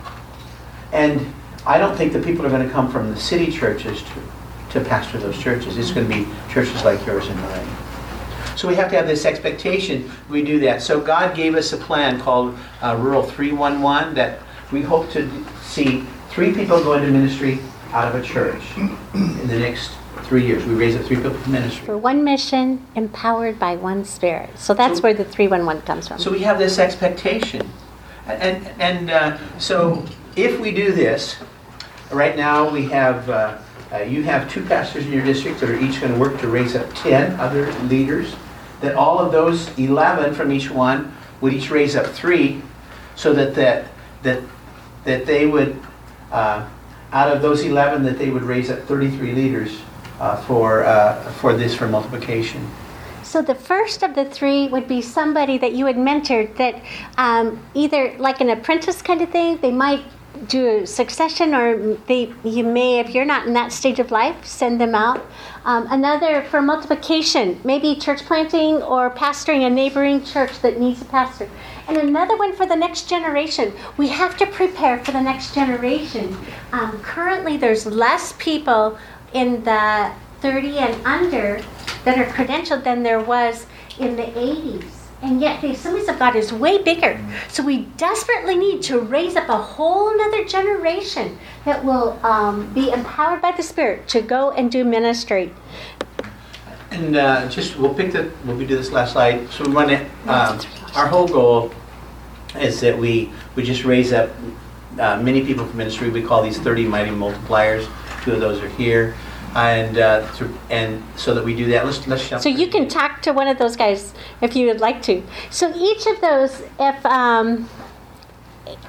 And 0.91 1.32
I 1.63 1.77
don't 1.77 1.95
think 1.95 2.11
the 2.11 2.19
people 2.19 2.43
are 2.43 2.49
going 2.49 2.67
to 2.67 2.73
come 2.73 2.91
from 2.91 3.11
the 3.11 3.17
city 3.17 3.51
churches 3.51 4.01
to, 4.01 4.79
to 4.79 4.89
pastor 4.89 5.19
those 5.19 5.38
churches. 5.38 5.77
It's 5.77 5.91
going 5.91 6.09
to 6.09 6.15
be 6.15 6.27
churches 6.51 6.84
like 6.84 7.05
yours 7.05 7.27
and 7.27 7.39
mine. 7.39 7.67
So 8.57 8.67
we 8.67 8.73
have 8.75 8.89
to 8.89 8.97
have 8.97 9.05
this 9.05 9.25
expectation 9.25 10.09
we 10.27 10.43
do 10.43 10.59
that. 10.61 10.82
So 10.82 10.99
God 10.99 11.36
gave 11.36 11.53
us 11.53 11.71
a 11.71 11.77
plan 11.77 12.19
called 12.19 12.57
uh, 12.82 12.97
Rural 12.99 13.21
311 13.21 14.15
that 14.15 14.39
we 14.72 14.82
hope 14.82 15.09
to 15.11 15.30
see 15.61 16.03
three 16.30 16.53
people 16.53 16.82
go 16.84 16.93
into 16.93 17.11
ministry 17.11 17.59
out 17.91 18.13
of 18.13 18.22
a 18.22 18.26
church 18.26 18.61
in 18.78 19.47
the 19.47 19.59
next 19.59 19.91
three 20.24 20.45
years. 20.45 20.63
We 20.65 20.76
raise 20.76 20.95
up 20.95 21.03
three 21.03 21.17
people 21.17 21.34
for 21.34 21.49
ministry. 21.49 21.86
For 21.86 21.97
one 21.97 22.24
mission, 22.24 22.86
empowered 22.95 23.59
by 23.59 23.76
one 23.76 24.05
spirit. 24.05 24.49
So 24.57 24.74
that's 24.74 24.97
So- 24.99 25.03
where 25.03 25.13
the 25.13 25.26
311 25.26 25.82
comes 25.84 26.07
from. 26.07 26.19
So 26.19 26.32
we 26.32 26.39
have 26.39 26.57
this 26.57 26.80
expectation. 26.80 27.69
And, 28.28 28.65
and 28.80 29.09
uh, 29.09 29.38
so 29.57 30.05
if 30.36 30.59
we 30.59 30.72
do 30.72 30.93
this, 30.93 31.36
right 32.11 32.38
now 32.38 32.69
we 32.69 32.86
have, 32.86 33.30
uh, 33.30 33.57
uh, 33.91 33.97
you 33.97 34.24
have 34.24 34.49
two 34.49 34.63
pastors 34.63 35.05
in 35.05 35.11
your 35.11 35.24
district 35.24 35.59
that 35.59 35.69
are 35.69 35.80
each 35.80 35.99
going 35.99 36.13
to 36.13 36.19
work 36.19 36.39
to 36.39 36.47
raise 36.47 36.76
up 36.76 36.88
10 36.95 37.38
other 37.39 37.72
leaders, 37.84 38.34
that 38.80 38.95
all 38.95 39.19
of 39.19 39.32
those 39.32 39.78
11 39.78 40.34
from 40.34 40.51
each 40.51 40.72
one 40.72 41.13
would 41.41 41.53
each 41.53 41.69
raise 41.69 41.95
up 41.95 42.05
three, 42.05 42.61
so 43.15 43.34
that, 43.34 43.53
that, 43.55 43.86
that, 44.24 44.41
that 45.04 45.26
they 45.26 45.45
would, 45.45 45.80
uh, 46.32 46.68
out 47.12 47.36
of 47.36 47.41
those 47.41 47.64
11, 47.64 48.04
that 48.04 48.18
they 48.18 48.30
would 48.30 48.43
raise 48.43 48.70
up 48.70 48.80
33 48.80 49.34
leaders 49.34 49.80
uh, 50.20 50.38
for, 50.43 50.84
uh, 50.84 51.22
for 51.34 51.54
this, 51.54 51.76
for 51.76 51.88
multiplication. 51.88 52.66
So 53.24 53.41
the 53.41 53.56
first 53.56 54.04
of 54.04 54.16
the 54.16 54.26
three 54.26 54.68
would 54.68 54.88
be 54.88 55.02
somebody 55.02 55.58
that 55.58 55.74
you 55.74 55.86
had 55.86 55.95
mentored 55.95 56.56
that 56.58 56.82
um, 57.18 57.64
either 57.74 58.16
like 58.18 58.41
an 58.41 58.49
apprentice 58.49 59.02
kind 59.02 59.22
of 59.22 59.30
thing, 59.30 59.58
they 59.62 59.72
might 59.72 60.04
do 60.47 60.82
a 60.82 60.88
succession 60.88 61.54
or 61.54 61.95
they 62.08 62.34
you 62.43 62.64
may 62.64 62.99
if 62.99 63.12
you're 63.12 63.26
not 63.26 63.45
in 63.45 63.54
that 63.54 63.72
stage 63.72 63.99
of 63.99 64.12
life 64.12 64.43
send 64.45 64.82
them 64.82 64.95
out 64.95 65.24
um, 65.66 65.86
another 65.91 66.41
for 66.43 66.62
multiplication 66.62 67.60
maybe 67.64 67.95
church 67.95 68.26
planting 68.26 68.82
or 68.82 69.10
pastoring 69.12 69.68
a 69.68 69.70
neighboring 69.70 70.24
church 70.24 70.60
that 70.62 70.80
needs 70.80 71.02
a 71.02 71.06
pastor 71.06 71.47
and 71.91 72.09
another 72.09 72.37
one 72.37 72.53
for 72.55 72.65
the 72.65 72.75
next 72.75 73.09
generation 73.09 73.73
we 73.97 74.07
have 74.07 74.37
to 74.37 74.45
prepare 74.45 74.97
for 75.03 75.11
the 75.11 75.21
next 75.21 75.53
generation 75.53 76.37
um, 76.71 76.97
currently 77.01 77.57
there's 77.57 77.85
less 77.85 78.33
people 78.39 78.97
in 79.33 79.63
the 79.63 80.11
30 80.41 80.77
and 80.79 81.05
under 81.05 81.61
that 82.03 82.17
are 82.17 82.25
credentialed 82.25 82.83
than 82.83 83.03
there 83.03 83.19
was 83.19 83.67
in 83.99 84.15
the 84.15 84.23
80s. 84.23 84.83
And 85.21 85.39
yet 85.39 85.61
the 85.61 85.69
Assemblies 85.71 86.09
of 86.09 86.17
God 86.17 86.35
is 86.35 86.51
way 86.51 86.81
bigger. 86.81 87.23
So 87.47 87.63
we 87.63 87.83
desperately 87.97 88.57
need 88.57 88.81
to 88.83 88.99
raise 88.99 89.35
up 89.35 89.49
a 89.49 89.57
whole 89.57 90.17
nother 90.17 90.43
generation 90.45 91.37
that 91.63 91.85
will 91.85 92.19
um, 92.25 92.73
be 92.73 92.91
empowered 92.91 93.39
by 93.39 93.51
the 93.51 93.61
Spirit 93.61 94.07
to 94.09 94.21
go 94.21 94.51
and 94.51 94.71
do 94.71 94.83
ministry. 94.83 95.53
And 96.89 97.15
uh, 97.15 97.47
just, 97.49 97.77
we'll 97.77 97.93
pick 97.93 98.11
the, 98.13 98.31
we'll 98.45 98.57
do 98.57 98.65
this 98.65 98.91
last 98.91 99.13
slide. 99.13 99.47
So 99.51 99.63
we 99.63 99.71
want 99.73 99.89
to, 99.89 100.03
um, 100.27 100.59
our 100.95 101.07
whole 101.07 101.27
goal 101.27 101.71
is 102.60 102.82
that 102.82 102.97
we, 102.97 103.32
we 103.56 103.64
just 103.64 103.84
raise 103.86 104.14
up 104.14 104.30
uh, 104.99 105.22
many 105.22 105.45
people 105.45 105.66
for 105.66 105.76
ministry. 105.76 106.10
We 106.10 106.22
call 106.22 106.43
these 106.43 106.60
30 106.60 106.86
mighty 106.86 107.12
multipliers. 107.12 107.88
Two 108.24 108.34
of 108.34 108.39
those 108.39 108.62
are 108.62 108.70
here. 108.70 109.16
And, 109.56 109.97
uh, 109.97 110.28
through- 110.28 110.58
and 110.70 111.04
so 111.18 111.34
that 111.34 111.43
we 111.43 111.56
do 111.56 111.66
that, 111.72 111.86
let's, 111.86 112.08
let's 112.08 112.28
jump. 112.30 112.41
So 112.41 112.49
you 112.49 112.68
can 112.68 112.88
talk 112.88 113.22
to 113.24 113.34
one 113.34 113.47
of 113.47 113.58
those 113.58 113.76
guys 113.76 114.14
if 114.41 114.56
you 114.56 114.68
would 114.68 114.80
like 114.80 115.02
to. 115.04 115.24
So 115.49 115.74
each 115.76 116.06
of 116.08 116.22
those, 116.22 116.62
if 116.80 117.06
um, 117.06 117.70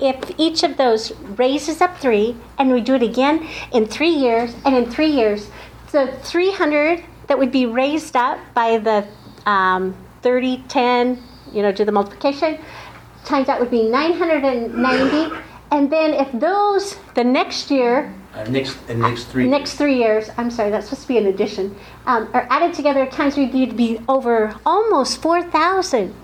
if 0.00 0.30
each 0.38 0.62
of 0.62 0.76
those 0.76 1.12
raises 1.36 1.80
up 1.80 1.98
three, 1.98 2.36
and 2.58 2.70
we 2.70 2.80
do 2.80 2.94
it 2.94 3.02
again 3.02 3.48
in 3.72 3.86
three 3.86 4.10
years, 4.10 4.54
and 4.64 4.74
in 4.76 4.90
three 4.90 5.08
years, 5.10 5.50
the 5.90 6.06
300 6.22 7.04
that 7.26 7.38
would 7.38 7.52
be 7.52 7.66
raised 7.66 8.16
up 8.16 8.38
by 8.54 8.78
the 8.78 9.06
um, 9.48 9.96
30, 10.22 10.64
10, 10.68 11.22
you 11.52 11.62
know, 11.62 11.72
do 11.72 11.84
the 11.84 11.92
multiplication, 11.92 12.58
times 13.24 13.46
that 13.46 13.58
would 13.60 13.70
be 13.70 13.82
990. 13.88 15.36
And 15.70 15.90
then 15.90 16.12
if 16.14 16.30
those, 16.32 16.96
the 17.14 17.24
next 17.24 17.70
year, 17.70 18.12
Uh, 18.34 18.44
Next, 18.48 18.78
and 18.88 19.00
next 19.00 19.24
three. 19.24 19.46
next 19.46 19.74
three 19.74 19.96
years, 19.98 20.30
I'm 20.38 20.50
sorry, 20.50 20.70
that's 20.70 20.86
supposed 20.88 21.02
to 21.02 21.08
be 21.08 21.18
an 21.18 21.26
addition, 21.26 21.76
um, 22.06 22.28
are 22.32 22.46
added 22.48 22.72
together 22.72 23.04
times 23.04 23.36
you'd 23.36 23.76
be 23.76 24.00
over 24.08 24.54
almost 24.64 25.20
4,000. 25.20 26.14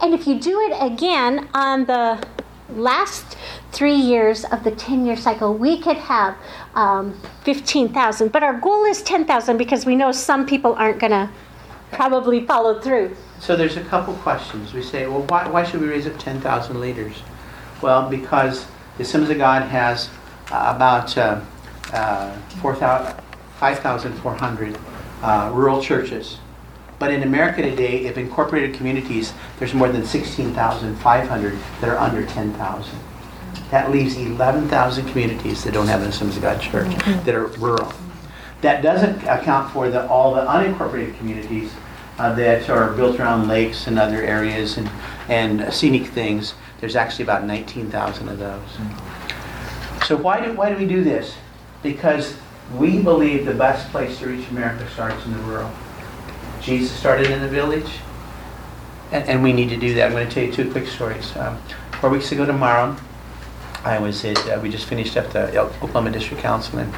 And 0.00 0.14
if 0.14 0.26
you 0.28 0.38
do 0.38 0.60
it 0.60 0.74
again 0.80 1.48
on 1.54 1.86
the 1.86 2.24
last 2.70 3.36
three 3.72 3.94
years 3.96 4.44
of 4.44 4.62
the 4.62 4.70
10 4.70 5.06
year 5.06 5.16
cycle, 5.16 5.54
we 5.54 5.78
could 5.78 5.96
have 5.96 6.36
um, 6.74 7.14
15,000. 7.42 8.30
But 8.30 8.42
our 8.44 8.54
goal 8.54 8.84
is 8.84 9.02
10,000 9.02 9.56
because 9.56 9.84
we 9.84 9.96
know 9.96 10.12
some 10.12 10.46
people 10.46 10.74
aren't 10.74 11.00
going 11.00 11.12
to 11.12 11.28
probably 11.92 12.44
followed 12.46 12.82
through. 12.82 13.16
So 13.40 13.56
there's 13.56 13.76
a 13.76 13.84
couple 13.84 14.14
questions. 14.14 14.72
We 14.72 14.82
say, 14.82 15.06
well, 15.06 15.22
why, 15.22 15.48
why 15.48 15.64
should 15.64 15.80
we 15.80 15.88
raise 15.88 16.06
up 16.06 16.18
10,000 16.18 16.80
leaders? 16.80 17.22
Well, 17.82 18.08
because 18.08 18.66
the 18.96 19.02
Assemblies 19.02 19.30
of 19.30 19.38
God 19.38 19.62
has 19.62 20.08
uh, 20.50 20.72
about 20.74 21.16
uh, 21.18 21.40
uh, 21.92 22.36
5,400 23.58 24.78
uh, 25.22 25.50
rural 25.52 25.82
churches. 25.82 26.38
But 26.98 27.12
in 27.12 27.22
America 27.22 27.62
today, 27.62 28.06
if 28.06 28.16
incorporated 28.16 28.74
communities, 28.74 29.34
there's 29.58 29.74
more 29.74 29.88
than 29.88 30.04
16,500 30.04 31.58
that 31.80 31.90
are 31.90 31.98
under 31.98 32.24
10,000. 32.24 32.98
That 33.70 33.90
leaves 33.90 34.16
11,000 34.16 35.08
communities 35.08 35.64
that 35.64 35.74
don't 35.74 35.88
have 35.88 36.00
an 36.02 36.08
Assemblies 36.08 36.36
of 36.36 36.42
God 36.42 36.60
church, 36.60 36.94
that 37.24 37.34
are 37.34 37.46
rural. 37.58 37.92
That 38.62 38.82
doesn't 38.82 39.22
account 39.24 39.72
for 39.72 39.90
the, 39.90 40.08
all 40.08 40.34
the 40.34 40.42
unincorporated 40.42 41.16
communities 41.18 41.72
uh, 42.18 42.34
that 42.34 42.68
are 42.70 42.92
built 42.92 43.20
around 43.20 43.48
lakes 43.48 43.86
and 43.86 43.98
other 43.98 44.22
areas 44.22 44.78
and, 44.78 44.90
and 45.28 45.72
scenic 45.72 46.06
things. 46.06 46.54
There's 46.80 46.96
actually 46.96 47.24
about 47.24 47.44
19,000 47.44 48.28
of 48.28 48.38
those. 48.38 48.68
So 50.06 50.16
why 50.16 50.44
do, 50.44 50.52
why 50.52 50.70
do 50.70 50.76
we 50.76 50.86
do 50.86 51.02
this? 51.02 51.34
Because 51.82 52.36
we 52.74 53.00
believe 53.00 53.46
the 53.46 53.54
best 53.54 53.90
place 53.90 54.18
to 54.18 54.28
reach 54.28 54.48
America 54.50 54.88
starts 54.90 55.24
in 55.24 55.32
the 55.32 55.38
rural. 55.40 55.70
Jesus 56.60 56.90
started 56.90 57.30
in 57.30 57.40
the 57.40 57.48
village, 57.48 57.90
and, 59.12 59.28
and 59.28 59.42
we 59.42 59.52
need 59.52 59.68
to 59.68 59.76
do 59.76 59.94
that. 59.94 60.06
I'm 60.06 60.12
going 60.12 60.28
to 60.28 60.34
tell 60.34 60.44
you 60.44 60.52
two 60.52 60.70
quick 60.70 60.86
stories. 60.86 61.36
Um, 61.36 61.58
four 62.00 62.10
weeks 62.10 62.32
ago 62.32 62.44
tomorrow, 62.44 62.96
I 63.84 63.98
was 63.98 64.24
at, 64.24 64.38
uh, 64.48 64.58
we 64.60 64.68
just 64.68 64.86
finished 64.86 65.16
up 65.16 65.32
the 65.32 65.56
Oklahoma 65.58 66.10
District 66.10 66.42
Council, 66.42 66.80
and, 66.80 66.92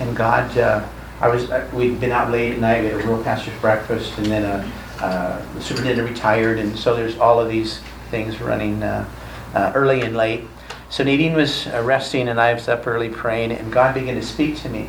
and 0.00 0.16
God, 0.16 0.56
uh, 0.56 0.88
I 1.20 1.28
was, 1.28 1.50
uh, 1.50 1.68
we'd 1.74 2.00
been 2.00 2.12
out 2.12 2.30
late 2.30 2.54
at 2.54 2.58
night, 2.60 2.82
we 2.82 2.88
had 2.88 3.00
a 3.00 3.06
rural 3.06 3.22
pastor's 3.22 3.58
breakfast, 3.60 4.16
and 4.16 4.26
then 4.26 4.44
uh, 4.44 4.70
uh, 5.00 5.54
the 5.54 5.60
superintendent 5.60 6.08
retired, 6.08 6.58
and 6.58 6.78
so 6.78 6.96
there's 6.96 7.18
all 7.18 7.38
of 7.38 7.48
these 7.48 7.80
things 8.10 8.40
running 8.40 8.82
uh, 8.82 9.06
uh, 9.54 9.72
early 9.74 10.00
and 10.00 10.16
late. 10.16 10.44
So 10.88 11.04
Nadine 11.04 11.34
was 11.34 11.66
uh, 11.66 11.82
resting, 11.84 12.28
and 12.28 12.40
I 12.40 12.54
was 12.54 12.68
up 12.68 12.86
early 12.86 13.10
praying, 13.10 13.52
and 13.52 13.70
God 13.70 13.94
began 13.94 14.14
to 14.14 14.22
speak 14.22 14.56
to 14.62 14.70
me. 14.70 14.88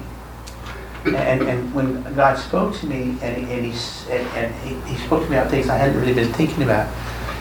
And, 1.05 1.41
and 1.41 1.73
when 1.73 2.01
God 2.15 2.37
spoke 2.37 2.77
to 2.77 2.85
me, 2.85 3.17
and, 3.21 3.23
and, 3.23 3.65
he, 3.65 3.73
and, 4.09 4.27
and 4.37 4.55
he, 4.63 4.93
he 4.93 5.05
spoke 5.05 5.23
to 5.23 5.29
me 5.29 5.35
about 5.35 5.51
things 5.51 5.67
I 5.67 5.77
hadn't 5.77 5.99
really 5.99 6.13
been 6.13 6.31
thinking 6.31 6.63
about, 6.63 6.87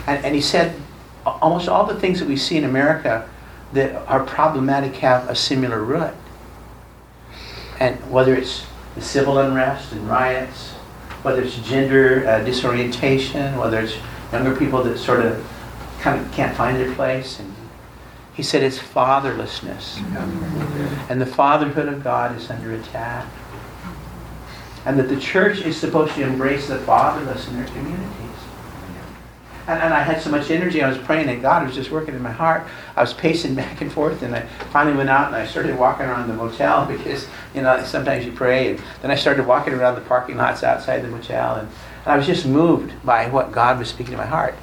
and, 0.05 0.25
and 0.25 0.35
he 0.35 0.41
said, 0.41 0.75
almost 1.25 1.69
all 1.69 1.85
the 1.85 1.99
things 1.99 2.19
that 2.19 2.27
we 2.27 2.35
see 2.35 2.57
in 2.57 2.65
America 2.65 3.29
that 3.73 3.95
are 4.07 4.23
problematic 4.25 4.95
have 4.95 5.29
a 5.29 5.35
similar 5.35 5.81
root. 5.81 6.13
And 7.79 7.97
whether 8.11 8.35
it's 8.35 8.65
the 8.95 9.01
civil 9.01 9.39
unrest 9.39 9.91
and 9.91 10.07
riots, 10.07 10.71
whether 11.23 11.41
it's 11.41 11.57
gender 11.59 12.27
uh, 12.27 12.43
disorientation, 12.43 13.57
whether 13.57 13.79
it's 13.79 13.95
younger 14.31 14.55
people 14.55 14.83
that 14.83 14.97
sort 14.97 15.25
of 15.25 15.45
kind 15.99 16.19
of 16.19 16.31
can't 16.31 16.55
find 16.57 16.77
their 16.77 16.93
place, 16.95 17.39
and 17.39 17.53
he 18.33 18.43
said 18.43 18.63
it's 18.63 18.79
fatherlessness. 18.79 19.97
And 21.09 21.21
the 21.21 21.25
fatherhood 21.25 21.87
of 21.87 22.03
God 22.03 22.35
is 22.35 22.49
under 22.49 22.73
attack. 22.73 23.27
And 24.85 24.97
that 24.97 25.09
the 25.09 25.19
church 25.19 25.61
is 25.61 25.77
supposed 25.77 26.15
to 26.15 26.23
embrace 26.23 26.67
the 26.67 26.79
fatherless 26.79 27.47
in 27.47 27.55
their 27.55 27.67
communities. 27.67 28.07
And, 29.67 29.79
and 29.79 29.93
I 29.93 30.01
had 30.01 30.21
so 30.21 30.31
much 30.31 30.49
energy, 30.49 30.81
I 30.81 30.89
was 30.89 30.97
praying, 30.97 31.29
and 31.29 31.41
God 31.41 31.65
was 31.65 31.75
just 31.75 31.91
working 31.91 32.15
in 32.15 32.21
my 32.21 32.31
heart. 32.31 32.65
I 32.95 33.01
was 33.01 33.13
pacing 33.13 33.55
back 33.61 33.81
and 33.81 33.91
forth, 33.91 34.21
and 34.23 34.35
I 34.35 34.41
finally 34.71 34.95
went 34.95 35.09
out 35.09 35.27
and 35.27 35.35
I 35.35 35.45
started 35.45 35.77
walking 35.77 36.05
around 36.05 36.27
the 36.27 36.33
motel 36.33 36.85
because, 36.97 37.27
you 37.53 37.61
know, 37.61 37.83
sometimes 37.83 38.25
you 38.25 38.31
pray. 38.31 38.71
And 38.71 38.79
then 39.01 39.11
I 39.11 39.15
started 39.15 39.45
walking 39.45 39.73
around 39.73 39.95
the 39.95 40.01
parking 40.01 40.37
lots 40.37 40.63
outside 40.63 40.99
the 40.99 41.09
motel, 41.09 41.55
and, 41.55 41.67
and 42.05 42.07
I 42.07 42.17
was 42.17 42.25
just 42.25 42.45
moved 42.45 42.93
by 43.05 43.29
what 43.29 43.51
God 43.51 43.77
was 43.77 43.89
speaking 43.89 44.11
to 44.11 44.17
my 44.17 44.25
heart. 44.25 44.55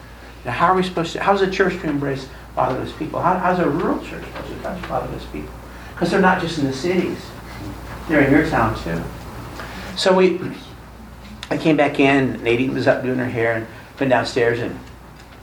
Now, 0.44 0.52
how 0.52 0.66
are 0.68 0.74
we 0.74 0.82
supposed 0.82 1.12
to, 1.12 1.22
how's 1.22 1.42
a 1.42 1.50
church 1.50 1.74
to 1.80 1.88
embrace 1.88 2.28
fatherless 2.54 2.92
people? 2.92 3.20
How, 3.20 3.38
how's 3.38 3.58
a 3.58 3.68
rural 3.68 3.98
church 4.04 4.24
supposed 4.24 4.48
to 4.48 4.60
touch 4.62 4.80
fatherless 4.86 5.24
people? 5.26 5.52
Because 5.92 6.10
they're 6.10 6.20
not 6.20 6.40
just 6.40 6.58
in 6.58 6.64
the 6.64 6.72
cities, 6.72 7.18
they're 8.08 8.22
in 8.22 8.32
your 8.32 8.48
town 8.48 8.78
too. 8.82 9.02
So 9.96 10.14
we, 10.14 10.40
I 11.50 11.56
came 11.56 11.76
back 11.76 12.00
in, 12.00 12.42
Nadine 12.42 12.74
was 12.74 12.86
up 12.86 13.02
doing 13.02 13.18
her 13.18 13.28
hair, 13.28 13.54
and 13.54 13.66
went 13.98 14.10
downstairs, 14.10 14.60
and 14.60 14.78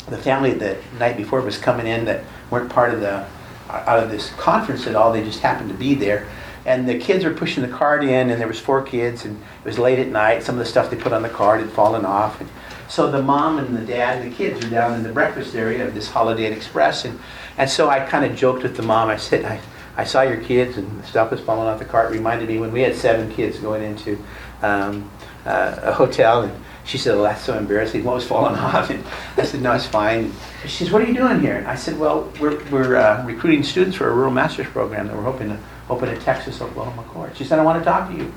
the 0.08 0.18
family 0.18 0.54
the 0.54 0.78
night 1.00 1.18
before 1.18 1.42
was 1.42 1.58
coming 1.58 1.88
in 1.88 2.06
that 2.06 2.24
weren't 2.50 2.70
part 2.70 2.94
of 2.94 3.02
the, 3.02 3.26
out 3.70 4.04
of 4.04 4.10
this 4.12 4.30
conference 4.32 4.88
at 4.88 4.96
all, 4.96 5.12
they 5.12 5.24
just 5.24 5.40
happened 5.40 5.70
to 5.70 5.76
be 5.76 5.96
there. 5.96 6.28
And 6.66 6.88
the 6.90 6.98
kids 6.98 7.24
were 7.24 7.34
pushing 7.34 7.62
the 7.62 7.70
cart 7.70 8.04
in, 8.04 8.30
and 8.32 8.42
there 8.42 8.48
was 8.48 8.60
four 8.60 8.82
kids, 8.82 9.26
and 9.26 9.40
it 9.40 9.66
was 9.66 9.78
late 9.78 10.00
at 10.00 10.08
night. 10.08 10.42
Some 10.42 10.56
of 10.56 10.60
the 10.60 10.66
stuff 10.66 10.90
they 10.90 10.96
put 10.96 11.14
on 11.14 11.22
the 11.22 11.30
cart 11.30 11.60
had 11.60 11.70
fallen 11.70 12.06
off. 12.06 12.42
And 12.42 12.50
so 12.88 13.12
the 13.12 13.22
mom 13.22 13.60
and 13.60 13.76
the 13.76 13.86
dad 13.86 14.22
and 14.22 14.32
the 14.32 14.36
kids 14.36 14.64
were 14.64 14.70
down 14.72 14.94
in 14.94 15.04
the 15.04 15.14
breakfast 15.14 15.54
area 15.54 15.86
of 15.88 15.94
this 15.94 16.10
Holiday 16.10 16.48
Inn 16.48 16.54
Express. 16.54 17.06
And, 17.06 17.20
and 17.58 17.70
so 17.70 17.90
I 17.90 18.00
kind 18.00 18.26
of 18.26 18.36
joked 18.36 18.64
with 18.64 18.76
the 18.78 18.84
mom. 18.84 19.10
I 19.10 19.18
said, 19.18 19.46
I, 19.46 19.60
I 19.96 20.06
saw 20.06 20.24
your 20.24 20.38
kids, 20.38 20.78
and 20.78 21.00
the 21.00 21.06
stuff 21.06 21.30
was 21.30 21.40
falling 21.40 21.68
off 21.68 21.78
the 21.78 21.86
cart. 21.86 22.12
Reminded 22.12 22.50
me 22.50 22.58
when 22.58 22.72
we 22.72 22.82
had 22.82 22.96
seven 22.96 23.32
kids 23.32 23.60
going 23.60 23.84
into 23.84 24.18
um, 24.64 25.10
uh, 25.46 25.80
a 25.84 25.94
hotel. 25.94 26.44
And 26.44 26.65
she 26.86 26.98
said, 26.98 27.16
well, 27.16 27.24
that's 27.24 27.42
so 27.42 27.58
embarrassing. 27.58 28.04
What 28.04 28.16
was 28.16 28.28
falling 28.28 28.56
off? 28.60 28.90
And 28.90 29.04
I 29.38 29.44
said, 29.44 29.62
no, 29.62 29.74
it's 29.74 29.86
fine. 29.86 30.26
And 30.62 30.70
she 30.70 30.84
says, 30.84 30.92
what 30.92 31.02
are 31.02 31.06
you 31.06 31.14
doing 31.14 31.40
here? 31.40 31.58
And 31.58 31.68
I 31.68 31.76
said, 31.76 31.98
well, 32.00 32.32
we're, 32.40 32.64
we're 32.70 32.96
uh, 32.96 33.26
recruiting 33.26 33.64
students 33.64 33.98
for 33.98 34.08
a 34.08 34.14
rural 34.14 34.32
master's 34.32 34.68
program 34.68 35.08
that 35.08 35.16
we're 35.16 35.24
hoping 35.24 35.50
to 35.50 35.60
open 35.90 36.10
at 36.10 36.22
Texas 36.22 36.62
Oklahoma 36.62 37.04
Court. 37.04 37.36
She 37.36 37.44
said, 37.44 37.60
I 37.60 37.64
want 37.64 37.80
to 37.80 37.86
talk 37.86 38.10
to 38.10 38.16
you. 38.16 38.34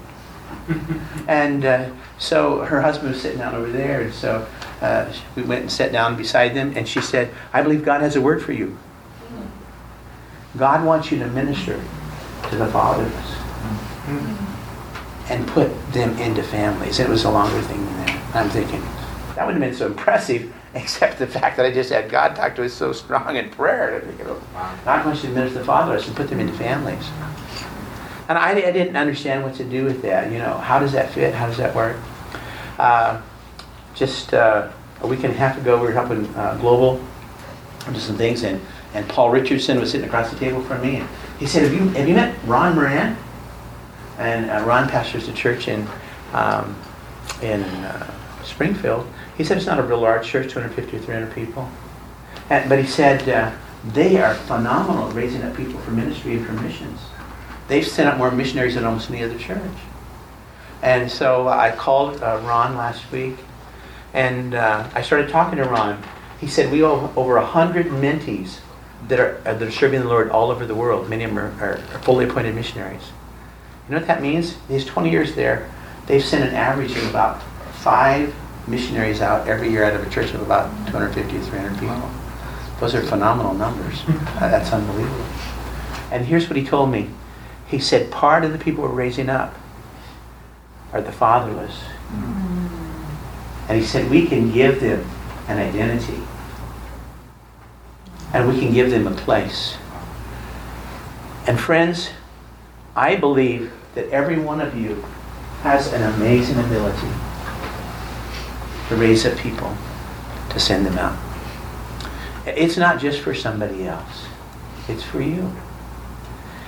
and 1.28 1.64
uh, 1.64 1.90
so 2.18 2.60
her 2.60 2.80
husband 2.80 3.10
was 3.10 3.20
sitting 3.20 3.38
down 3.38 3.54
over 3.54 3.70
there, 3.70 4.02
and 4.02 4.14
so 4.14 4.48
uh, 4.80 5.12
we 5.36 5.42
went 5.42 5.62
and 5.62 5.72
sat 5.72 5.92
down 5.92 6.16
beside 6.16 6.54
them, 6.54 6.72
and 6.74 6.88
she 6.88 7.00
said, 7.00 7.32
I 7.52 7.62
believe 7.62 7.84
God 7.84 8.00
has 8.00 8.16
a 8.16 8.20
word 8.20 8.42
for 8.42 8.52
you. 8.52 8.78
God 10.56 10.84
wants 10.84 11.12
you 11.12 11.18
to 11.18 11.26
minister 11.28 11.82
to 12.50 12.56
the 12.56 12.66
fatherless 12.68 13.34
and 15.28 15.46
put 15.48 15.68
them 15.92 16.18
into 16.18 16.42
families. 16.42 16.98
It 16.98 17.08
was 17.08 17.24
a 17.24 17.30
longer 17.30 17.60
thing. 17.62 17.97
I'm 18.34 18.50
thinking, 18.50 18.80
that 19.34 19.46
would 19.46 19.54
have 19.54 19.60
been 19.60 19.74
so 19.74 19.86
impressive, 19.86 20.52
except 20.74 21.18
the 21.18 21.26
fact 21.26 21.56
that 21.56 21.66
I 21.66 21.72
just 21.72 21.90
had 21.90 22.10
God 22.10 22.36
talk 22.36 22.54
to 22.56 22.64
us 22.64 22.72
so 22.72 22.92
strong 22.92 23.36
in 23.36 23.50
prayer. 23.50 23.96
I'm 23.96 24.02
thinking, 24.02 24.26
God 24.84 25.06
wants 25.06 25.22
you 25.22 25.30
to 25.30 25.34
minister 25.34 25.54
to 25.54 25.58
the 25.60 25.64
fatherless 25.64 26.06
and 26.06 26.16
put 26.16 26.28
them 26.28 26.40
into 26.40 26.52
families. 26.54 27.08
And 28.28 28.36
I, 28.36 28.50
I 28.50 28.72
didn't 28.72 28.96
understand 28.96 29.42
what 29.42 29.54
to 29.54 29.64
do 29.64 29.84
with 29.84 30.02
that. 30.02 30.30
You 30.30 30.38
know, 30.38 30.58
how 30.58 30.78
does 30.78 30.92
that 30.92 31.10
fit? 31.12 31.34
How 31.34 31.46
does 31.46 31.56
that 31.56 31.74
work? 31.74 31.96
Uh, 32.78 33.22
just 33.94 34.34
uh, 34.34 34.70
a 35.00 35.06
week 35.06 35.24
and 35.24 35.32
a 35.32 35.36
half 35.36 35.56
ago, 35.58 35.76
we 35.80 35.86
were 35.86 35.92
helping 35.92 36.26
uh, 36.36 36.56
Global 36.60 37.02
do 37.92 37.98
some 37.98 38.16
things, 38.16 38.42
and, 38.42 38.60
and 38.94 39.08
Paul 39.08 39.30
Richardson 39.30 39.80
was 39.80 39.90
sitting 39.90 40.06
across 40.06 40.30
the 40.30 40.38
table 40.38 40.62
from 40.62 40.82
me, 40.82 40.96
and 40.96 41.08
he 41.38 41.46
said, 41.46 41.62
"Have 41.62 41.72
you 41.72 41.88
have 41.90 42.08
you 42.08 42.14
met 42.14 42.36
Ron 42.44 42.74
Moran?" 42.74 43.16
And 44.18 44.50
uh, 44.50 44.64
Ron 44.66 44.88
pastors 44.88 45.28
a 45.28 45.32
church 45.32 45.68
in 45.68 45.86
um, 46.32 46.76
in 47.42 47.62
uh, 47.62 48.44
Springfield. 48.44 49.06
He 49.36 49.44
said 49.44 49.56
it's 49.56 49.66
not 49.66 49.78
a 49.78 49.82
real 49.82 50.00
large 50.00 50.26
church, 50.26 50.50
250 50.52 50.96
or 50.96 51.00
300 51.00 51.34
people, 51.34 51.68
and, 52.50 52.68
but 52.68 52.78
he 52.78 52.86
said 52.86 53.28
uh, 53.28 53.52
they 53.92 54.20
are 54.20 54.34
phenomenal 54.34 55.08
at 55.08 55.14
raising 55.14 55.42
up 55.42 55.56
people 55.56 55.78
for 55.80 55.90
ministry 55.90 56.36
and 56.36 56.46
for 56.46 56.52
missions. 56.54 57.00
They've 57.68 57.86
sent 57.86 58.08
out 58.08 58.18
more 58.18 58.30
missionaries 58.30 58.74
than 58.74 58.84
almost 58.84 59.10
any 59.10 59.22
other 59.22 59.38
church. 59.38 59.60
And 60.82 61.10
so 61.10 61.48
I 61.48 61.70
called 61.70 62.22
uh, 62.22 62.40
Ron 62.44 62.76
last 62.76 63.10
week, 63.10 63.36
and 64.14 64.54
uh, 64.54 64.88
I 64.94 65.02
started 65.02 65.28
talking 65.28 65.58
to 65.58 65.64
Ron. 65.64 66.02
He 66.40 66.46
said 66.46 66.70
we 66.70 66.80
have 66.80 67.16
over 67.18 67.36
a 67.36 67.44
hundred 67.44 67.86
mentees 67.86 68.60
that 69.08 69.20
are 69.20 69.40
uh, 69.44 69.54
that 69.54 69.62
are 69.62 69.70
serving 69.70 70.00
the 70.00 70.08
Lord 70.08 70.30
all 70.30 70.50
over 70.50 70.66
the 70.66 70.74
world. 70.74 71.08
Many 71.08 71.24
of 71.24 71.30
them 71.30 71.38
are, 71.38 71.52
are, 71.60 71.74
are 71.74 71.98
fully 72.02 72.28
appointed 72.28 72.54
missionaries. 72.54 73.02
You 73.88 73.94
know 73.94 74.00
what 74.00 74.06
that 74.06 74.22
means? 74.22 74.56
These 74.68 74.84
20 74.84 75.10
years 75.10 75.34
there, 75.34 75.70
they've 76.08 76.24
sent 76.24 76.42
an 76.42 76.54
average 76.54 76.96
of 76.96 77.08
about 77.08 77.42
five 77.74 78.34
missionaries 78.66 79.20
out 79.20 79.46
every 79.46 79.70
year 79.70 79.84
out 79.84 79.94
of 79.94 80.04
a 80.04 80.10
church 80.10 80.32
of 80.34 80.42
about 80.42 80.68
250 80.88 81.32
to 81.32 81.44
300 81.44 81.78
people. 81.78 82.10
Those 82.80 82.94
are 82.94 83.02
phenomenal 83.02 83.54
numbers. 83.54 84.02
Uh, 84.38 84.48
that's 84.48 84.72
unbelievable. 84.72 85.26
And 86.12 86.24
here's 86.24 86.48
what 86.48 86.56
he 86.56 86.64
told 86.64 86.92
me. 86.92 87.10
He 87.66 87.80
said 87.80 88.08
part 88.12 88.44
of 88.44 88.52
the 88.52 88.58
people 88.58 88.84
we're 88.84 88.90
raising 88.90 89.28
up 89.28 89.52
are 90.92 91.02
the 91.02 91.10
fatherless. 91.10 91.76
And 93.68 93.80
he 93.80 93.84
said 93.84 94.08
we 94.08 94.26
can 94.26 94.52
give 94.52 94.80
them 94.80 95.04
an 95.48 95.58
identity. 95.58 96.22
And 98.32 98.48
we 98.48 98.60
can 98.60 98.72
give 98.72 98.90
them 98.90 99.08
a 99.08 99.10
place. 99.10 99.76
And 101.48 101.58
friends, 101.58 102.10
I 102.94 103.16
believe 103.16 103.72
that 103.96 104.08
every 104.10 104.38
one 104.38 104.60
of 104.60 104.76
you 104.76 105.04
has 105.62 105.92
an 105.92 106.02
amazing 106.14 106.58
ability 106.58 107.08
to 108.88 108.96
raise 108.96 109.26
up 109.26 109.36
people, 109.38 109.76
to 110.50 110.60
send 110.60 110.86
them 110.86 110.96
out. 110.98 111.18
It's 112.46 112.76
not 112.76 113.00
just 113.00 113.20
for 113.20 113.34
somebody 113.34 113.86
else, 113.86 114.26
it's 114.88 115.02
for 115.02 115.20
you. 115.20 115.52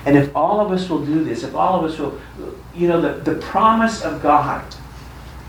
And 0.05 0.17
if 0.17 0.35
all 0.35 0.59
of 0.59 0.71
us 0.71 0.89
will 0.89 1.05
do 1.05 1.23
this, 1.23 1.43
if 1.43 1.55
all 1.55 1.83
of 1.83 1.91
us 1.91 1.99
will, 1.99 2.19
you 2.75 2.87
know, 2.87 2.99
the, 3.01 3.31
the 3.31 3.39
promise 3.39 4.01
of 4.01 4.21
God 4.21 4.63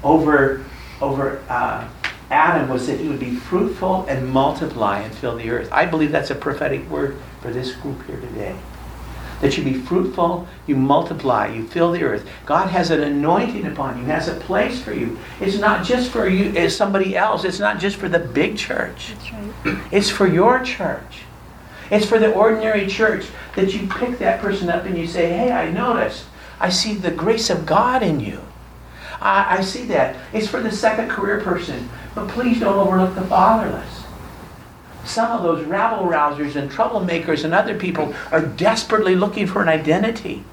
over, 0.05 0.65
over 1.01 1.43
uh, 1.49 1.89
Adam 2.31 2.69
was 2.69 2.87
that 2.87 2.99
he 2.99 3.09
would 3.09 3.21
be 3.21 3.35
fruitful 3.35 4.07
and 4.09 4.29
multiply 4.29 5.01
and 5.01 5.15
fill 5.15 5.37
the 5.37 5.51
earth. 5.51 5.69
I 5.73 5.87
believe 5.87 6.13
that's 6.13 6.31
a 6.31 6.35
prophetic 6.35 6.89
word 6.89 7.17
for 7.41 7.51
this 7.51 7.73
group 7.73 8.05
here 8.07 8.21
today. 8.21 8.57
That 9.43 9.59
you 9.59 9.65
be 9.65 9.75
fruitful, 9.75 10.47
you 10.69 10.77
multiply, 10.77 11.53
you 11.53 11.67
fill 11.67 11.93
the 11.93 12.03
earth. 12.03 12.27
God 12.47 12.69
has 12.69 12.91
an 12.91 13.03
anointing 13.03 13.67
upon 13.67 13.99
you, 13.99 14.05
has 14.05 14.29
a 14.29 14.35
place 14.35 14.81
for 14.81 14.95
you. 14.95 15.19
It's 15.41 15.59
not 15.59 15.85
just 15.85 16.11
for 16.11 16.29
you 16.29 16.57
as 16.57 16.75
somebody 16.75 17.17
else. 17.17 17.45
It's 17.45 17.59
not 17.59 17.81
just 17.81 17.97
for 17.97 18.09
the 18.09 18.21
big 18.21 18.57
church. 18.57 19.13
That's 19.15 19.33
right. 19.33 19.79
It's 19.93 20.09
for 20.09 20.29
your 20.29 20.63
church. 20.63 21.23
It's 21.91 22.07
for 22.07 22.21
the 22.21 22.33
ordinary 22.33 22.87
church 22.87 23.27
that 23.57 23.75
you 23.75 23.89
pick 23.89 24.19
that 24.21 24.41
person 24.41 24.71
up 24.71 24.85
and 24.85 24.97
you 24.97 25.09
say, 25.09 25.31
Hey, 25.33 25.51
I 25.51 25.71
noticed. 25.71 26.25
I 26.61 26.69
see 26.69 26.95
the 26.95 27.11
grace 27.11 27.51
of 27.51 27.67
God 27.67 28.03
in 28.05 28.21
you. 28.21 28.41
I, 29.21 29.59
I 29.59 29.61
see 29.63 29.85
that. 29.87 30.17
It's 30.33 30.47
for 30.47 30.63
the 30.63 30.71
second 30.71 31.11
career 31.11 31.41
person. 31.41 31.91
But 32.15 32.29
please 32.29 32.61
don't 32.61 32.79
overlook 32.79 33.17
the 33.17 33.23
fatherless. 33.23 34.02
Some 35.05 35.33
of 35.33 35.43
those 35.43 35.65
rabble 35.65 36.07
rousers 36.07 36.57
and 36.57 36.71
troublemakers 36.71 37.45
and 37.45 37.53
other 37.53 37.77
people 37.79 38.15
are 38.31 38.45
desperately 38.45 39.17
looking 39.17 39.47
for 39.47 39.63
an 39.63 39.69
identity. 39.69 40.45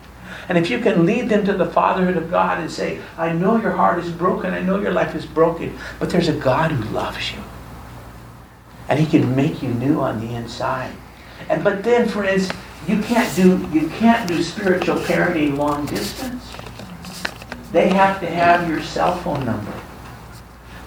And 0.48 0.58
if 0.58 0.72
you 0.72 0.80
can 0.80 1.06
lead 1.06 1.30
them 1.30 1.46
to 1.46 1.54
the 1.54 1.68
fatherhood 1.68 2.18
of 2.18 2.32
God 2.32 2.60
and 2.60 2.72
say, 2.72 3.00
I 3.18 3.32
know 3.32 3.58
your 3.58 3.74
heart 3.74 4.04
is 4.04 4.12
broken, 4.12 4.52
I 4.52 4.62
know 4.62 4.80
your 4.80 4.92
life 4.92 5.14
is 5.14 5.26
broken, 5.26 5.78
but 6.00 6.10
there's 6.10 6.28
a 6.28 6.34
God 6.34 6.72
who 6.72 6.90
loves 6.92 7.32
you. 7.32 7.40
And 8.88 9.00
he 9.00 9.06
can 9.06 9.36
make 9.36 9.62
you 9.62 9.70
new 9.70 10.00
on 10.00 10.20
the 10.20 10.34
inside. 10.34 10.92
And 11.50 11.64
but 11.64 11.84
then, 11.84 12.08
friends, 12.08 12.50
you 12.88 13.00
can't 13.04 13.34
do 13.36 13.70
you 13.72 13.88
can't 13.90 14.28
do 14.28 14.42
spiritual 14.42 14.96
parenting 14.96 15.58
long 15.58 15.86
distance. 15.86 16.44
They 17.72 17.90
have 17.90 18.20
to 18.22 18.28
have 18.28 18.68
your 18.68 18.82
cell 18.82 19.16
phone 19.18 19.46
number. 19.46 19.74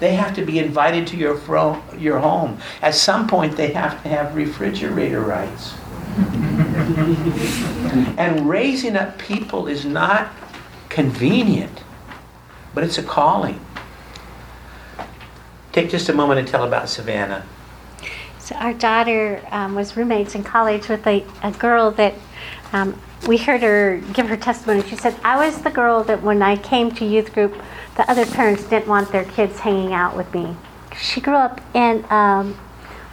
They 0.03 0.17
have 0.17 0.35
to 0.35 0.45
be 0.45 0.59
invited 0.59 1.07
to 1.07 1.17
your 1.17 1.37
fro- 1.37 1.81
your 1.97 2.19
home. 2.19 2.59
At 2.83 2.97
some 2.97 3.29
point, 3.29 3.57
they 3.57 3.73
have 3.73 4.03
to 4.03 4.09
have 4.09 4.35
refrigerator 4.35 5.21
rights. 5.21 5.75
and 8.19 8.49
raising 8.49 8.97
up 8.97 9.17
people 9.19 9.69
is 9.69 9.85
not 9.85 10.33
convenient, 10.89 11.85
but 12.75 12.83
it's 12.83 12.99
a 12.99 13.03
calling. 13.05 13.65
Take 15.71 15.89
just 15.89 16.09
a 16.09 16.13
moment 16.13 16.41
and 16.41 16.49
tell 16.49 16.65
about 16.65 16.89
Savannah. 16.89 17.47
So 18.41 18.57
our 18.57 18.75
daughter 18.75 19.41
um, 19.53 19.77
was 19.77 19.97
roommates 19.97 20.35
in 20.35 20.43
college 20.43 20.89
with 20.89 21.07
a, 21.07 21.25
a 21.45 21.53
girl 21.53 21.93
that 21.93 22.15
um, 22.73 23.01
we 23.27 23.37
heard 23.37 23.63
her 23.63 23.99
give 24.13 24.29
her 24.29 24.37
testimony. 24.37 24.83
She 24.89 24.97
said, 24.97 25.17
I 25.25 25.47
was 25.47 25.63
the 25.63 25.71
girl 25.71 26.03
that 26.05 26.23
when 26.23 26.43
I 26.43 26.57
came 26.57 26.91
to 26.93 27.05
youth 27.05 27.33
group, 27.33 27.55
the 27.97 28.11
other 28.11 28.27
parents 28.27 28.65
didn't 28.65 28.89
want 28.89 29.13
their 29.13 29.25
kids 29.25 29.61
hanging 29.61 29.93
out 29.93 30.17
with 30.17 30.33
me. 30.35 30.57
She 30.99 31.21
grew 31.21 31.35
up 31.37 31.61
in 31.75 32.05
a 32.11 32.15
um, 32.15 32.55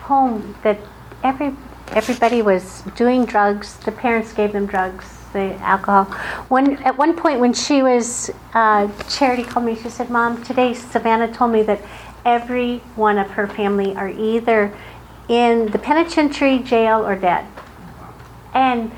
home 0.04 0.56
that 0.64 0.80
every 1.24 1.56
everybody 1.92 2.42
was 2.42 2.84
doing 2.96 3.26
drugs. 3.26 3.78
The 3.78 3.92
parents 3.92 4.34
gave 4.34 4.52
them 4.54 4.66
drugs, 4.66 5.06
the 5.34 5.54
alcohol. 5.56 6.06
One 6.50 6.78
at 6.84 6.98
one 6.98 7.16
point 7.16 7.40
when 7.40 7.54
she 7.54 7.82
was 7.82 8.32
uh, 8.54 8.90
Charity 9.10 9.44
called 9.44 9.66
me. 9.66 9.76
She 9.76 9.90
said, 9.90 10.10
"Mom, 10.10 10.44
today 10.44 10.74
Savannah 10.74 11.32
told 11.32 11.52
me 11.52 11.64
that 11.64 11.82
every 12.26 12.80
one 12.96 13.18
of 13.18 13.30
her 13.32 13.48
family 13.48 13.96
are 13.96 14.10
either 14.10 14.74
in 15.28 15.68
the 15.68 15.80
penitentiary, 15.80 16.60
jail, 16.60 17.06
or 17.06 17.16
dead." 17.16 17.46
And 18.54 18.92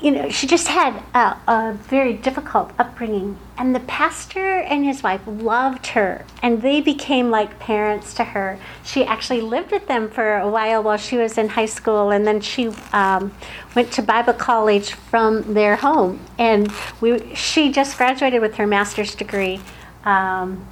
you 0.00 0.12
know, 0.12 0.30
she 0.30 0.46
just 0.46 0.68
had 0.68 1.02
a, 1.12 1.36
a, 1.50 1.72
very 1.72 2.12
difficult 2.12 2.70
upbringing. 2.78 3.36
And 3.56 3.74
the 3.74 3.80
pastor 3.80 4.60
and 4.60 4.84
his 4.84 5.02
wife 5.02 5.20
loved 5.26 5.88
her, 5.88 6.24
and 6.40 6.62
they 6.62 6.80
became 6.80 7.30
like 7.30 7.58
parents 7.58 8.14
to 8.14 8.24
her. 8.24 8.60
She 8.84 9.04
actually 9.04 9.40
lived 9.40 9.72
with 9.72 9.88
them 9.88 10.08
for 10.08 10.36
a 10.36 10.48
while 10.48 10.84
while 10.84 10.98
she 10.98 11.16
was 11.16 11.36
in 11.36 11.48
high 11.48 11.66
school, 11.66 12.10
and 12.10 12.24
then 12.24 12.40
she 12.40 12.68
um, 12.92 13.34
went 13.74 13.90
to 13.92 14.02
Bible 14.02 14.34
college 14.34 14.92
from 14.92 15.54
their 15.54 15.74
home. 15.74 16.20
And 16.38 16.72
we, 17.00 17.34
she 17.34 17.72
just 17.72 17.96
graduated 17.96 18.40
with 18.40 18.54
her 18.54 18.66
master's 18.68 19.16
degree. 19.16 19.60
Um, 20.04 20.64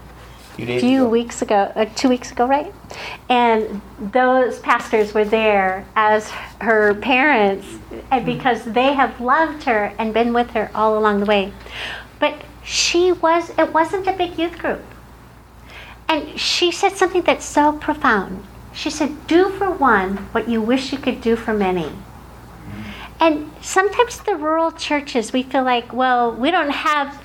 a 0.58 0.80
few 0.80 1.02
ago. 1.02 1.08
weeks 1.08 1.42
ago, 1.42 1.72
uh, 1.74 1.84
two 1.94 2.08
weeks 2.08 2.32
ago, 2.32 2.46
right? 2.46 2.72
And 3.28 3.80
those 3.98 4.58
pastors 4.58 5.14
were 5.14 5.24
there 5.24 5.86
as 5.94 6.30
her 6.60 6.94
parents 6.94 7.66
and 8.10 8.24
because 8.24 8.64
they 8.64 8.92
have 8.94 9.20
loved 9.20 9.64
her 9.64 9.92
and 9.98 10.14
been 10.14 10.32
with 10.32 10.50
her 10.50 10.70
all 10.74 10.98
along 10.98 11.20
the 11.20 11.26
way. 11.26 11.52
But 12.18 12.34
she 12.64 13.12
was, 13.12 13.50
it 13.58 13.72
wasn't 13.72 14.06
a 14.06 14.12
big 14.12 14.38
youth 14.38 14.58
group. 14.58 14.82
And 16.08 16.38
she 16.38 16.70
said 16.70 16.92
something 16.92 17.22
that's 17.22 17.44
so 17.44 17.72
profound. 17.72 18.44
She 18.72 18.90
said, 18.90 19.26
Do 19.26 19.50
for 19.50 19.70
one 19.70 20.18
what 20.32 20.48
you 20.48 20.60
wish 20.60 20.92
you 20.92 20.98
could 20.98 21.20
do 21.20 21.36
for 21.36 21.52
many. 21.52 21.90
And 23.18 23.50
sometimes 23.62 24.20
the 24.20 24.36
rural 24.36 24.70
churches, 24.70 25.32
we 25.32 25.42
feel 25.42 25.64
like, 25.64 25.92
well, 25.92 26.32
we 26.32 26.50
don't 26.50 26.70
have 26.70 27.18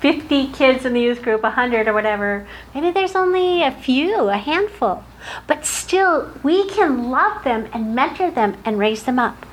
50 0.00 0.52
kids 0.52 0.84
in 0.84 0.94
the 0.94 1.00
youth 1.00 1.22
group, 1.22 1.42
100 1.42 1.86
or 1.86 1.92
whatever. 1.92 2.46
Maybe 2.74 2.90
there's 2.90 3.14
only 3.14 3.62
a 3.62 3.70
few, 3.70 4.28
a 4.28 4.36
handful. 4.36 5.04
But 5.46 5.66
still, 5.66 6.30
we 6.42 6.68
can 6.70 7.10
love 7.10 7.44
them 7.44 7.68
and 7.72 7.94
mentor 7.94 8.30
them 8.30 8.56
and 8.64 8.78
raise 8.78 9.02
them 9.02 9.18
up. 9.18 9.46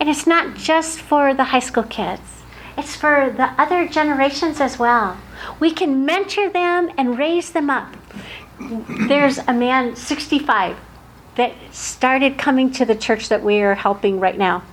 And 0.00 0.08
it's 0.08 0.26
not 0.26 0.56
just 0.56 1.00
for 1.00 1.32
the 1.32 1.44
high 1.44 1.60
school 1.60 1.84
kids, 1.84 2.42
it's 2.76 2.96
for 2.96 3.32
the 3.34 3.50
other 3.60 3.86
generations 3.86 4.60
as 4.60 4.78
well. 4.78 5.16
We 5.60 5.70
can 5.70 6.04
mentor 6.04 6.50
them 6.50 6.90
and 6.98 7.16
raise 7.16 7.52
them 7.52 7.70
up. 7.70 7.96
There's 8.58 9.38
a 9.38 9.52
man, 9.52 9.94
65, 9.94 10.76
that 11.36 11.52
started 11.70 12.38
coming 12.38 12.72
to 12.72 12.84
the 12.84 12.94
church 12.94 13.28
that 13.28 13.42
we 13.42 13.60
are 13.62 13.74
helping 13.74 14.18
right 14.18 14.38
now. 14.38 14.64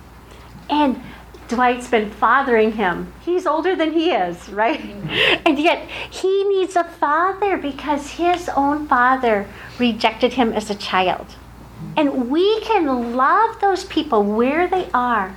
And 0.68 1.00
Dwight's 1.52 1.86
been 1.88 2.08
fathering 2.10 2.72
him. 2.72 3.12
He's 3.22 3.46
older 3.46 3.76
than 3.76 3.92
he 3.92 4.10
is, 4.10 4.48
right? 4.48 4.80
And 5.44 5.58
yet 5.58 5.86
he 6.08 6.44
needs 6.44 6.76
a 6.76 6.84
father 6.84 7.58
because 7.58 8.12
his 8.12 8.48
own 8.56 8.86
father 8.88 9.46
rejected 9.78 10.32
him 10.32 10.54
as 10.54 10.70
a 10.70 10.74
child. 10.74 11.26
And 11.94 12.30
we 12.30 12.60
can 12.60 13.14
love 13.14 13.60
those 13.60 13.84
people 13.84 14.24
where 14.24 14.66
they 14.66 14.88
are. 14.94 15.36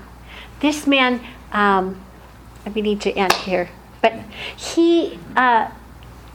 This 0.61 0.87
man, 0.87 1.19
um, 1.51 2.01
we 2.73 2.81
need 2.81 3.01
to 3.01 3.11
end 3.11 3.33
here, 3.33 3.69
but 4.01 4.13
he 4.55 5.19
uh, 5.35 5.69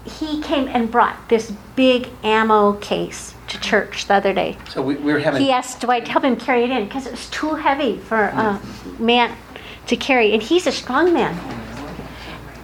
he 0.05 0.43
came 0.43 0.69
and 0.69 0.91
brought 0.91 1.29
this 1.31 1.53
big 1.75 2.09
ammo 2.23 2.75
case 2.75 3.35
to 3.49 3.59
church 3.61 4.07
the 4.07 4.15
other 4.15 4.35
day. 4.35 4.59
So 4.69 4.83
we, 4.83 4.97
we're 4.97 5.21
having. 5.21 5.41
He 5.41 5.51
asked 5.51 5.81
Dwight 5.81 6.05
to 6.05 6.11
help 6.11 6.25
him 6.25 6.37
carry 6.37 6.65
it 6.65 6.71
in 6.71 6.85
because 6.85 7.07
it 7.07 7.13
was 7.13 7.31
too 7.31 7.55
heavy 7.55 7.97
for 7.97 8.25
a 8.25 8.61
man 8.99 9.35
to 9.87 9.97
carry, 9.97 10.33
and 10.33 10.43
he's 10.43 10.67
a 10.67 10.73
strong 10.73 11.13
man. 11.13 11.39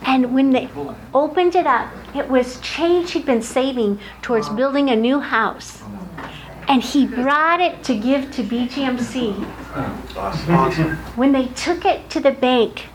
And 0.06 0.32
when 0.32 0.50
they 0.50 0.68
opened 1.12 1.56
it 1.56 1.66
up, 1.66 1.90
it 2.14 2.28
was 2.28 2.60
change 2.60 3.12
he'd 3.12 3.26
been 3.26 3.42
saving 3.42 3.98
towards 4.22 4.48
building 4.48 4.88
a 4.88 4.96
new 4.96 5.18
house. 5.18 5.82
And 6.68 6.82
he 6.82 7.06
brought 7.06 7.60
it 7.60 7.82
to 7.84 7.96
give 7.96 8.30
to 8.32 8.42
BGMC. 8.42 9.34
When 11.16 11.32
they 11.32 11.46
took 11.48 11.84
it 11.84 12.08
to 12.10 12.20
the 12.20 12.30
bank, 12.30 12.86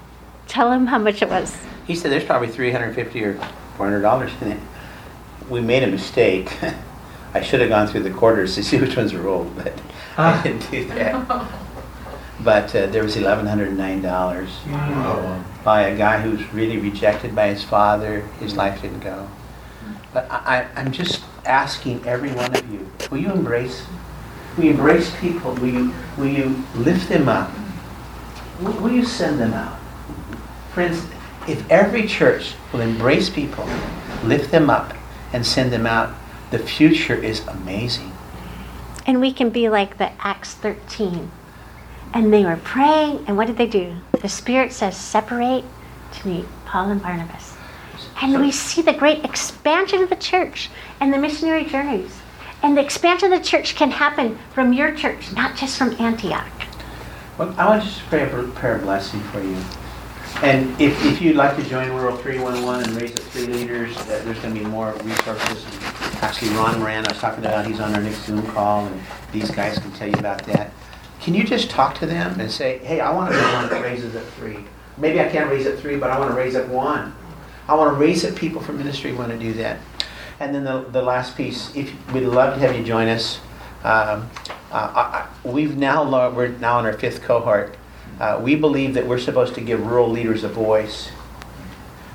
tell 0.47 0.71
him 0.71 0.87
how 0.87 0.99
much 0.99 1.21
it 1.21 1.29
was. 1.29 1.57
He 1.85 1.95
said 1.95 2.11
there's 2.11 2.23
probably 2.23 2.47
350 2.47 3.23
or 3.23 3.33
400 3.77 4.01
dollars 4.01 4.31
in 4.41 4.53
it. 4.53 4.59
We 5.49 5.61
made 5.61 5.83
a 5.83 5.87
mistake. 5.87 6.51
I 7.33 7.41
should 7.41 7.61
have 7.61 7.69
gone 7.69 7.87
through 7.87 8.03
the 8.03 8.09
quarters 8.09 8.55
to 8.55 8.63
see 8.63 8.79
which 8.79 8.97
ones 8.97 9.13
were 9.13 9.27
old, 9.27 9.55
but 9.55 9.73
I 10.17 10.33
ah. 10.33 10.41
didn't 10.43 10.69
do 10.69 10.85
that. 10.85 11.47
But 12.43 12.75
uh, 12.75 12.87
there 12.87 13.03
was 13.03 13.15
$1,109 13.15 15.63
by 15.63 15.81
a 15.83 15.95
guy 15.97 16.19
who 16.21 16.31
was 16.31 16.53
really 16.53 16.77
rejected 16.77 17.35
by 17.35 17.49
his 17.49 17.63
father. 17.63 18.21
His 18.39 18.55
life 18.55 18.81
didn't 18.81 19.01
go. 19.01 19.29
But 20.13 20.29
I, 20.31 20.61
I, 20.61 20.67
I'm 20.75 20.91
just 20.91 21.23
asking 21.45 22.05
every 22.05 22.31
one 22.31 22.55
of 22.55 22.71
you, 22.71 22.89
will 23.09 23.19
you 23.19 23.31
embrace? 23.31 23.85
Will 24.57 24.65
you 24.65 24.71
embrace 24.71 25.15
people? 25.19 25.53
Will 25.55 25.67
you, 25.67 25.93
will 26.17 26.27
you 26.27 26.63
lift 26.75 27.09
them 27.09 27.29
up? 27.29 27.51
Will, 28.61 28.73
will 28.73 28.91
you 28.91 29.05
send 29.05 29.39
them 29.39 29.53
out? 29.53 29.79
Friends, 30.73 31.05
if 31.47 31.69
every 31.69 32.07
church 32.07 32.53
will 32.71 32.81
embrace 32.81 33.29
people, 33.29 33.67
lift 34.23 34.51
them 34.51 34.69
up, 34.69 34.95
and 35.33 35.45
send 35.45 35.71
them 35.71 35.85
out, 35.85 36.13
the 36.49 36.59
future 36.59 37.15
is 37.15 37.45
amazing. 37.47 38.11
And 39.05 39.21
we 39.21 39.31
can 39.31 39.49
be 39.49 39.69
like 39.69 39.97
the 39.97 40.11
Acts 40.23 40.53
13. 40.53 41.31
And 42.13 42.33
they 42.33 42.43
were 42.43 42.57
praying, 42.57 43.25
and 43.27 43.37
what 43.37 43.47
did 43.47 43.57
they 43.57 43.67
do? 43.67 43.95
The 44.21 44.27
Spirit 44.29 44.73
says, 44.73 44.97
separate 44.97 45.63
to 46.13 46.27
meet 46.27 46.45
Paul 46.65 46.89
and 46.89 47.01
Barnabas. 47.01 47.55
And 48.21 48.39
we 48.39 48.51
see 48.51 48.81
the 48.81 48.93
great 48.93 49.23
expansion 49.23 50.03
of 50.03 50.09
the 50.09 50.15
church 50.15 50.69
and 50.99 51.13
the 51.13 51.17
missionary 51.17 51.65
journeys. 51.65 52.19
And 52.61 52.77
the 52.77 52.81
expansion 52.81 53.31
of 53.31 53.39
the 53.39 53.45
church 53.45 53.75
can 53.75 53.89
happen 53.89 54.37
from 54.53 54.73
your 54.73 54.93
church, 54.93 55.33
not 55.33 55.55
just 55.55 55.77
from 55.77 55.99
Antioch. 55.99 56.51
Well, 57.37 57.55
I 57.57 57.65
want 57.67 57.83
to 57.83 57.87
just 57.87 58.01
pray 58.07 58.23
a 58.23 58.27
prayer 58.27 58.77
blessing 58.77 59.21
for 59.21 59.41
you. 59.41 59.57
And 60.43 60.79
if, 60.81 61.03
if 61.05 61.21
you'd 61.21 61.35
like 61.35 61.55
to 61.55 61.63
join 61.63 61.89
Rural 61.91 62.17
311 62.17 62.89
and 62.89 63.01
raise 63.01 63.11
up 63.11 63.19
three 63.19 63.47
leaders, 63.47 63.95
uh, 63.97 64.21
there's 64.25 64.39
going 64.39 64.53
to 64.53 64.59
be 64.59 64.65
more 64.65 64.93
resources. 65.03 65.65
Actually, 66.21 66.51
Ron 66.51 66.79
Moran, 66.79 67.05
I 67.05 67.11
was 67.11 67.19
talking 67.19 67.43
about, 67.43 67.65
he's 67.65 67.79
on 67.79 67.95
our 67.95 68.01
next 68.01 68.25
Zoom 68.25 68.45
call, 68.47 68.85
and 68.85 69.01
these 69.31 69.49
guys 69.51 69.79
can 69.79 69.91
tell 69.93 70.07
you 70.07 70.19
about 70.19 70.43
that. 70.45 70.71
Can 71.21 71.35
you 71.35 71.43
just 71.43 71.69
talk 71.69 71.95
to 71.99 72.05
them 72.05 72.39
and 72.39 72.51
say, 72.51 72.79
hey, 72.79 72.99
I 72.99 73.11
want 73.11 73.31
to 73.31 73.37
be 73.37 73.43
one 73.43 73.69
that 73.69 73.83
raises 73.83 74.15
up 74.15 74.25
three? 74.37 74.57
Maybe 74.97 75.21
I 75.21 75.29
can't 75.29 75.49
raise 75.49 75.67
up 75.67 75.77
three, 75.77 75.95
but 75.95 76.09
I 76.09 76.19
want 76.19 76.31
to 76.31 76.37
raise 76.37 76.55
up 76.55 76.67
one. 76.67 77.15
I 77.67 77.75
want 77.75 77.93
to 77.93 77.99
raise 77.99 78.25
up 78.25 78.35
people 78.35 78.61
for 78.61 78.73
ministry 78.73 79.13
want 79.13 79.31
to 79.31 79.37
do 79.37 79.53
that. 79.53 79.79
And 80.39 80.53
then 80.53 80.63
the, 80.63 80.81
the 80.81 81.01
last 81.01 81.37
piece, 81.37 81.73
if 81.75 81.93
we'd 82.11 82.23
love 82.23 82.55
to 82.55 82.59
have 82.59 82.75
you 82.75 82.83
join 82.83 83.07
us. 83.07 83.39
Um, 83.83 84.29
uh, 84.71 85.27
I, 85.27 85.27
we've 85.43 85.77
now 85.77 86.31
we're 86.31 86.47
now 86.47 86.79
in 86.79 86.85
our 86.85 86.93
fifth 86.93 87.21
cohort. 87.21 87.77
Uh, 88.19 88.39
we 88.41 88.55
believe 88.55 88.93
that 88.95 89.05
we're 89.05 89.19
supposed 89.19 89.53
to 89.55 89.61
give 89.61 89.85
rural 89.85 90.09
leaders 90.09 90.43
a 90.43 90.49
voice. 90.49 91.11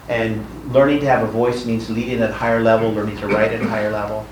And 0.09 0.45
learning 0.73 1.01
to 1.01 1.07
have 1.07 1.29
a 1.29 1.31
voice 1.31 1.65
means 1.65 1.91
leading 1.91 2.21
at 2.21 2.31
a 2.31 2.33
higher 2.33 2.63
level, 2.63 2.91
learning 2.93 3.19
to 3.19 3.29
write 3.29 3.53
at 3.53 3.61
a 3.61 3.69
higher 3.69 3.91
level. 3.91 4.27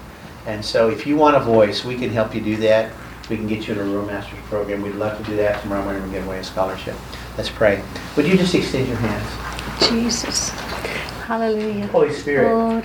And 0.47 0.65
so 0.65 0.91
if 0.91 1.07
you 1.07 1.17
want 1.17 1.37
a 1.37 1.41
voice, 1.41 1.85
we 1.85 1.97
can 1.97 2.11
help 2.11 2.35
you 2.35 2.41
do 2.41 2.57
that. 2.59 2.93
We 3.29 3.37
can 3.37 3.47
get 3.47 3.67
you 3.67 3.75
in 3.75 3.81
a 3.81 3.85
Rural 3.85 4.07
Masters 4.07 4.39
program. 4.49 4.83
We'd 4.83 4.97
love 4.97 5.17
to 5.17 5.25
do 5.25 5.37
that. 5.37 5.63
Tomorrow 5.63 5.83
morning 5.85 6.03
we'll 6.03 6.13
give 6.13 6.27
away 6.27 6.41
a 6.41 6.45
scholarship. 6.45 6.95
Let's 7.39 7.49
pray. 7.49 7.83
Would 8.17 8.27
you 8.27 8.37
just 8.37 8.55
extend 8.55 8.87
your 8.87 8.99
hands? 8.99 9.89
Jesus. 9.89 10.51
Hallelujah. 11.25 11.87
Holy 11.87 12.13
Spirit, 12.13 12.53
Oh, 12.53 12.81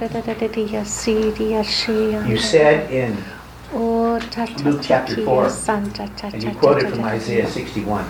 you 2.26 2.38
said 2.38 2.90
in, 2.90 3.18
Luke 4.64 4.80
chapter 4.82 5.16
four, 5.26 5.50
san, 5.50 5.92
ta, 5.92 6.06
ta, 6.16 6.30
and 6.34 6.42
you 6.42 6.52
quoted 6.52 6.90
from 6.90 7.04
Isaiah 7.04 7.48
61. 7.48 8.10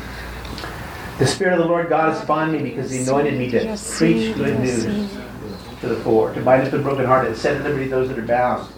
The 1.17 1.25
Spirit 1.25 1.53
of 1.53 1.59
the 1.59 1.65
Lord 1.65 1.89
God 1.89 2.15
is 2.15 2.21
upon 2.21 2.51
me 2.51 2.59
because 2.59 2.91
He 2.91 2.99
anointed 3.01 3.39
me 3.39 3.49
to 3.51 3.59
preach 3.97 4.35
good 4.35 4.59
news 4.59 5.09
to 5.81 5.87
the 5.87 5.99
poor, 6.03 6.31
to 6.35 6.41
bind 6.41 6.63
up 6.63 6.71
the 6.71 6.77
brokenhearted, 6.79 7.35
set 7.35 7.57
at 7.57 7.63
liberty 7.63 7.87
those 7.87 8.07
that 8.09 8.19
are 8.19 8.21
bound. 8.21 8.71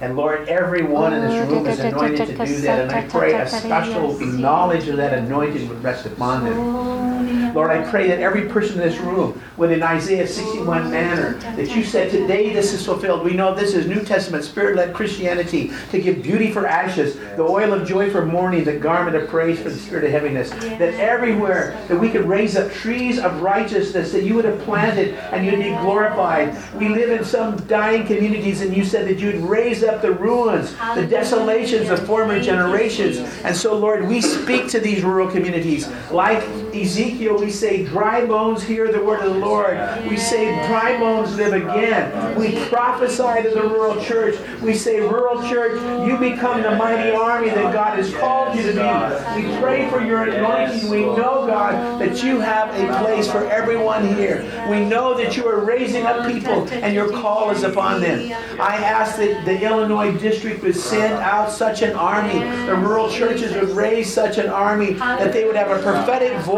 And 0.00 0.16
Lord, 0.16 0.48
everyone 0.48 1.12
in 1.12 1.22
this 1.22 1.48
room 1.48 1.66
is 1.66 1.80
anointed 1.80 2.28
to 2.28 2.46
do 2.46 2.60
that, 2.60 2.80
and 2.82 2.92
I 2.92 3.02
pray 3.08 3.34
a 3.34 3.48
special 3.48 4.16
knowledge 4.20 4.86
of 4.88 4.96
that 4.96 5.12
anointing 5.12 5.68
would 5.68 5.82
rest 5.82 6.06
upon 6.06 6.44
them. 6.44 7.47
Lord, 7.58 7.72
I 7.72 7.90
pray 7.90 8.06
that 8.06 8.20
every 8.20 8.42
person 8.42 8.80
in 8.80 8.88
this 8.88 9.00
room 9.00 9.42
would, 9.56 9.72
in 9.72 9.82
Isaiah 9.82 10.28
61 10.28 10.92
manner, 10.92 11.32
that 11.56 11.74
you 11.74 11.82
said, 11.82 12.08
Today 12.08 12.52
this 12.52 12.72
is 12.72 12.86
fulfilled. 12.86 13.24
We 13.24 13.32
know 13.32 13.52
this 13.52 13.74
is 13.74 13.84
New 13.84 14.04
Testament, 14.04 14.44
Spirit 14.44 14.76
led 14.76 14.94
Christianity, 14.94 15.72
to 15.90 16.00
give 16.00 16.22
beauty 16.22 16.52
for 16.52 16.68
ashes, 16.68 17.16
the 17.16 17.42
oil 17.42 17.72
of 17.72 17.84
joy 17.84 18.10
for 18.10 18.24
mourning, 18.24 18.62
the 18.62 18.76
garment 18.76 19.16
of 19.16 19.28
praise 19.28 19.58
for 19.58 19.70
the 19.70 19.76
spirit 19.76 20.04
of 20.04 20.12
heaviness. 20.12 20.50
That 20.50 20.94
everywhere 21.00 21.76
that 21.88 21.98
we 21.98 22.10
could 22.10 22.28
raise 22.28 22.54
up 22.54 22.70
trees 22.70 23.18
of 23.18 23.42
righteousness 23.42 24.12
that 24.12 24.22
you 24.22 24.36
would 24.36 24.44
have 24.44 24.60
planted 24.60 25.14
and 25.32 25.44
you'd 25.44 25.58
be 25.58 25.70
glorified. 25.82 26.56
We 26.74 26.88
live 26.88 27.10
in 27.10 27.24
some 27.24 27.56
dying 27.66 28.06
communities, 28.06 28.60
and 28.60 28.76
you 28.76 28.84
said 28.84 29.08
that 29.08 29.18
you'd 29.18 29.42
raise 29.42 29.82
up 29.82 30.00
the 30.00 30.12
ruins, 30.12 30.76
the 30.94 31.08
desolations 31.08 31.90
of 31.90 32.06
former 32.06 32.40
generations. 32.40 33.18
And 33.42 33.56
so, 33.56 33.76
Lord, 33.76 34.06
we 34.06 34.20
speak 34.20 34.68
to 34.68 34.78
these 34.78 35.02
rural 35.02 35.28
communities. 35.28 35.88
Like 36.12 36.44
Ezekiel, 36.74 37.38
we 37.38 37.50
say, 37.50 37.84
Dry 37.84 38.24
bones 38.24 38.62
hear 38.62 38.90
the 38.92 39.02
word 39.02 39.24
of 39.24 39.34
the 39.34 39.38
Lord. 39.38 39.78
We 40.08 40.16
say, 40.16 40.66
Dry 40.66 40.98
bones 40.98 41.34
live 41.36 41.52
again. 41.52 42.38
We 42.38 42.64
prophesy 42.66 43.42
to 43.48 43.50
the 43.54 43.62
rural 43.62 44.02
church. 44.02 44.36
We 44.60 44.74
say, 44.74 45.00
Rural 45.00 45.42
church, 45.48 45.80
you 46.06 46.18
become 46.18 46.62
the 46.62 46.72
mighty 46.76 47.10
army 47.10 47.50
that 47.50 47.72
God 47.72 47.98
has 47.98 48.12
called 48.14 48.56
you 48.56 48.62
to 48.62 48.72
be. 48.72 49.42
We 49.42 49.58
pray 49.60 49.88
for 49.90 50.00
your 50.02 50.24
anointing. 50.24 50.90
We 50.90 51.02
know, 51.02 51.46
God, 51.46 52.00
that 52.00 52.22
you 52.22 52.40
have 52.40 52.68
a 52.74 53.02
place 53.02 53.30
for 53.30 53.46
everyone 53.48 54.14
here. 54.14 54.42
We 54.68 54.84
know 54.84 55.16
that 55.16 55.36
you 55.36 55.46
are 55.46 55.60
raising 55.60 56.04
up 56.06 56.30
people 56.30 56.68
and 56.70 56.94
your 56.94 57.10
call 57.10 57.50
is 57.50 57.62
upon 57.62 58.00
them. 58.00 58.32
I 58.60 58.76
ask 58.76 59.16
that 59.18 59.44
the 59.44 59.62
Illinois 59.62 60.16
district 60.18 60.62
would 60.62 60.76
send 60.76 61.14
out 61.14 61.50
such 61.50 61.82
an 61.82 61.94
army, 61.94 62.40
the 62.66 62.74
rural 62.76 63.10
churches 63.10 63.54
would 63.54 63.70
raise 63.70 64.12
such 64.12 64.38
an 64.38 64.48
army, 64.48 64.94
that 64.94 65.32
they 65.32 65.44
would 65.44 65.56
have 65.56 65.70
a 65.70 65.82
prophetic 65.82 66.36
voice 66.44 66.57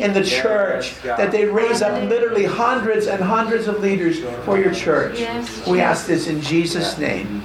in 0.00 0.12
the 0.14 0.24
church, 0.24 1.00
that 1.02 1.30
they'd 1.32 1.46
raise 1.46 1.82
up 1.82 2.08
literally 2.08 2.44
hundreds 2.44 3.06
and 3.06 3.22
hundreds 3.22 3.68
of 3.68 3.80
leaders 3.80 4.20
for 4.44 4.58
your 4.58 4.72
church. 4.72 5.20
We 5.66 5.80
ask 5.80 6.06
this 6.06 6.26
in 6.26 6.40
Jesus' 6.40 6.98
name. 6.98 7.42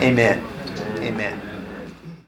Amen. 0.00 0.44
Amen. 0.98 1.51